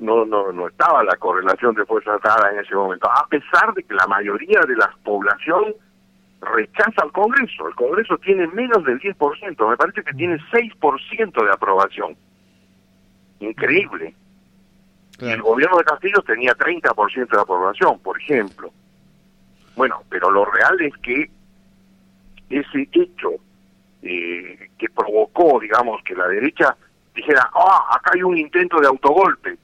no, 0.01 0.25
no, 0.25 0.51
no 0.51 0.69
estaba 0.69 1.05
la 1.05 1.17
correlación 1.17 1.75
de 1.75 1.85
fuerzas 1.85 2.21
dadas 2.23 2.53
en 2.53 2.61
ese 2.61 2.75
momento, 2.75 3.09
a 3.11 3.27
pesar 3.29 3.75
de 3.75 3.83
que 3.83 3.95
la 3.95 4.07
mayoría 4.07 4.61
de 4.67 4.77
la 4.77 4.91
población 5.05 5.75
rechaza 6.41 7.03
al 7.03 7.13
Congreso. 7.13 7.69
El 7.69 7.75
Congreso 7.75 8.17
tiene 8.19 8.47
menos 8.49 8.83
del 8.85 8.99
10%, 8.99 9.69
me 9.69 9.77
parece 9.77 10.03
que 10.03 10.15
tiene 10.15 10.39
6% 10.53 11.45
de 11.45 11.53
aprobación. 11.53 12.17
Increíble. 13.41 14.15
Y 15.19 15.31
el 15.31 15.41
gobierno 15.41 15.79
de 15.79 15.85
Castillo 15.85 16.23
tenía 16.23 16.55
30% 16.55 17.29
de 17.29 17.41
aprobación, 17.41 17.99
por 18.01 18.21
ejemplo. 18.21 18.71
Bueno, 19.75 20.03
pero 20.11 20.31
lo 20.31 20.45
real 20.45 20.81
es 20.81 20.95
que 20.99 21.31
ese 22.51 22.89
hecho 22.93 23.31
eh, 24.03 24.71
que 24.79 24.89
provocó, 24.91 25.59
digamos, 25.61 26.03
que 26.03 26.15
la 26.15 26.29
derecha 26.29 26.77
dijera, 27.15 27.51
ah, 27.55 27.97
acá 27.97 28.13
hay 28.15 28.23
un 28.23 28.37
intento 28.37 28.81
de 28.81 28.89
autogolpe, 28.89 29.57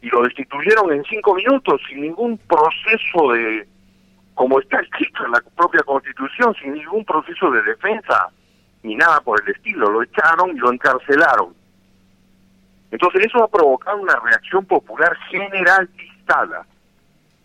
y 0.00 0.08
lo 0.08 0.22
destituyeron 0.22 0.90
en 0.92 1.04
cinco 1.04 1.34
minutos 1.34 1.82
sin 1.88 2.00
ningún 2.00 2.38
proceso 2.38 3.32
de, 3.32 3.68
como 4.34 4.58
está 4.58 4.80
escrito 4.80 5.26
en 5.26 5.32
la 5.32 5.42
propia 5.54 5.82
Constitución, 5.82 6.54
sin 6.62 6.72
ningún 6.74 7.04
proceso 7.04 7.50
de 7.50 7.62
defensa 7.62 8.30
ni 8.82 8.94
nada 8.94 9.20
por 9.20 9.42
el 9.42 9.54
estilo, 9.54 9.90
lo 9.90 10.02
echaron 10.02 10.56
y 10.56 10.58
lo 10.58 10.72
encarcelaron. 10.72 11.54
Entonces 12.90 13.26
eso 13.26 13.42
ha 13.42 13.48
provocado 13.48 13.98
una 13.98 14.16
reacción 14.16 14.64
popular 14.64 15.16
generalizada. 15.30 16.66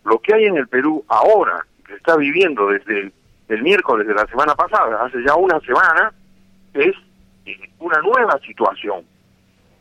Lo 0.04 0.20
que 0.20 0.34
hay 0.34 0.46
en 0.46 0.58
el 0.58 0.68
Perú 0.68 1.04
ahora, 1.08 1.66
que 1.86 1.94
está 1.96 2.16
viviendo 2.16 2.68
desde 2.68 3.12
el, 3.48 3.64
miércoles 3.64 4.08
de 4.08 4.14
la 4.14 4.26
semana 4.28 4.56
pasada, 4.56 5.04
hace 5.04 5.24
ya 5.24 5.36
una 5.36 5.60
semana, 5.62 6.14
es 6.74 6.96
eh, 7.46 7.70
una 7.80 8.00
nueva 8.02 8.40
situación. 8.40 9.06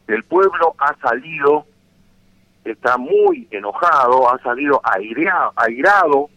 El 0.06 0.22
pueblo 0.24 0.74
ha 0.78 0.94
salido 0.96 1.66
está 2.64 2.96
muy 2.96 3.46
enojado, 3.50 4.30
ha 4.30 4.38
salido 4.38 4.80
aireado, 4.84 5.52
airado, 5.56 6.30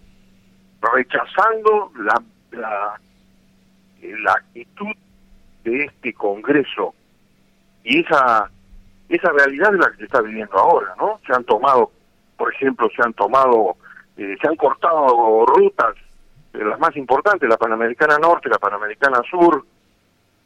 rechazando 0.94 1.92
la, 1.98 2.22
la, 2.52 3.00
la 4.02 4.32
actitud 4.34 4.94
de 5.64 5.86
este 5.86 6.14
Congreso 6.14 6.94
y 7.84 8.02
esa 8.02 8.52
esa 9.10 9.32
realidad 9.32 9.74
es 9.74 9.80
la 9.80 9.92
que 9.92 9.98
se 9.98 10.04
está 10.06 10.22
viviendo 10.22 10.58
ahora, 10.58 10.94
¿no? 10.98 11.20
Se 11.26 11.34
han 11.34 11.44
tomado, 11.44 11.92
por 12.38 12.54
ejemplo, 12.54 12.90
se 12.96 13.02
han 13.04 13.14
tomado, 13.14 13.78
eh, 14.18 14.36
se 14.42 14.48
han 14.48 14.56
cortado 14.56 15.46
rutas, 15.46 15.96
de 16.54 16.66
las 16.66 16.80
más 16.80 16.96
importantes, 16.98 17.48
la 17.48 17.58
Panamericana 17.58 18.18
Norte, 18.18 18.50
la 18.50 18.58
Panamericana 18.58 19.22
Sur, 19.30 19.64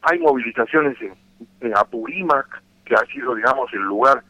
hay 0.01 0.19
movilizaciones 0.19 0.99
en, 1.01 1.13
en 1.61 1.77
Apurímac, 1.77 2.61
que 2.83 2.95
ha 2.95 3.05
sido, 3.05 3.35
digamos, 3.35 3.71
el 3.73 3.81
lugar 3.81 4.23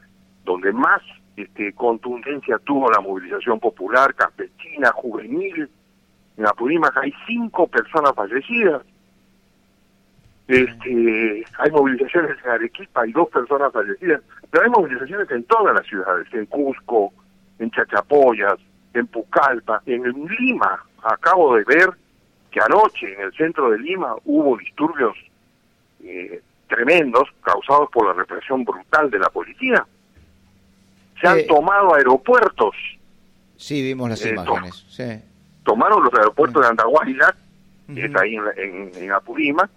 donde 0.43 0.71
más 0.71 1.01
este, 1.37 1.73
contundencia 1.73 2.59
tuvo 2.59 2.91
la 2.91 2.99
movilización 2.99 3.59
popular, 3.59 4.13
campesina, 4.13 4.91
juvenil. 4.91 5.69
En 6.37 6.45
Apurímac 6.45 6.95
hay 6.97 7.13
cinco 7.25 7.67
personas 7.67 8.13
fallecidas. 8.15 8.83
Este, 10.51 11.45
hay 11.57 11.71
movilizaciones 11.71 12.37
en 12.43 12.49
Arequipa, 12.49 13.01
hay 13.01 13.11
dos 13.11 13.29
personas 13.29 13.71
fallecidas, 13.71 14.21
pero 14.49 14.63
hay 14.63 14.69
movilizaciones 14.69 15.29
en 15.31 15.43
todas 15.45 15.75
las 15.75 15.85
ciudades, 15.85 16.27
en 16.33 16.45
Cusco, 16.47 17.13
en 17.59 17.71
Chachapoyas, 17.71 18.57
en 18.93 19.07
Pucallpa, 19.07 19.81
en 19.85 20.03
Lima. 20.39 20.83
Acabo 21.03 21.55
de 21.55 21.63
ver 21.63 21.89
que 22.49 22.59
anoche 22.59 23.13
en 23.13 23.21
el 23.21 23.33
centro 23.33 23.71
de 23.71 23.79
Lima 23.79 24.15
hubo 24.25 24.57
disturbios 24.57 25.15
eh, 26.03 26.41
tremendos 26.67 27.29
causados 27.43 27.89
por 27.91 28.07
la 28.07 28.13
represión 28.13 28.65
brutal 28.65 29.09
de 29.09 29.19
la 29.19 29.29
policía 29.29 29.85
se 31.21 31.27
han 31.27 31.39
eh, 31.39 31.43
tomado 31.43 31.95
aeropuertos. 31.95 32.75
Sí, 33.55 33.81
vimos 33.81 34.09
las 34.09 34.25
eh, 34.25 34.29
imágenes. 34.29 34.85
Tomaron 35.63 36.03
los 36.03 36.13
aeropuertos 36.13 36.61
de 36.63 36.67
Andahuayla, 36.67 37.35
que 37.93 38.05
está 38.05 38.21
ahí 38.21 38.35
en, 38.35 38.91
en, 38.95 39.11
Apurímac, 39.11 39.69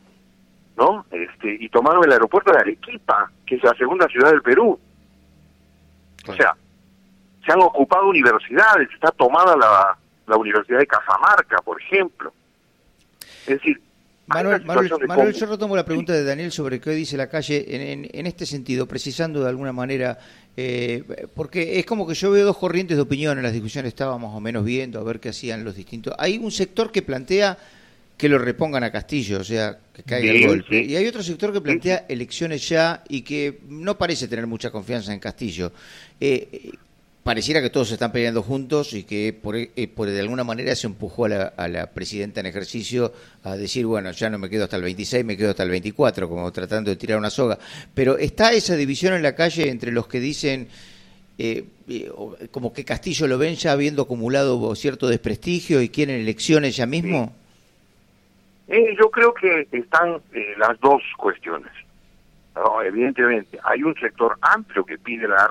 ¿no? 0.76 1.06
Este, 1.10 1.56
y 1.58 1.68
tomaron 1.68 2.04
el 2.04 2.12
aeropuerto 2.12 2.52
de 2.52 2.58
Arequipa, 2.58 3.30
que 3.46 3.56
es 3.56 3.62
la 3.62 3.74
segunda 3.74 4.06
ciudad 4.08 4.30
del 4.30 4.42
Perú. 4.42 4.78
O 6.26 6.34
sea, 6.34 6.56
se 7.44 7.52
han 7.52 7.60
ocupado 7.60 8.08
universidades, 8.08 8.88
está 8.92 9.10
tomada 9.10 9.56
la, 9.56 9.96
la 10.26 10.36
Universidad 10.36 10.78
de 10.78 10.86
Cajamarca, 10.86 11.58
por 11.62 11.80
ejemplo. 11.80 12.32
Es 13.46 13.58
decir, 13.58 13.80
Manuel, 14.26 14.64
Manuel, 14.64 15.34
yo 15.34 15.46
retomo 15.46 15.76
la 15.76 15.84
pregunta 15.84 16.14
de 16.14 16.24
Daniel 16.24 16.50
sobre 16.50 16.80
qué 16.80 16.90
dice 16.92 17.16
la 17.18 17.28
calle 17.28 17.92
en, 17.92 18.08
en, 18.10 18.26
este 18.26 18.46
sentido, 18.46 18.88
precisando 18.88 19.42
de 19.42 19.50
alguna 19.50 19.72
manera, 19.72 20.18
eh, 20.56 21.28
porque 21.34 21.78
es 21.78 21.84
como 21.84 22.06
que 22.06 22.14
yo 22.14 22.30
veo 22.30 22.46
dos 22.46 22.56
corrientes 22.56 22.96
de 22.96 23.02
opinión 23.02 23.36
en 23.36 23.44
las 23.44 23.52
discusiones, 23.52 23.90
estábamos 23.90 24.34
o 24.34 24.40
menos 24.40 24.64
viendo 24.64 24.98
a 24.98 25.04
ver 25.04 25.20
qué 25.20 25.28
hacían 25.28 25.62
los 25.62 25.76
distintos. 25.76 26.14
Hay 26.18 26.38
un 26.38 26.50
sector 26.50 26.90
que 26.90 27.02
plantea 27.02 27.58
que 28.16 28.28
lo 28.28 28.38
repongan 28.38 28.84
a 28.84 28.92
Castillo, 28.92 29.40
o 29.40 29.44
sea, 29.44 29.78
que 29.92 30.02
caiga 30.02 30.32
el 30.32 30.46
golpe, 30.46 30.82
y 30.82 30.96
hay 30.96 31.06
otro 31.06 31.22
sector 31.22 31.52
que 31.52 31.60
plantea 31.60 32.06
elecciones 32.08 32.68
ya 32.68 33.02
y 33.08 33.22
que 33.22 33.60
no 33.68 33.98
parece 33.98 34.28
tener 34.28 34.46
mucha 34.46 34.70
confianza 34.70 35.12
en 35.12 35.18
Castillo. 35.18 35.72
Eh, 36.20 36.70
pareciera 37.24 37.60
que 37.60 37.70
todos 37.70 37.88
se 37.88 37.94
están 37.94 38.12
peleando 38.12 38.42
juntos 38.42 38.92
y 38.92 39.02
que 39.02 39.32
por, 39.32 39.56
eh, 39.56 39.70
por 39.92 40.10
de 40.10 40.20
alguna 40.20 40.44
manera 40.44 40.76
se 40.76 40.86
empujó 40.86 41.24
a 41.24 41.28
la, 41.28 41.42
a 41.56 41.66
la, 41.68 41.90
presidenta 41.90 42.40
en 42.40 42.46
ejercicio 42.46 43.12
a 43.42 43.56
decir, 43.56 43.86
bueno, 43.86 44.12
ya 44.12 44.30
no 44.30 44.38
me 44.38 44.48
quedo 44.48 44.64
hasta 44.64 44.76
el 44.76 44.82
26, 44.82 45.24
me 45.24 45.36
quedo 45.36 45.50
hasta 45.50 45.62
el 45.62 45.70
24, 45.70 46.28
como 46.28 46.52
tratando 46.52 46.90
de 46.90 46.96
tirar 46.96 47.18
una 47.18 47.30
soga. 47.30 47.58
Pero 47.94 48.18
está 48.18 48.52
esa 48.52 48.76
división 48.76 49.14
en 49.14 49.22
la 49.22 49.34
calle 49.34 49.70
entre 49.70 49.90
los 49.90 50.06
que 50.06 50.20
dicen, 50.20 50.68
eh, 51.36 51.64
eh, 51.88 52.10
como 52.52 52.72
que 52.72 52.84
Castillo 52.84 53.26
lo 53.26 53.38
ven 53.38 53.56
ya 53.56 53.72
habiendo 53.72 54.02
acumulado 54.02 54.72
cierto 54.76 55.08
desprestigio 55.08 55.82
y 55.82 55.88
quieren 55.88 56.20
elecciones 56.20 56.76
ya 56.76 56.86
mismo. 56.86 57.34
Yo 58.68 59.10
creo 59.10 59.34
que 59.34 59.68
están 59.72 60.20
las 60.56 60.78
dos 60.80 61.02
cuestiones. 61.16 61.70
No, 62.54 62.82
evidentemente, 62.82 63.58
hay 63.64 63.82
un 63.82 63.94
sector 63.96 64.38
amplio 64.40 64.84
que 64.84 64.96
pide 64.98 65.26
la 65.26 65.50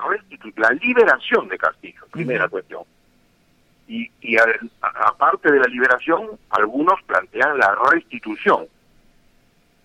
la 0.56 0.70
liberación 0.70 1.48
de 1.48 1.58
Castillo, 1.58 2.02
primera 2.10 2.48
cuestión. 2.48 2.82
Y, 3.86 4.10
y 4.22 4.36
aparte 4.80 5.52
de 5.52 5.58
la 5.58 5.66
liberación, 5.66 6.30
algunos 6.48 7.02
plantean 7.02 7.58
la 7.58 7.76
restitución. 7.92 8.66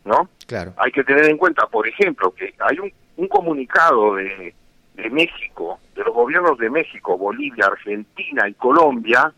¿No? 0.05 0.29
Claro. 0.47 0.73
Hay 0.77 0.91
que 0.91 1.03
tener 1.03 1.25
en 1.25 1.37
cuenta, 1.37 1.67
por 1.67 1.85
ejemplo, 1.85 2.31
que 2.31 2.53
hay 2.59 2.79
un, 2.79 2.91
un 3.17 3.27
comunicado 3.27 4.15
de, 4.15 4.55
de 4.95 5.09
México, 5.09 5.79
de 5.95 6.05
los 6.05 6.13
gobiernos 6.13 6.57
de 6.57 6.69
México, 6.69 7.17
Bolivia, 7.17 7.65
Argentina 7.65 8.47
y 8.47 8.53
Colombia, 8.53 9.33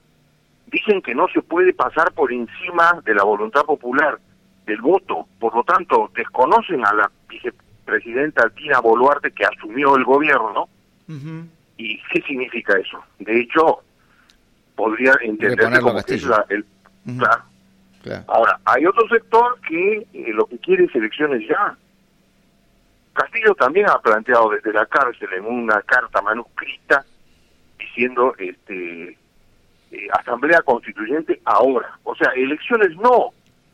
dicen 0.72 1.02
que 1.02 1.14
no 1.14 1.28
se 1.28 1.42
puede 1.42 1.74
pasar 1.74 2.12
por 2.14 2.32
encima 2.32 3.02
de 3.04 3.14
la 3.14 3.24
voluntad 3.24 3.62
popular 3.64 4.20
del 4.66 4.82
voto. 4.82 5.28
Por 5.40 5.56
lo 5.56 5.64
tanto, 5.64 6.10
desconocen 6.16 6.86
a 6.86 6.94
la 6.94 7.12
presidenta 7.86 8.50
Tina 8.52 8.80
Boluarte 8.80 9.32
que 9.32 9.46
asumió 9.46 9.96
el 9.96 10.06
gobierno. 10.06 10.70
¿Y 11.78 12.00
qué 12.04 12.22
significa 12.22 12.78
eso? 12.78 13.04
De 13.20 13.42
hecho, 13.42 13.80
podría 14.76 15.14
entenderse 15.22 15.82
como 15.82 16.02
que 16.04 16.16
es 16.16 16.24
la, 16.24 16.46
el... 16.50 16.66
Ahora, 18.28 18.60
hay 18.66 18.86
otro 18.86 19.08
sector 19.10 19.60
que 19.68 20.08
eh, 20.14 20.34
lo 20.34 20.46
que 20.46 20.58
quiere 20.60 20.86
es 20.86 20.96
elecciones 20.96 21.48
ya. 21.48 21.76
Castillo 23.14 23.54
también 23.56 23.90
ha 23.90 24.00
planteado 24.00 24.50
desde 24.50 24.72
la 24.72 24.86
cárcel 24.86 25.28
en 25.34 25.46
una 25.46 25.82
carta 25.82 26.22
manuscrita 26.22 27.06
diciendo 27.78 28.34
este 28.38 29.18
eh, 29.92 30.08
asamblea 30.20 30.62
constituyente 30.62 31.42
ahora, 31.46 32.00
o 32.04 32.16
sea, 32.16 32.32
elecciones 32.32 32.96
no, 32.98 33.32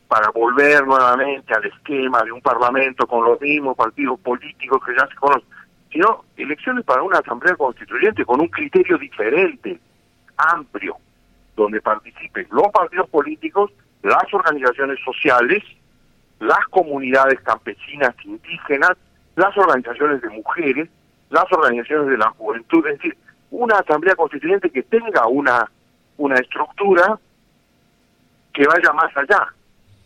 para 0.08 0.30
volver 0.32 0.86
nuevamente 0.86 1.54
al 1.54 1.66
esquema 1.66 2.24
de 2.24 2.32
un 2.32 2.42
parlamento 2.42 3.06
con 3.06 3.26
los 3.26 3.40
mismos 3.42 3.76
partidos 3.76 4.20
políticos 4.22 4.82
que 4.86 4.96
ya 4.98 5.08
se 5.08 5.16
conocen, 5.16 5.48
sino 5.92 6.26
elecciones 6.36 6.86
para 6.86 7.04
una 7.04 7.20
asamblea 7.20 7.56
constituyente 7.56 8.26
con 8.26 8.42
un 8.42 8.48
criterio 8.48 8.98
diferente, 8.98 9.80
amplio, 10.38 10.98
donde 11.56 11.82
participen 11.82 12.48
los 12.52 12.68
partidos 12.72 13.10
políticos, 13.10 13.72
las 14.04 14.34
organizaciones 14.34 15.00
sociales, 15.04 15.64
las 16.40 16.66
comunidades 16.70 17.40
campesinas 17.42 18.16
indígenas, 18.24 18.92
las 19.36 19.58
organizaciones 19.58 20.22
de 20.22 20.30
mujeres, 20.30 20.90
las 21.30 21.46
organizaciones 21.52 22.10
de 22.10 22.18
la 22.18 22.30
juventud, 22.32 22.86
es 22.88 22.98
decir, 22.98 23.18
una 23.52 23.78
asamblea 23.78 24.16
constituyente 24.16 24.70
que 24.70 24.84
tenga 24.84 25.28
una, 25.28 25.70
una 26.18 26.36
estructura 26.36 27.20
que 28.54 28.66
vaya 28.66 28.92
más 28.94 29.16
allá 29.16 29.54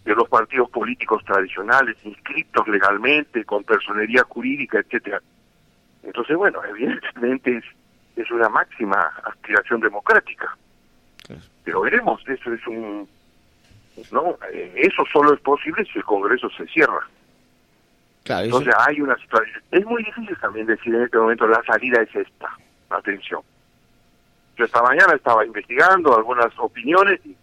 de 0.04 0.16
los 0.16 0.28
partidos 0.28 0.70
políticos 0.70 1.24
tradicionales, 1.26 1.96
inscritos 2.04 2.68
legalmente, 2.68 3.46
con 3.46 3.64
personería 3.64 4.24
jurídica, 4.24 4.80
etcétera. 4.80 5.22
Entonces, 6.04 6.36
bueno, 6.36 6.60
evidentemente 6.66 7.58
es, 7.58 7.64
es 8.16 8.32
una 8.32 8.50
máxima 8.50 9.12
aspiración 9.24 9.80
democrática. 9.80 10.58
Pero 11.64 11.82
veremos, 11.82 12.22
eso 12.28 12.52
es 12.52 12.68
un... 12.68 13.08
no 14.12 14.38
eh, 14.52 14.74
Eso 14.76 15.04
solo 15.12 15.34
es 15.34 15.40
posible 15.42 15.86
si 15.86 16.00
el 16.00 16.04
Congreso 16.04 16.50
se 16.50 16.66
cierra. 16.68 17.08
Claro, 18.24 18.46
Entonces 18.46 18.74
hay 18.88 19.00
una 19.00 19.16
situación... 19.18 19.62
Es 19.72 19.86
muy 19.86 20.04
difícil 20.04 20.36
también 20.42 20.66
decir 20.66 20.94
en 20.94 21.04
este 21.04 21.18
momento 21.18 21.48
la 21.48 21.64
salida 21.64 22.02
es 22.02 22.14
esta. 22.16 22.50
Atención. 22.90 23.42
Esta 24.66 24.84
mañana 24.84 25.16
estaba 25.16 25.46
investigando 25.46 26.16
algunas 26.16 26.58
opiniones 26.60 27.20
y 27.26 27.36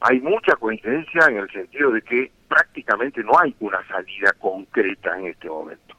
hay 0.00 0.20
mucha 0.20 0.54
coincidencia 0.56 1.26
en 1.26 1.38
el 1.38 1.50
sentido 1.50 1.90
de 1.90 2.02
que 2.02 2.30
prácticamente 2.48 3.22
no 3.22 3.32
hay 3.38 3.54
una 3.60 3.86
salida 3.88 4.32
concreta 4.38 5.18
en 5.18 5.26
este 5.26 5.48
momento. 5.48 5.96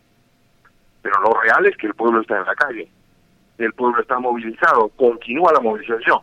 Pero 1.02 1.20
lo 1.20 1.34
real 1.42 1.66
es 1.66 1.76
que 1.78 1.88
el 1.88 1.94
pueblo 1.94 2.22
está 2.22 2.40
en 2.40 2.46
la 2.46 2.56
calle, 2.56 2.90
el 3.58 3.74
pueblo 3.74 4.02
está 4.02 4.18
movilizado, 4.18 4.90
continúa 4.90 5.54
la 5.54 5.60
movilización. 5.60 6.20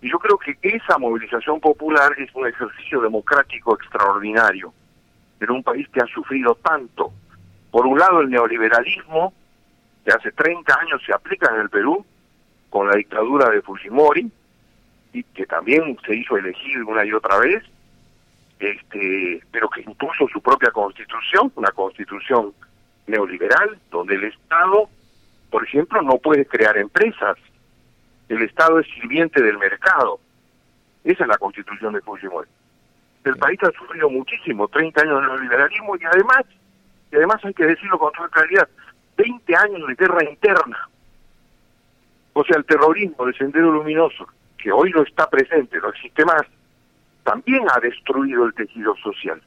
Y 0.00 0.10
yo 0.10 0.18
creo 0.18 0.38
que 0.38 0.56
esa 0.62 0.98
movilización 0.98 1.60
popular 1.60 2.12
es 2.18 2.34
un 2.34 2.46
ejercicio 2.46 3.00
democrático 3.00 3.74
extraordinario 3.74 4.72
en 5.40 5.50
un 5.50 5.62
país 5.62 5.88
que 5.90 6.00
ha 6.00 6.06
sufrido 6.06 6.54
tanto. 6.56 7.12
Por 7.70 7.86
un 7.86 7.98
lado, 7.98 8.20
el 8.20 8.30
neoliberalismo, 8.30 9.32
que 10.04 10.12
hace 10.12 10.32
30 10.32 10.74
años 10.80 11.02
se 11.04 11.12
aplica 11.12 11.52
en 11.54 11.60
el 11.60 11.70
Perú, 11.70 12.04
con 12.74 12.88
la 12.88 12.96
dictadura 12.96 13.50
de 13.50 13.62
Fujimori, 13.62 14.28
y 15.12 15.22
que 15.22 15.46
también 15.46 15.96
se 16.04 16.16
hizo 16.16 16.36
elegir 16.36 16.82
una 16.82 17.04
y 17.04 17.12
otra 17.12 17.38
vez, 17.38 17.62
este, 18.58 19.40
pero 19.52 19.70
que 19.70 19.82
impuso 19.82 20.26
su 20.26 20.40
propia 20.40 20.72
constitución, 20.72 21.52
una 21.54 21.70
constitución 21.70 22.52
neoliberal, 23.06 23.78
donde 23.92 24.16
el 24.16 24.24
Estado, 24.24 24.88
por 25.50 25.62
ejemplo, 25.62 26.02
no 26.02 26.18
puede 26.18 26.46
crear 26.46 26.76
empresas. 26.76 27.36
El 28.28 28.42
Estado 28.42 28.80
es 28.80 28.88
sirviente 28.88 29.40
del 29.40 29.56
mercado. 29.56 30.18
Esa 31.04 31.22
es 31.22 31.28
la 31.28 31.38
constitución 31.38 31.92
de 31.92 32.00
Fujimori. 32.00 32.48
El 33.22 33.36
país 33.36 33.60
ha 33.62 33.70
sufrido 33.70 34.10
muchísimo, 34.10 34.66
30 34.66 35.00
años 35.00 35.20
de 35.20 35.26
neoliberalismo 35.28 35.94
y 35.94 36.04
además, 36.06 36.42
y 37.12 37.16
además 37.18 37.36
hay 37.44 37.54
que 37.54 37.66
decirlo 37.66 38.00
con 38.00 38.12
toda 38.14 38.28
claridad, 38.30 38.68
20 39.16 39.54
años 39.54 39.86
de 39.86 39.94
guerra 39.94 40.28
interna. 40.28 40.88
O 42.34 42.44
sea, 42.44 42.58
el 42.58 42.64
terrorismo 42.64 43.26
de 43.26 43.32
Sendero 43.34 43.72
Luminoso, 43.72 44.26
que 44.58 44.70
hoy 44.70 44.90
no 44.90 45.02
está 45.02 45.28
presente, 45.30 45.78
no 45.78 45.88
existe 45.88 46.24
más, 46.24 46.42
también 47.22 47.64
ha 47.74 47.80
destruido 47.80 48.44
el 48.44 48.54
tejido 48.54 48.94
social. 48.96 49.40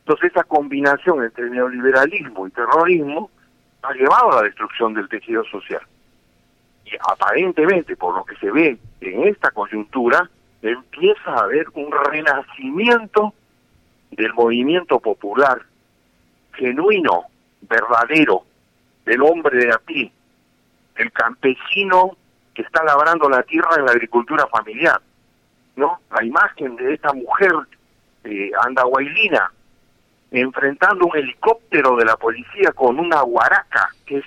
Entonces 0.00 0.32
esa 0.32 0.44
combinación 0.44 1.24
entre 1.24 1.48
neoliberalismo 1.50 2.46
y 2.46 2.50
terrorismo 2.50 3.30
ha 3.82 3.92
llevado 3.92 4.32
a 4.32 4.36
la 4.36 4.42
destrucción 4.42 4.92
del 4.94 5.08
tejido 5.08 5.44
social. 5.44 5.80
Y 6.84 6.90
aparentemente, 7.00 7.96
por 7.96 8.14
lo 8.14 8.24
que 8.24 8.36
se 8.36 8.50
ve 8.50 8.78
en 9.00 9.24
esta 9.24 9.50
coyuntura, 9.50 10.28
empieza 10.62 11.30
a 11.30 11.44
haber 11.44 11.66
un 11.74 11.90
renacimiento 12.10 13.34
del 14.10 14.32
movimiento 14.34 14.98
popular, 15.00 15.62
genuino, 16.54 17.24
verdadero, 17.62 18.44
del 19.04 19.22
hombre 19.22 19.58
de 19.58 19.72
a 19.72 19.78
pie, 19.78 20.12
el 20.98 21.12
campesino 21.12 22.16
que 22.54 22.62
está 22.62 22.82
labrando 22.84 23.28
la 23.28 23.42
tierra 23.42 23.76
en 23.76 23.84
la 23.84 23.92
agricultura 23.92 24.46
familiar, 24.46 25.00
¿no? 25.76 26.00
La 26.10 26.24
imagen 26.24 26.76
de 26.76 26.94
esta 26.94 27.12
mujer 27.12 27.52
eh, 28.24 28.50
andahuaylina 28.62 29.50
enfrentando 30.30 31.06
un 31.06 31.16
helicóptero 31.16 31.96
de 31.96 32.04
la 32.04 32.16
policía 32.16 32.72
con 32.72 32.98
una 32.98 33.20
guaraca, 33.22 33.88
que 34.04 34.18
es 34.18 34.24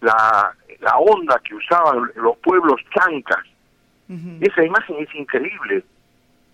la, 0.00 0.54
la 0.80 0.96
onda 0.96 1.40
que 1.44 1.54
usaban 1.54 2.10
los 2.16 2.36
pueblos 2.38 2.80
chancas. 2.94 3.44
Esa 4.40 4.64
imagen 4.64 4.96
es 4.98 5.14
increíble, 5.14 5.84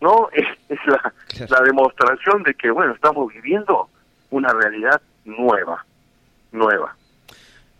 ¿no? 0.00 0.28
Es, 0.32 0.46
es 0.68 0.78
la, 0.86 1.12
la 1.48 1.60
demostración 1.62 2.42
de 2.42 2.52
que, 2.54 2.70
bueno, 2.70 2.92
estamos 2.92 3.32
viviendo 3.32 3.88
una 4.30 4.52
realidad 4.52 5.00
nueva, 5.24 5.84
nueva. 6.52 6.94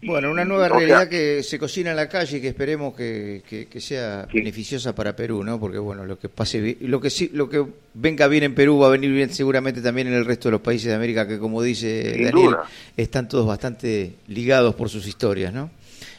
Bueno, 0.07 0.31
una 0.31 0.45
nueva 0.45 0.67
o 0.67 0.69
sea- 0.69 0.79
realidad 0.79 1.09
que 1.09 1.43
se 1.43 1.59
cocina 1.59 1.91
en 1.91 1.97
la 1.97 2.09
calle 2.09 2.39
y 2.39 2.41
que 2.41 2.49
esperemos 2.49 2.95
que, 2.95 3.43
que- 3.49 3.67
que 3.67 3.81
sea 3.81 4.27
beneficiosa 4.33 4.95
para 4.95 5.15
Perú, 5.17 5.43
¿no? 5.45 5.59
Porque 5.61 5.79
bueno, 5.79 6.05
lo 6.07 6.19
que 6.19 6.29
pase, 6.29 6.77
lo 6.81 7.01
que 7.01 7.11
sí, 7.11 7.31
lo 7.33 7.49
que 7.49 7.65
venga 7.95 8.29
bien 8.29 8.45
en 8.45 8.55
Perú 8.55 8.79
va 8.79 8.87
a 8.87 8.91
venir 8.91 9.11
bien 9.13 9.31
seguramente 9.33 9.81
también 9.83 10.07
en 10.09 10.15
el 10.15 10.25
resto 10.25 10.49
de 10.49 10.53
los 10.53 10.61
países 10.61 10.89
de 10.89 10.95
América 10.95 11.27
que, 11.27 11.39
como 11.39 11.63
dice 11.63 12.11
Daniel, 12.13 12.31
duda. 12.33 12.65
están 12.97 13.29
todos 13.29 13.47
bastante 13.47 14.15
ligados 14.29 14.75
por 14.75 14.89
sus 14.89 15.07
historias, 15.07 15.53
¿no? 15.53 15.71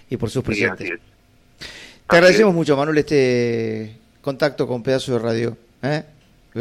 Y 0.09 0.17
por 0.17 0.29
sus 0.29 0.41
Sí, 0.43 0.45
presentes. 0.47 0.81
así 0.88 0.93
es. 0.93 0.99
Te 2.09 2.15
agradecemos 2.15 2.53
mucho, 2.53 2.77
Manuel, 2.77 2.97
este 2.99 3.97
contacto 4.21 4.65
con 4.67 4.81
Pedazo 4.83 5.13
de 5.13 5.19
Radio. 5.19 5.57
¿eh? 5.83 6.03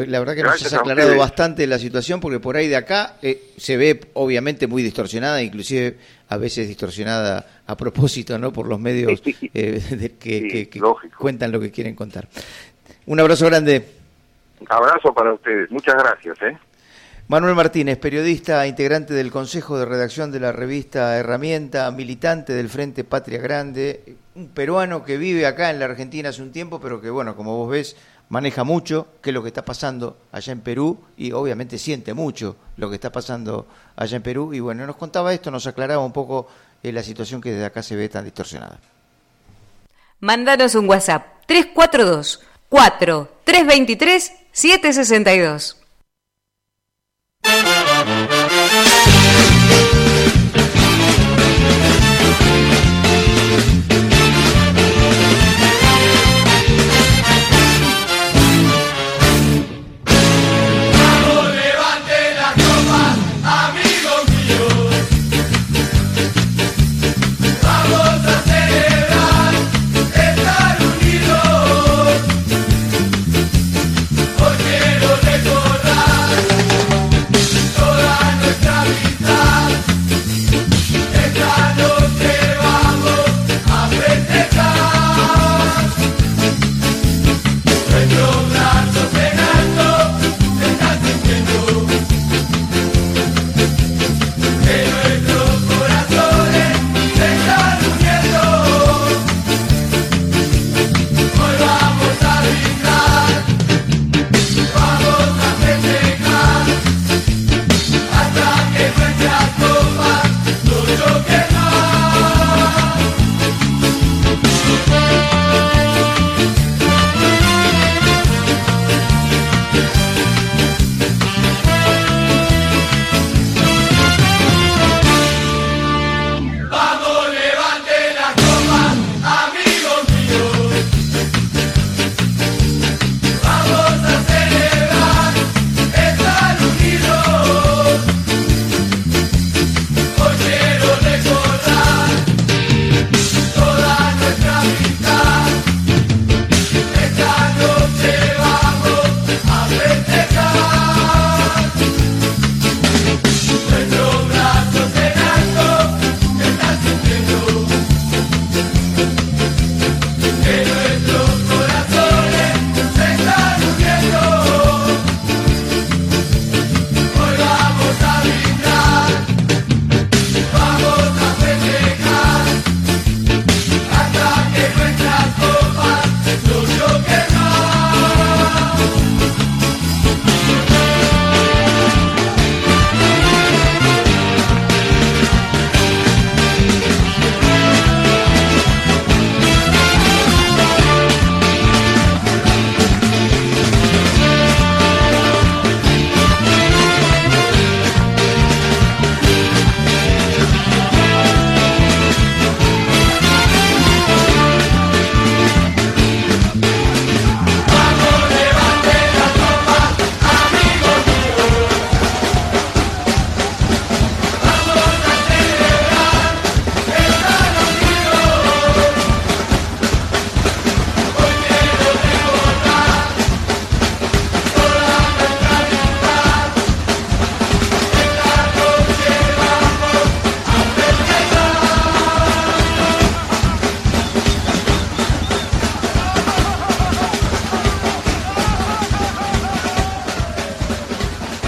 La 0.04 0.18
verdad 0.18 0.34
que 0.34 0.42
Gracias 0.42 0.64
nos 0.64 0.72
has 0.74 0.78
aclarado 0.80 1.16
bastante 1.16 1.66
la 1.66 1.78
situación, 1.78 2.20
porque 2.20 2.40
por 2.40 2.56
ahí 2.56 2.68
de 2.68 2.76
acá 2.76 3.14
eh, 3.22 3.52
se 3.56 3.76
ve 3.76 4.00
obviamente 4.14 4.66
muy 4.66 4.82
distorsionada, 4.82 5.42
inclusive 5.42 5.96
a 6.28 6.36
veces 6.36 6.68
distorsionada 6.68 7.46
a 7.66 7.76
propósito, 7.76 8.38
¿no? 8.38 8.52
Por 8.52 8.66
los 8.66 8.78
medios 8.80 9.22
eh, 9.54 9.82
de- 9.90 10.12
que, 10.12 10.48
que- 10.48 10.68
que 10.68 10.80
cuentan 11.18 11.52
lo 11.52 11.60
que 11.60 11.70
quieren 11.70 11.94
contar. 11.94 12.28
Un 13.06 13.20
abrazo 13.20 13.46
grande. 13.46 13.84
Abrazo 14.68 15.12
para 15.14 15.32
ustedes, 15.34 15.70
muchas 15.70 15.94
gracias, 15.94 16.36
¿eh? 16.42 16.56
Manuel 17.28 17.56
Martínez, 17.56 17.98
periodista, 17.98 18.64
integrante 18.68 19.12
del 19.12 19.32
Consejo 19.32 19.76
de 19.78 19.84
Redacción 19.84 20.30
de 20.30 20.38
la 20.38 20.52
revista 20.52 21.16
Herramienta, 21.18 21.90
militante 21.90 22.52
del 22.52 22.68
Frente 22.68 23.02
Patria 23.02 23.40
Grande, 23.40 24.14
un 24.36 24.46
peruano 24.50 25.02
que 25.04 25.16
vive 25.18 25.44
acá 25.44 25.70
en 25.70 25.80
la 25.80 25.86
Argentina 25.86 26.28
hace 26.28 26.40
un 26.42 26.52
tiempo, 26.52 26.80
pero 26.80 27.00
que, 27.00 27.10
bueno, 27.10 27.34
como 27.34 27.56
vos 27.56 27.68
ves, 27.70 27.96
maneja 28.28 28.64
mucho 28.64 29.08
qué 29.22 29.30
es 29.30 29.34
lo 29.34 29.42
que 29.42 29.48
está 29.48 29.64
pasando 29.64 30.16
allá 30.32 30.52
en 30.52 30.60
Perú 30.60 30.98
y 31.16 31.32
obviamente 31.32 31.78
siente 31.78 32.14
mucho 32.14 32.56
lo 32.76 32.88
que 32.88 32.96
está 32.96 33.10
pasando 33.10 33.66
allá 33.94 34.16
en 34.16 34.22
Perú. 34.22 34.52
Y 34.52 34.60
bueno, 34.60 34.86
nos 34.86 34.96
contaba 34.96 35.32
esto, 35.32 35.50
nos 35.50 35.66
aclaraba 35.66 36.04
un 36.04 36.12
poco 36.12 36.48
eh, 36.82 36.92
la 36.92 37.02
situación 37.02 37.40
que 37.40 37.52
desde 37.52 37.66
acá 37.66 37.82
se 37.82 37.96
ve 37.96 38.08
tan 38.08 38.24
distorsionada. 38.24 38.78
Mándanos 40.20 40.74
un 40.74 40.88
WhatsApp 40.88 41.44
342 41.46 42.40
4 42.68 43.32
323 43.44 44.32
762. 44.52 45.85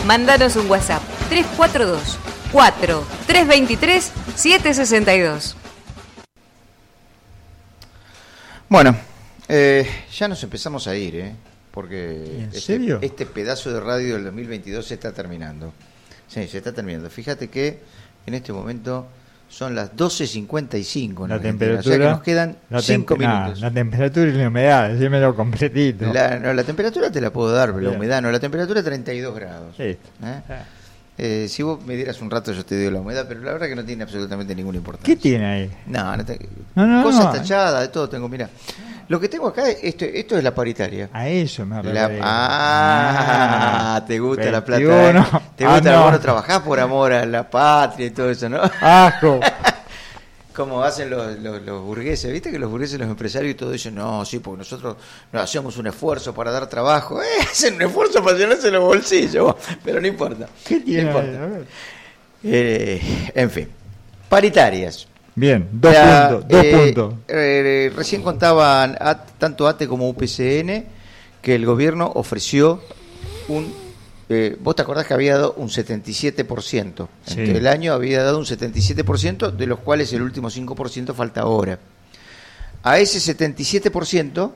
Mándanos 0.09 0.57
un 0.57 0.71
WhatsApp 0.71 1.03
342 1.29 2.19
4 2.51 3.05
323 3.27 4.13
762. 4.37 5.55
Bueno, 8.71 8.97
eh, 9.49 9.87
ya 10.11 10.27
nos 10.27 10.43
empezamos 10.43 10.87
a 10.87 10.97
ir, 10.97 11.17
¿eh? 11.17 11.35
Porque 11.71 12.25
¿En 12.25 12.45
este, 12.45 12.61
serio? 12.63 13.01
este 13.03 13.27
pedazo 13.27 13.71
de 13.71 13.81
radio 13.81 14.15
del 14.15 14.25
2022 14.25 14.87
se 14.87 14.95
está 14.95 15.13
terminando. 15.13 15.75
Sí, 16.27 16.49
se 16.49 16.57
está 16.57 16.73
terminando. 16.73 17.11
Fíjate 17.11 17.51
que 17.51 17.81
en 18.25 18.33
este 18.33 18.51
momento 18.55 19.09
son 19.49 19.75
las 19.75 19.95
12.55 19.97 21.25
en 21.25 21.29
La 21.31 21.41
temperatura. 21.41 21.81
O 21.81 21.83
sea 21.83 21.99
que 21.99 22.05
nos 22.13 22.23
quedan 22.23 22.57
la 22.71 22.81
5 22.83 23.15
tem- 23.17 23.19
nah, 23.21 23.41
minutos. 23.41 23.61
la 23.61 23.71
temperatura 23.71 24.27
y 24.29 24.33
la 24.33 24.49
humedad, 24.49 24.89
decímelo 24.91 25.35
completito. 25.35 26.13
La, 26.13 26.39
no, 26.39 26.53
la 26.53 26.65
temperatura 26.65 27.11
te 27.11 27.21
la 27.21 27.33
puedo 27.33 27.51
dar, 27.53 27.73
pero 27.73 27.91
la 27.91 27.97
humedad 27.97 28.23
no. 28.23 28.31
La 28.31 28.41
temperatura 28.41 28.81
es 28.81 28.85
32 28.87 29.35
grados. 29.35 29.75
Sí. 29.77 29.83
¿eh? 29.85 29.99
Eh, 31.21 31.47
si 31.49 31.65
vos 31.65 31.85
me 31.85 31.97
dieras 31.97 32.21
un 32.21 32.31
rato 32.31 32.53
yo 32.53 32.65
te 32.65 32.77
digo 32.77 32.93
la 32.93 33.01
humedad, 33.01 33.25
pero 33.29 33.41
la 33.41 33.53
verdad 33.53 33.67
que 33.67 33.75
no 33.75 33.85
tiene 33.85 34.05
absolutamente 34.05 34.55
ninguna 34.55 34.79
importancia. 34.79 35.13
¿Qué 35.13 35.21
tiene 35.21 35.47
ahí? 35.47 35.71
No, 35.87 36.17
no 36.17 36.25
te- 36.25 36.39
No, 36.77 36.87
no, 36.87 37.03
cosas 37.03 37.25
no. 37.25 37.33
tachadas, 37.33 37.81
de 37.83 37.89
todo 37.89 38.09
tengo, 38.09 38.29
mira. 38.29 38.49
Lo 39.09 39.19
que 39.19 39.29
tengo 39.29 39.49
acá, 39.49 39.69
esto, 39.69 40.05
esto 40.05 40.37
es 40.39 40.45
la 40.45 40.55
paritaria. 40.55 41.09
A 41.13 41.27
eso 41.29 41.65
me 41.67 41.83
La- 41.83 42.11
ah, 42.23 44.05
te 44.07 44.19
gusta 44.19 44.51
la 44.51 44.65
plata. 44.65 44.81
21. 44.85 45.21
¿eh? 45.21 45.25
Te 45.57 45.65
Ah, 45.65 45.75
gusta, 45.75 45.93
no. 45.93 46.03
bueno, 46.05 46.21
trabajás 46.21 46.61
por 46.61 46.79
amor 46.79 47.13
a 47.13 47.27
la 47.27 47.49
patria 47.51 48.07
y 48.07 48.11
todo 48.11 48.31
eso, 48.31 48.49
¿no? 48.49 48.61
Asco. 48.81 49.41
Como 50.59 50.83
hacen 50.83 51.09
los, 51.09 51.39
los, 51.39 51.63
los 51.63 51.83
burgueses, 51.83 52.33
¿viste? 52.33 52.51
Que 52.51 52.59
los 52.59 52.69
burgueses, 52.69 52.99
los 52.99 53.09
empresarios 53.09 53.53
y 53.53 53.55
todo 53.55 53.71
dicen, 53.71 53.95
no, 53.95 54.25
sí, 54.25 54.41
porque 54.41 54.59
nosotros 54.59 54.97
no 55.33 55.41
hacemos 55.41 55.77
un 55.79 55.87
esfuerzo 55.87 56.35
para 56.35 56.51
dar 56.51 56.69
trabajo. 56.69 57.21
Eh, 57.23 57.43
hacen 57.51 57.75
un 57.77 57.83
esfuerzo 57.83 58.23
para 58.23 58.37
llenarse 58.37 58.71
los 58.71 58.83
bolsillos, 58.83 59.55
pero 59.85 60.01
no 60.01 60.07
importa. 60.09 60.49
¿Qué 60.67 60.81
No 60.85 61.01
importa. 61.01 61.61
Eh, 62.43 63.31
en 63.35 63.51
fin, 63.51 63.69
paritarias. 64.29 65.07
Bien, 65.35 65.69
dos 65.73 65.93
La, 65.93 66.29
puntos. 66.31 66.49
Dos 66.49 66.65
eh, 66.65 66.73
puntos. 66.73 67.15
eh, 67.29 67.93
recién 67.95 68.23
contaban 68.23 68.97
a- 69.01 69.25
tanto 69.39 69.69
ATE 69.69 69.87
como 69.87 70.09
UPCN 70.09 70.85
que 71.41 71.55
el 71.55 71.65
gobierno 71.65 72.11
ofreció 72.17 72.81
un... 73.49 73.73
eh, 74.29 74.57
Vos 74.61 74.77
te 74.77 74.83
acordás 74.83 75.07
que 75.07 75.15
había 75.15 75.35
dado 75.35 75.55
un 75.55 75.69
77%. 75.69 77.09
Sí. 77.27 77.41
El 77.41 77.67
año 77.67 77.93
había 77.93 78.23
dado 78.23 78.39
un 78.39 78.45
77%, 78.45 79.53
de 79.53 79.67
los 79.67 79.79
cuales 79.81 80.13
el 80.13 80.23
último 80.23 80.51
5% 80.51 81.15
falta 81.15 81.43
ahora. 81.43 81.79
A 82.83 82.99
ese 82.99 83.19
77% 83.19 84.53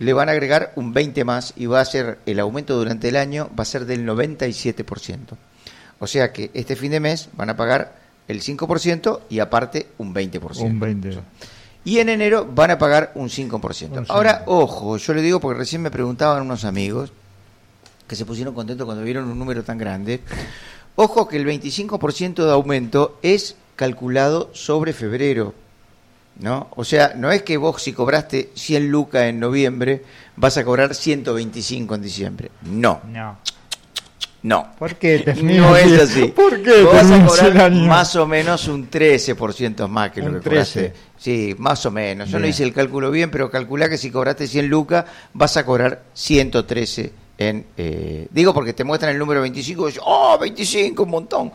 le 0.00 0.12
van 0.12 0.28
a 0.28 0.32
agregar 0.32 0.72
un 0.76 0.92
20 0.92 1.24
más 1.24 1.54
y 1.56 1.66
va 1.66 1.80
a 1.80 1.84
ser 1.84 2.18
el 2.26 2.40
aumento 2.40 2.76
durante 2.76 3.08
el 3.08 3.16
año 3.16 3.50
va 3.58 3.62
a 3.62 3.66
ser 3.66 3.86
del 3.86 4.06
97%. 4.06 5.18
O 6.00 6.06
sea 6.06 6.32
que 6.32 6.50
este 6.54 6.76
fin 6.76 6.90
de 6.90 7.00
mes 7.00 7.28
van 7.34 7.50
a 7.50 7.56
pagar 7.56 7.96
el 8.26 8.42
5% 8.42 9.20
y 9.30 9.38
aparte 9.38 9.88
un 9.98 10.14
20%. 10.14 10.60
Un 10.60 10.80
20. 10.80 11.18
Y 11.84 11.98
en 11.98 12.08
enero 12.08 12.48
van 12.52 12.72
a 12.72 12.78
pagar 12.78 13.12
un 13.14 13.28
5%. 13.28 13.98
Un 13.98 14.06
Ahora, 14.08 14.42
ojo, 14.46 14.96
yo 14.96 15.14
le 15.14 15.22
digo 15.22 15.40
porque 15.40 15.58
recién 15.58 15.82
me 15.82 15.90
preguntaban 15.90 16.42
unos 16.42 16.64
amigos 16.64 17.12
que 18.06 18.16
se 18.16 18.24
pusieron 18.24 18.54
contentos 18.54 18.84
cuando 18.84 19.02
vieron 19.04 19.28
un 19.30 19.38
número 19.38 19.62
tan 19.64 19.78
grande. 19.78 20.20
Ojo 20.96 21.26
que 21.26 21.36
el 21.36 21.46
25% 21.46 22.44
de 22.44 22.52
aumento 22.52 23.18
es 23.22 23.56
calculado 23.76 24.50
sobre 24.52 24.92
febrero. 24.92 25.54
¿No? 26.40 26.68
O 26.74 26.84
sea, 26.84 27.12
no 27.16 27.30
es 27.30 27.42
que 27.44 27.56
vos 27.56 27.80
si 27.80 27.92
cobraste 27.92 28.50
100 28.54 28.88
lucas 28.90 29.22
en 29.24 29.38
noviembre 29.38 30.02
vas 30.36 30.56
a 30.56 30.64
cobrar 30.64 30.94
125 30.94 31.94
en 31.94 32.02
diciembre. 32.02 32.50
No, 32.62 33.00
No. 33.08 33.38
no. 34.42 34.66
¿Por 34.76 34.96
qué 34.96 35.32
No 35.42 35.76
es 35.76 35.92
así? 36.00 36.24
¿Por 36.34 36.60
qué 36.60 36.82
Vos 36.82 36.92
vas 36.92 37.10
a 37.10 37.24
cobrar 37.24 37.70
más 37.72 38.16
o 38.16 38.26
menos 38.26 38.66
un 38.66 38.90
13% 38.90 39.86
más 39.86 40.10
que 40.10 40.22
lo 40.22 40.32
que 40.40 40.48
cobraste. 40.48 40.80
13. 40.90 40.94
Sí, 41.16 41.54
más 41.58 41.86
o 41.86 41.92
menos. 41.92 42.28
Yo 42.28 42.38
no 42.38 42.42
Bien. 42.42 42.50
hice 42.50 42.64
el 42.64 42.72
cálculo 42.72 43.12
bien, 43.12 43.30
pero 43.30 43.48
calculá 43.48 43.88
que 43.88 43.96
si 43.96 44.10
cobraste 44.10 44.48
100 44.48 44.66
lucas 44.68 45.04
vas 45.34 45.56
a 45.56 45.64
cobrar 45.64 46.02
113 46.14 47.12
en... 47.38 47.66
eh, 47.76 48.28
digo 48.30 48.52
porque 48.54 48.72
te 48.72 48.84
muestran 48.84 49.12
el 49.12 49.18
número 49.18 49.40
25 49.40 49.82
y 49.82 49.86
dices, 49.86 50.02
¡oh, 50.04 50.38
25, 50.38 51.02
un 51.02 51.10
montón! 51.10 51.52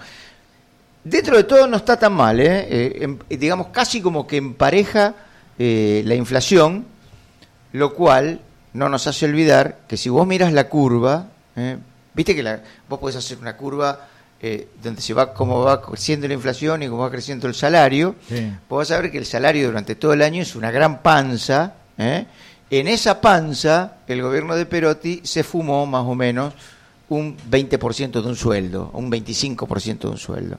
Dentro 1.03 1.37
de 1.37 1.43
todo 1.45 1.65
no 1.67 1.77
está 1.77 1.97
tan 1.97 2.13
mal, 2.13 2.39
¿eh? 2.39 2.67
Eh, 2.69 3.37
digamos 3.37 3.67
casi 3.67 4.01
como 4.01 4.27
que 4.27 4.37
empareja 4.37 5.15
eh, 5.57 6.03
la 6.05 6.15
inflación, 6.15 6.85
lo 7.71 7.93
cual 7.93 8.41
no 8.73 8.89
nos 8.89 9.07
hace 9.07 9.25
olvidar 9.25 9.79
que 9.87 9.95
si 9.97 10.09
vos 10.09 10.27
miras 10.27 10.51
la 10.53 10.67
curva, 10.67 11.27
¿eh? 11.55 11.77
viste 12.13 12.35
que 12.35 12.43
la, 12.43 12.61
vos 12.89 12.99
podés 12.99 13.15
hacer 13.15 13.37
una 13.39 13.55
curva 13.55 14.07
eh, 14.41 14.67
donde 14.83 15.01
se 15.01 15.13
va 15.13 15.33
cómo 15.33 15.61
va 15.63 15.81
creciendo 15.81 16.27
la 16.27 16.33
inflación 16.33 16.83
y 16.83 16.87
cómo 16.89 17.01
va 17.01 17.09
creciendo 17.11 17.47
el 17.47 17.55
salario, 17.55 18.15
Sí. 18.27 18.51
vos 18.67 18.79
vas 18.79 18.91
a 18.91 19.01
ver 19.01 19.09
que 19.11 19.17
el 19.17 19.25
salario 19.25 19.67
durante 19.67 19.95
todo 19.95 20.13
el 20.13 20.21
año 20.21 20.41
es 20.41 20.55
una 20.55 20.69
gran 20.69 21.01
panza. 21.01 21.73
¿eh? 21.97 22.25
En 22.71 22.87
esa 22.87 23.19
panza, 23.19 23.93
el 24.07 24.21
gobierno 24.21 24.55
de 24.55 24.65
Perotti 24.65 25.21
se 25.23 25.43
fumó 25.43 25.85
más 25.87 26.05
o 26.05 26.13
menos 26.13 26.53
un 27.09 27.35
20% 27.49 28.21
de 28.21 28.27
un 28.27 28.35
sueldo, 28.35 28.91
un 28.93 29.11
25% 29.11 29.99
de 29.99 30.07
un 30.07 30.17
sueldo. 30.17 30.57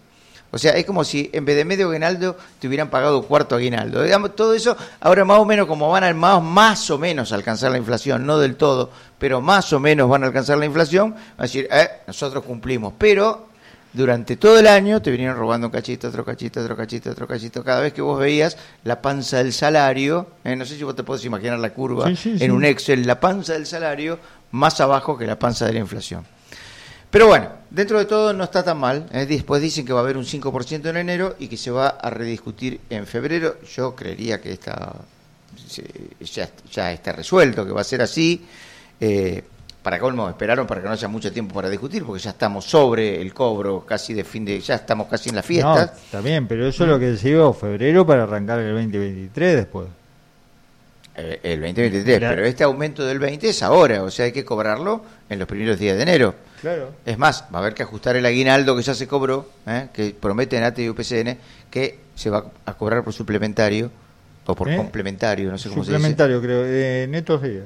O 0.52 0.58
sea, 0.58 0.72
es 0.72 0.84
como 0.84 1.04
si 1.04 1.30
en 1.32 1.44
vez 1.44 1.56
de 1.56 1.64
medio 1.64 1.88
aguinaldo 1.88 2.36
te 2.58 2.66
hubieran 2.66 2.90
pagado 2.90 3.22
cuarto 3.22 3.54
aguinaldo. 3.54 4.02
Digamos, 4.02 4.34
todo 4.34 4.54
eso, 4.54 4.76
ahora 4.98 5.24
más 5.24 5.38
o 5.38 5.44
menos 5.44 5.68
como 5.68 5.88
van 5.88 6.02
a 6.02 6.12
más, 6.12 6.42
más 6.42 6.90
o 6.90 6.98
menos 6.98 7.30
a 7.30 7.36
alcanzar 7.36 7.70
la 7.70 7.78
inflación, 7.78 8.26
no 8.26 8.38
del 8.38 8.56
todo, 8.56 8.90
pero 9.18 9.40
más 9.40 9.72
o 9.72 9.78
menos 9.78 10.08
van 10.08 10.24
a 10.24 10.26
alcanzar 10.26 10.58
la 10.58 10.66
inflación, 10.66 11.12
van 11.12 11.22
a 11.38 11.42
decir, 11.42 11.68
eh, 11.70 11.88
nosotros 12.08 12.44
cumplimos. 12.44 12.94
Pero 12.98 13.49
durante 13.93 14.36
todo 14.36 14.59
el 14.59 14.66
año 14.66 15.03
te 15.03 15.11
vinieron 15.11 15.36
robando 15.36 15.66
un 15.66 15.72
cachito, 15.72 16.09
otro 16.09 16.24
cachito, 16.24 16.61
otro 16.61 16.76
cachito, 16.76 17.11
otro 17.11 17.26
cachito. 17.26 17.64
Cada 17.64 17.80
vez 17.80 17.93
que 17.93 18.03
vos 18.03 18.18
veías 18.18 18.57
la 18.84 19.03
panza 19.03 19.38
del 19.38 19.53
salario, 19.53 20.28
eh, 20.45 20.55
no 20.57 20.64
sé 20.64 20.76
si 20.76 20.84
vos 20.84 20.95
te 20.95 21.03
podés 21.03 21.24
imaginar 21.24 21.59
la 21.59 21.70
curva 21.74 22.09
Sí, 22.09 22.16
sí, 22.16 22.30
en 22.32 22.38
sí. 22.38 22.51
un 22.51 22.64
Excel, 22.64 23.07
la 23.07 23.18
panza 23.18 23.55
del 23.55 23.66
salario 23.66 24.18
más 24.53 24.80
abajo 24.80 25.16
que 25.18 25.26
la 25.26 25.38
panza 25.38 25.66
de 25.66 25.72
la 25.72 25.78
inflación. 25.80 26.24
Pero 27.11 27.26
bueno, 27.26 27.49
dentro 27.70 27.99
de 27.99 28.05
todo 28.05 28.32
no 28.32 28.45
está 28.45 28.62
tan 28.62 28.78
mal. 28.78 29.09
¿eh? 29.12 29.26
Después 29.26 29.61
dicen 29.61 29.84
que 29.84 29.93
va 29.93 29.99
a 29.99 30.03
haber 30.05 30.16
un 30.16 30.24
5% 30.24 30.86
en 30.91 30.97
enero 30.97 31.34
y 31.41 31.49
que 31.49 31.57
se 31.57 31.72
va 31.72 31.88
a 31.88 32.09
rediscutir 32.11 32.80
en 32.88 33.05
febrero. 33.07 33.57
Yo 33.74 33.97
creería 33.97 34.41
que 34.41 34.53
está, 34.53 34.95
ya, 36.20 36.49
ya 36.70 36.93
está 36.93 37.11
resuelto, 37.12 37.66
que 37.66 37.72
va 37.72 37.80
a 37.80 37.84
ser 37.84 38.03
así. 38.03 38.45
Eh, 39.01 39.43
para 39.83 39.99
colmo, 39.99 40.28
esperaron 40.28 40.66
para 40.66 40.81
que 40.83 40.87
no 40.89 40.93
haya 40.93 41.09
mucho 41.09 41.33
tiempo 41.33 41.55
para 41.55 41.68
discutir, 41.70 42.05
porque 42.05 42.22
ya 42.22 42.31
estamos 42.31 42.64
sobre 42.66 43.20
el 43.20 43.33
cobro, 43.33 43.85
casi 43.87 44.12
de 44.14 44.24
fin 44.24 44.45
de. 44.45 44.61
Ya 44.61 44.74
estamos 44.74 45.07
casi 45.09 45.31
en 45.31 45.37
las 45.37 45.45
No, 45.45 45.49
fiestas. 45.49 45.93
está 46.05 46.20
bien, 46.20 46.47
pero 46.47 46.66
eso 46.68 46.85
es 46.85 46.91
lo 46.91 46.99
que 46.99 47.07
decidió 47.12 47.53
febrero 47.53 48.07
para 48.07 48.24
arrancar 48.24 48.59
el 48.61 48.74
2023 48.74 49.57
después. 49.57 49.89
Eh, 51.16 51.41
el 51.43 51.61
2023, 51.61 52.18
Claro. 52.18 52.37
pero 52.37 52.47
este 52.47 52.64
aumento 52.64 53.05
del 53.05 53.18
20 53.18 53.49
es 53.49 53.62
ahora, 53.62 54.03
o 54.05 54.11
sea, 54.11 54.26
hay 54.26 54.33
que 54.33 54.45
cobrarlo 54.45 55.03
en 55.28 55.39
los 55.39 55.49
primeros 55.49 55.78
días 55.78 55.97
de 55.97 56.03
enero. 56.03 56.35
Claro. 56.61 56.93
Es 57.05 57.18
más, 57.18 57.45
va 57.53 57.59
a 57.59 57.62
haber 57.62 57.74
que 57.74 57.83
ajustar 57.83 58.16
el 58.16 58.24
aguinaldo 58.24 58.76
que 58.76 58.83
ya 58.83 58.95
se 58.95 59.09
cobró, 59.09 59.49
¿eh? 59.66 59.89
que 59.93 60.14
prometen 60.18 60.62
ATE 60.62 60.83
y 60.85 60.89
UPCN, 60.89 61.37
que 61.70 61.99
se 62.14 62.31
va 62.31 62.45
a 62.64 62.74
cobrar 62.74 63.03
por 63.03 63.12
suplementario, 63.12 63.91
o 64.47 64.55
por 64.55 64.70
¿Eh? 64.70 64.76
complementario, 64.76 65.51
no 65.51 65.59
sé 65.59 65.68
cómo 65.68 65.85
Suplementario, 65.85 66.41
creo, 66.41 66.64
eh, 66.64 67.05
en 67.05 67.14
estos 67.14 67.43
días. 67.43 67.64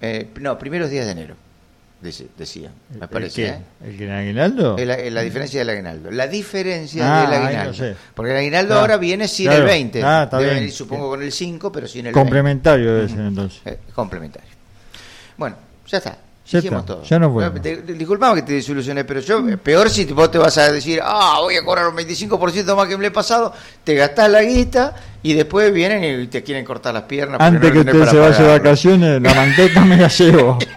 se 0.00 0.08
dice. 0.24 0.28
No, 0.40 0.58
primeros 0.58 0.90
días 0.90 1.04
de 1.06 1.12
enero, 1.12 1.34
decían, 2.00 2.72
me 2.90 3.04
¿El 3.04 3.08
parece. 3.08 3.42
qué? 3.42 3.48
¿eh? 3.48 3.58
¿El 3.84 3.96
que 3.96 4.04
en 4.04 4.10
aguinaldo? 4.12 4.76
La, 4.78 5.22
diferencia 5.22 5.60
del 5.60 5.70
aguinaldo. 5.70 6.10
La 6.10 6.26
diferencia 6.28 7.02
Ah, 7.04 7.22
del 7.22 7.32
ahí 7.32 7.38
no 7.40 7.46
aguinaldo. 7.46 7.74
sé. 7.74 7.96
Porque 8.14 8.32
el 8.32 8.36
aguinaldo 8.38 8.74
ahora 8.78 8.96
viene 8.96 9.26
sin 9.28 9.46
Claro. 9.46 9.62
el 9.62 9.68
20. 9.68 10.02
Ah, 10.04 10.22
está 10.24 10.36
Debe 10.38 10.50
bien. 10.50 10.60
venir, 10.62 10.74
supongo, 10.74 11.08
con 11.10 11.22
el 11.22 11.32
5, 11.32 11.72
pero 11.72 11.88
sin 11.88 12.00
el 12.00 12.12
20. 12.12 12.20
Complementario 12.20 12.94
debe 12.94 13.08
ser 13.08 13.20
entonces. 13.20 13.60
Eh, 13.64 13.78
complementario. 13.94 14.48
Bueno, 15.36 15.56
ya 15.86 15.98
está. 15.98 16.18
Ya 16.48 16.60
Dijimos 16.60 16.82
está, 16.82 16.94
todo. 16.94 17.02
ya 17.02 17.18
nos 17.18 17.32
fuimos. 17.32 17.60
Te- 17.60 17.82
disculpame 17.82 18.36
que 18.36 18.42
te 18.46 18.52
desilusioné, 18.52 19.04
pero 19.04 19.18
yo, 19.18 19.48
eh, 19.48 19.56
peor 19.56 19.90
si 19.90 20.04
vos 20.04 20.30
te 20.30 20.38
vas 20.38 20.56
a 20.58 20.70
decir, 20.70 21.00
ah, 21.02 21.38
voy 21.40 21.56
a 21.56 21.64
cobrar 21.64 21.88
un 21.88 21.96
25% 21.96 22.76
más 22.76 22.86
que 22.86 22.92
el 22.92 23.00
mes 23.00 23.10
pasado, 23.10 23.52
te 23.82 23.94
gastás 23.96 24.30
la 24.30 24.42
guita 24.42 24.94
y 25.24 25.34
después 25.34 25.72
vienen 25.72 26.20
y 26.20 26.26
te 26.28 26.44
quieren 26.44 26.64
cortar 26.64 26.94
las 26.94 27.02
piernas. 27.02 27.40
Antes 27.40 27.74
no 27.74 27.82
que 27.82 27.90
usted 27.98 28.10
se 28.10 28.16
vaya 28.18 28.38
de 28.38 28.58
vacaciones, 28.58 29.20
la 29.22 29.34
manteca 29.34 29.84
me 29.84 29.96
la 29.96 30.06
llevo. 30.06 30.58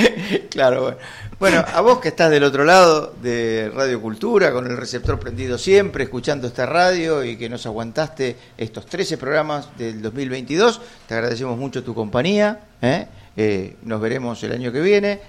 Claro, 0.50 0.82
bueno. 0.82 0.96
Bueno, 1.38 1.62
a 1.74 1.80
vos 1.82 1.98
que 2.00 2.08
estás 2.08 2.30
del 2.30 2.42
otro 2.44 2.64
lado 2.64 3.14
de 3.22 3.70
Radio 3.74 4.00
Cultura, 4.00 4.52
con 4.52 4.66
el 4.66 4.76
receptor 4.76 5.18
prendido 5.18 5.58
siempre, 5.58 6.04
escuchando 6.04 6.46
esta 6.46 6.64
radio 6.64 7.22
y 7.22 7.36
que 7.36 7.50
nos 7.50 7.66
aguantaste 7.66 8.36
estos 8.56 8.86
13 8.86 9.18
programas 9.18 9.68
del 9.76 10.00
2022, 10.00 10.80
te 11.06 11.14
agradecemos 11.14 11.58
mucho 11.58 11.84
tu 11.84 11.94
compañía. 11.94 12.60
¿eh? 12.80 13.06
Eh, 13.36 13.76
nos 13.82 14.00
veremos 14.00 14.42
el 14.44 14.52
año 14.52 14.72
que 14.72 14.80
viene. 14.80 15.20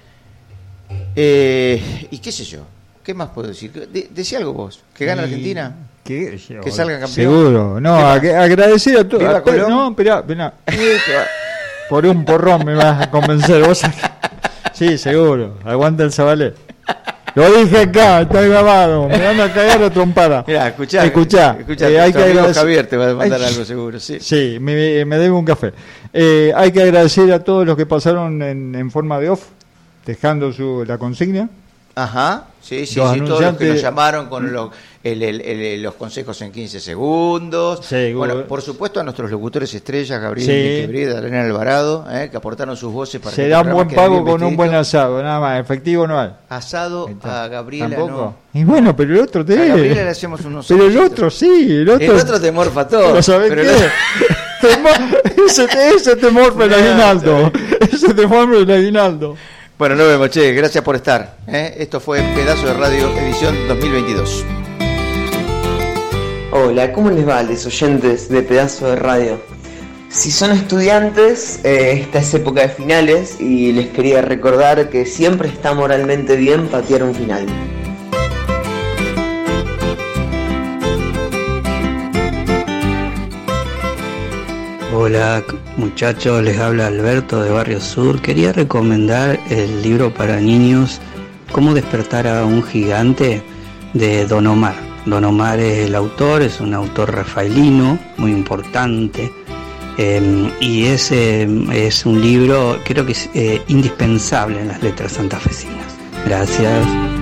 Eh, 1.15 2.07
y 2.11 2.19
qué 2.19 2.31
sé 2.31 2.45
yo, 2.45 2.61
¿qué 3.03 3.13
más 3.13 3.29
puedo 3.31 3.49
decir? 3.49 3.71
De- 3.71 4.07
decía 4.09 4.37
algo 4.37 4.53
vos, 4.53 4.79
que 4.93 5.05
gana 5.05 5.23
Y- 5.23 5.25
Argentina. 5.25 5.75
Que, 6.05 6.39
Que 6.63 6.71
salga 6.71 6.93
campeón. 7.01 7.09
Seguro. 7.11 7.81
No, 7.81 7.97
¿Qué 8.21 8.33
a- 8.33 8.43
agradecer 8.43 8.97
a 8.97 9.03
todos. 9.05 9.19
¿Viva 9.23 9.41
Colón? 9.43 9.69
No, 9.69 9.89
espera, 9.89 10.19
espera. 10.65 11.27
Por 11.89 12.05
un 12.05 12.23
porrón 12.23 12.63
me 12.65 12.75
vas 12.75 13.01
a 13.07 13.11
convencer. 13.11 13.61
Vos 13.67 13.81
Sí, 14.77 14.97
seguro. 14.97 15.55
Aguanta 15.63 16.03
el 16.03 16.11
Zabalé. 16.11 16.53
Lo 17.33 17.51
dije 17.51 17.79
acá, 17.81 18.21
está 18.21 18.41
grabado. 18.41 19.07
Me 19.09 19.17
van 19.19 19.39
a 19.41 19.51
cagar 19.53 19.81
a 19.83 19.89
trompada. 19.89 20.43
Mira, 20.47 20.67
escuchá. 20.67 21.05
Escuchá. 21.05 21.55
escuchá 21.59 21.89
eh, 21.89 21.99
hay 21.99 22.11
que 22.13 22.19
agradecer- 22.19 22.53
Javier 22.61 22.87
te 22.87 22.97
va 22.97 23.09
a 23.09 23.13
mandar 23.13 23.39
Ay, 23.41 23.47
algo 23.47 23.65
seguro, 23.65 23.99
sí. 23.99 24.17
Sí, 24.19 24.57
me, 24.59 25.05
me 25.05 25.17
debe 25.17 25.31
un 25.31 25.45
café. 25.45 25.73
Eh, 26.13 26.51
hay 26.55 26.71
que 26.71 26.81
agradecer 26.81 27.31
a 27.33 27.43
todos 27.43 27.65
los 27.65 27.75
que 27.77 27.85
pasaron 27.85 28.41
en, 28.41 28.73
en 28.75 28.89
forma 28.91 29.19
de 29.19 29.29
off, 29.29 29.45
dejando 30.05 30.51
su, 30.51 30.83
la 30.87 30.97
consigna. 30.97 31.49
Ajá, 31.99 32.43
sí, 32.61 32.85
sí, 32.85 32.93
sí, 32.93 32.99
Los 32.99 33.27
todos 33.27 33.41
los 33.41 33.57
que 33.57 33.65
nos 33.69 33.81
llamaron 33.81 34.27
con 34.27 34.53
lo- 34.53 34.69
el- 35.03 35.23
el- 35.23 35.41
el- 35.41 35.81
los 35.81 35.95
consejos 35.95 36.39
en 36.41 36.51
15 36.51 36.79
segundos. 36.79 37.83
Seguro. 37.85 38.33
Bueno, 38.33 38.47
por 38.47 38.61
supuesto 38.61 38.99
a 38.99 39.03
nuestros 39.03 39.31
locutores 39.31 39.73
estrellas, 39.73 40.21
Gabriel 40.21 40.45
Sí. 40.47 40.81
Quebrida, 40.85 41.17
Elena 41.19 41.41
Alvarado, 41.43 42.05
eh, 42.11 42.27
que 42.29 42.37
aportaron 42.37 42.75
sus 42.77 42.91
voces 42.93 43.19
para 43.19 43.31
que 43.31 43.35
Se 43.37 43.43
el 43.45 43.49
da 43.51 43.59
un 43.59 43.63
programa 43.67 43.83
buen 43.85 43.95
pago 43.95 44.23
con 44.25 44.43
un 44.43 44.55
buen 44.55 44.75
asado, 44.75 45.23
nada 45.23 45.39
más. 45.39 45.59
Efectivo 45.61 46.05
no 46.05 46.19
hay. 46.19 46.29
Asado 46.49 47.09
a 47.23 47.47
Gabriela 47.47 47.89
¿Tampoco? 47.95 48.11
no. 48.53 48.59
Y 48.59 48.63
bueno, 48.63 48.95
pero 48.95 49.13
el 49.15 49.21
otro 49.21 49.43
te. 49.43 49.59
A 49.59 49.65
Gabriela 49.65 50.03
le 50.03 50.09
hacemos 50.09 50.41
unos 50.45 50.67
Pero 50.67 50.85
el 50.85 50.97
otro 50.99 51.29
sí, 51.31 51.65
el 51.69 51.89
otro. 51.89 52.05
El 52.13 52.19
otro 52.21 52.39
te 52.39 52.51
morfa 52.51 52.87
todo. 52.87 53.07
¿Pero 53.09 53.23
sabés 53.23 53.49
pero 53.49 53.61
qué? 53.63 53.69
el 53.69 53.75
otro- 53.75 53.89
Te 54.61 55.45
ese, 55.95 56.15
te, 56.15 56.31
morfa 56.31 56.65
el 56.65 56.73
aguinaldo. 56.73 57.51
Ese 57.91 58.13
te 58.13 58.25
morfa 58.27 58.57
el 58.57 58.71
aguinaldo. 58.71 59.35
Bueno, 59.77 59.93
nos 59.93 60.07
vemos, 60.07 60.31
che, 60.31 60.53
gracias 60.53 60.83
por 60.83 60.95
estar. 60.95 61.37
¿eh? 61.45 61.75
Esto 61.77 61.99
fue 61.99 62.19
Pedazo 62.33 62.65
de 62.65 62.73
Radio 62.73 63.15
Edición 63.19 63.55
2022. 63.67 64.43
Hola, 66.51 66.91
¿cómo 66.91 67.11
les 67.11 67.27
va 67.27 67.37
a 67.37 67.43
los 67.43 67.63
oyentes 67.63 68.27
de 68.27 68.41
Pedazo 68.41 68.87
de 68.89 68.95
Radio? 68.95 69.39
Si 70.09 70.31
son 70.31 70.49
estudiantes, 70.49 71.59
eh, 71.63 71.99
esta 72.01 72.17
es 72.17 72.33
época 72.33 72.61
de 72.61 72.69
finales 72.69 73.39
y 73.39 73.71
les 73.71 73.89
quería 73.89 74.23
recordar 74.23 74.89
que 74.89 75.05
siempre 75.05 75.47
está 75.47 75.75
moralmente 75.75 76.35
bien 76.37 76.69
patear 76.69 77.03
un 77.03 77.13
final. 77.13 77.45
Hola 84.99 85.43
muchachos, 85.75 86.41
les 86.41 86.57
habla 86.57 86.87
Alberto 86.87 87.39
de 87.43 87.51
Barrio 87.51 87.79
Sur. 87.79 88.19
Quería 88.19 88.51
recomendar 88.51 89.39
el 89.47 89.83
libro 89.83 90.11
para 90.11 90.41
niños 90.41 90.99
Cómo 91.51 91.75
despertar 91.75 92.25
a 92.25 92.43
un 92.43 92.63
gigante 92.63 93.43
de 93.93 94.25
Don 94.25 94.47
Omar. 94.47 94.73
Don 95.05 95.23
Omar 95.23 95.59
es 95.59 95.85
el 95.85 95.93
autor, 95.93 96.41
es 96.41 96.59
un 96.59 96.73
autor 96.73 97.13
rafaelino 97.13 97.99
muy 98.17 98.31
importante 98.31 99.31
eh, 99.99 100.51
y 100.59 100.85
es, 100.85 101.11
eh, 101.11 101.47
es 101.73 102.03
un 102.07 102.19
libro 102.19 102.79
creo 102.83 103.05
que 103.05 103.11
es 103.11 103.29
eh, 103.35 103.61
indispensable 103.67 104.61
en 104.61 104.69
las 104.69 104.81
letras 104.81 105.11
santafesinas. 105.11 105.95
Gracias. 106.25 107.16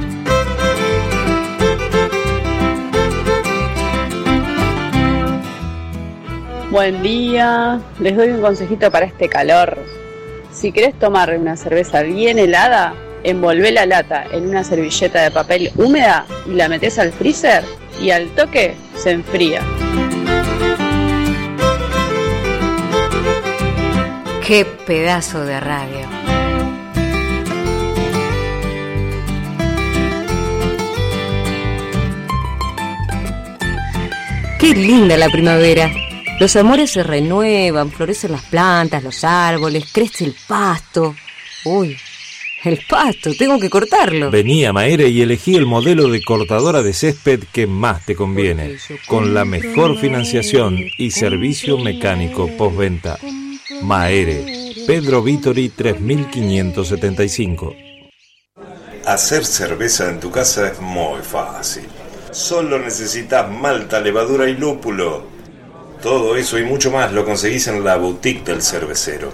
Buen 6.75 7.01
día. 7.01 7.79
Les 8.01 8.17
doy 8.17 8.31
un 8.31 8.41
consejito 8.41 8.91
para 8.91 9.05
este 9.05 9.29
calor. 9.29 9.77
Si 10.51 10.73
querés 10.73 10.93
tomar 10.99 11.33
una 11.39 11.55
cerveza 11.55 12.01
bien 12.01 12.37
helada, 12.37 12.93
envolvé 13.23 13.71
la 13.71 13.85
lata 13.85 14.25
en 14.29 14.49
una 14.49 14.61
servilleta 14.65 15.23
de 15.23 15.31
papel 15.31 15.71
húmeda 15.77 16.25
y 16.45 16.49
la 16.49 16.67
metés 16.67 16.99
al 16.99 17.13
freezer 17.13 17.63
y 18.01 18.11
al 18.11 18.27
toque 18.35 18.75
se 18.93 19.11
enfría. 19.11 19.61
Qué 24.45 24.65
pedazo 24.85 25.45
de 25.45 25.57
radio. 25.61 26.05
Qué 34.59 34.73
linda 34.75 35.15
la 35.15 35.29
primavera. 35.29 35.89
Los 36.37 36.53
amores 36.57 36.91
se 36.91 37.01
renuevan, 37.01 37.91
florecen 37.91 38.33
las 38.33 38.43
plantas, 38.43 39.01
los 39.01 39.23
árboles, 39.23 39.85
crece 39.91 40.25
el 40.25 40.35
pasto. 40.47 41.15
Uy, 41.63 41.97
el 42.65 42.81
pasto, 42.89 43.31
tengo 43.37 43.57
que 43.57 43.69
cortarlo. 43.69 44.31
Vení 44.31 44.65
a 44.65 44.73
Maere 44.73 45.07
y 45.07 45.21
elegí 45.21 45.55
el 45.55 45.65
modelo 45.65 46.09
de 46.09 46.21
cortadora 46.21 46.83
de 46.83 46.91
césped 46.91 47.45
que 47.53 47.67
más 47.67 48.05
te 48.05 48.15
conviene, 48.15 48.75
con 49.07 49.33
la 49.33 49.45
mejor 49.45 49.97
financiación 49.97 50.77
y 50.97 51.11
servicio 51.11 51.77
mecánico 51.77 52.49
postventa. 52.57 53.17
Maere, 53.83 54.73
Pedro 54.85 55.23
Vitori 55.23 55.69
3575. 55.69 57.73
Hacer 59.05 59.45
cerveza 59.45 60.09
en 60.09 60.19
tu 60.19 60.31
casa 60.31 60.67
es 60.67 60.81
muy 60.81 61.21
fácil. 61.21 61.85
Solo 62.31 62.77
necesitas 62.77 63.49
malta, 63.49 64.01
levadura 64.01 64.49
y 64.49 64.57
lúpulo. 64.57 65.34
Todo 66.05 66.37
eso 66.37 66.57
y 66.59 66.63
mucho 66.63 66.91
más 66.91 67.11
lo 67.13 67.25
conseguís 67.25 67.65
en 67.65 67.83
la 67.83 67.97
boutique 67.97 68.45
del 68.45 68.61
cervecero. 68.61 69.33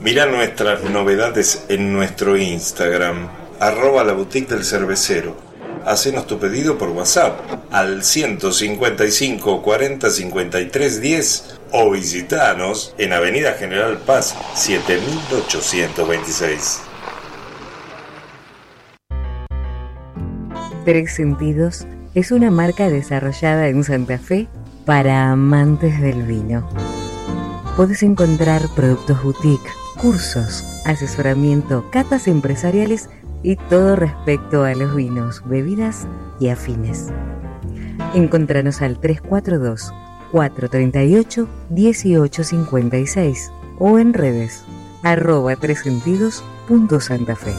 Mira 0.00 0.26
nuestras 0.26 0.82
novedades 0.82 1.66
en 1.68 1.92
nuestro 1.92 2.36
Instagram, 2.36 3.28
arroba 3.60 4.02
la 4.02 4.12
boutique 4.12 4.52
del 4.52 4.64
cervecero. 4.64 5.36
Hacenos 5.84 6.26
tu 6.26 6.40
pedido 6.40 6.78
por 6.78 6.88
WhatsApp 6.88 7.38
al 7.70 8.02
155 8.02 9.62
40 9.62 10.10
53 10.10 11.00
10 11.00 11.60
o 11.70 11.92
visitanos 11.92 12.92
en 12.98 13.12
Avenida 13.12 13.52
General 13.52 13.98
Paz 13.98 14.34
7826. 14.56 16.80
Tres 20.84 21.14
Sentidos 21.14 21.86
es 22.16 22.32
una 22.32 22.50
marca 22.50 22.88
desarrollada 22.88 23.68
en 23.68 23.84
Santa 23.84 24.18
Fe 24.18 24.48
para 24.88 25.30
amantes 25.32 26.00
del 26.00 26.22
vino. 26.22 26.66
Puedes 27.76 28.02
encontrar 28.02 28.62
productos 28.74 29.22
boutique, 29.22 29.68
cursos, 30.00 30.64
asesoramiento, 30.86 31.84
catas 31.90 32.26
empresariales 32.26 33.10
y 33.42 33.56
todo 33.56 33.96
respecto 33.96 34.64
a 34.64 34.74
los 34.74 34.96
vinos, 34.96 35.42
bebidas 35.44 36.08
y 36.40 36.48
afines. 36.48 37.08
Encontranos 38.14 38.80
al 38.80 38.98
342 38.98 39.92
438 40.32 41.46
1856 41.68 43.52
o 43.78 43.98
en 43.98 44.14
redes 44.14 44.64
arroba 45.02 45.54
tresentidos.santafe. 45.56 47.52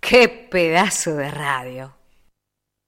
¡Qué 0.00 0.48
pedazo 0.50 1.14
de 1.14 1.30
radio! 1.30 2.03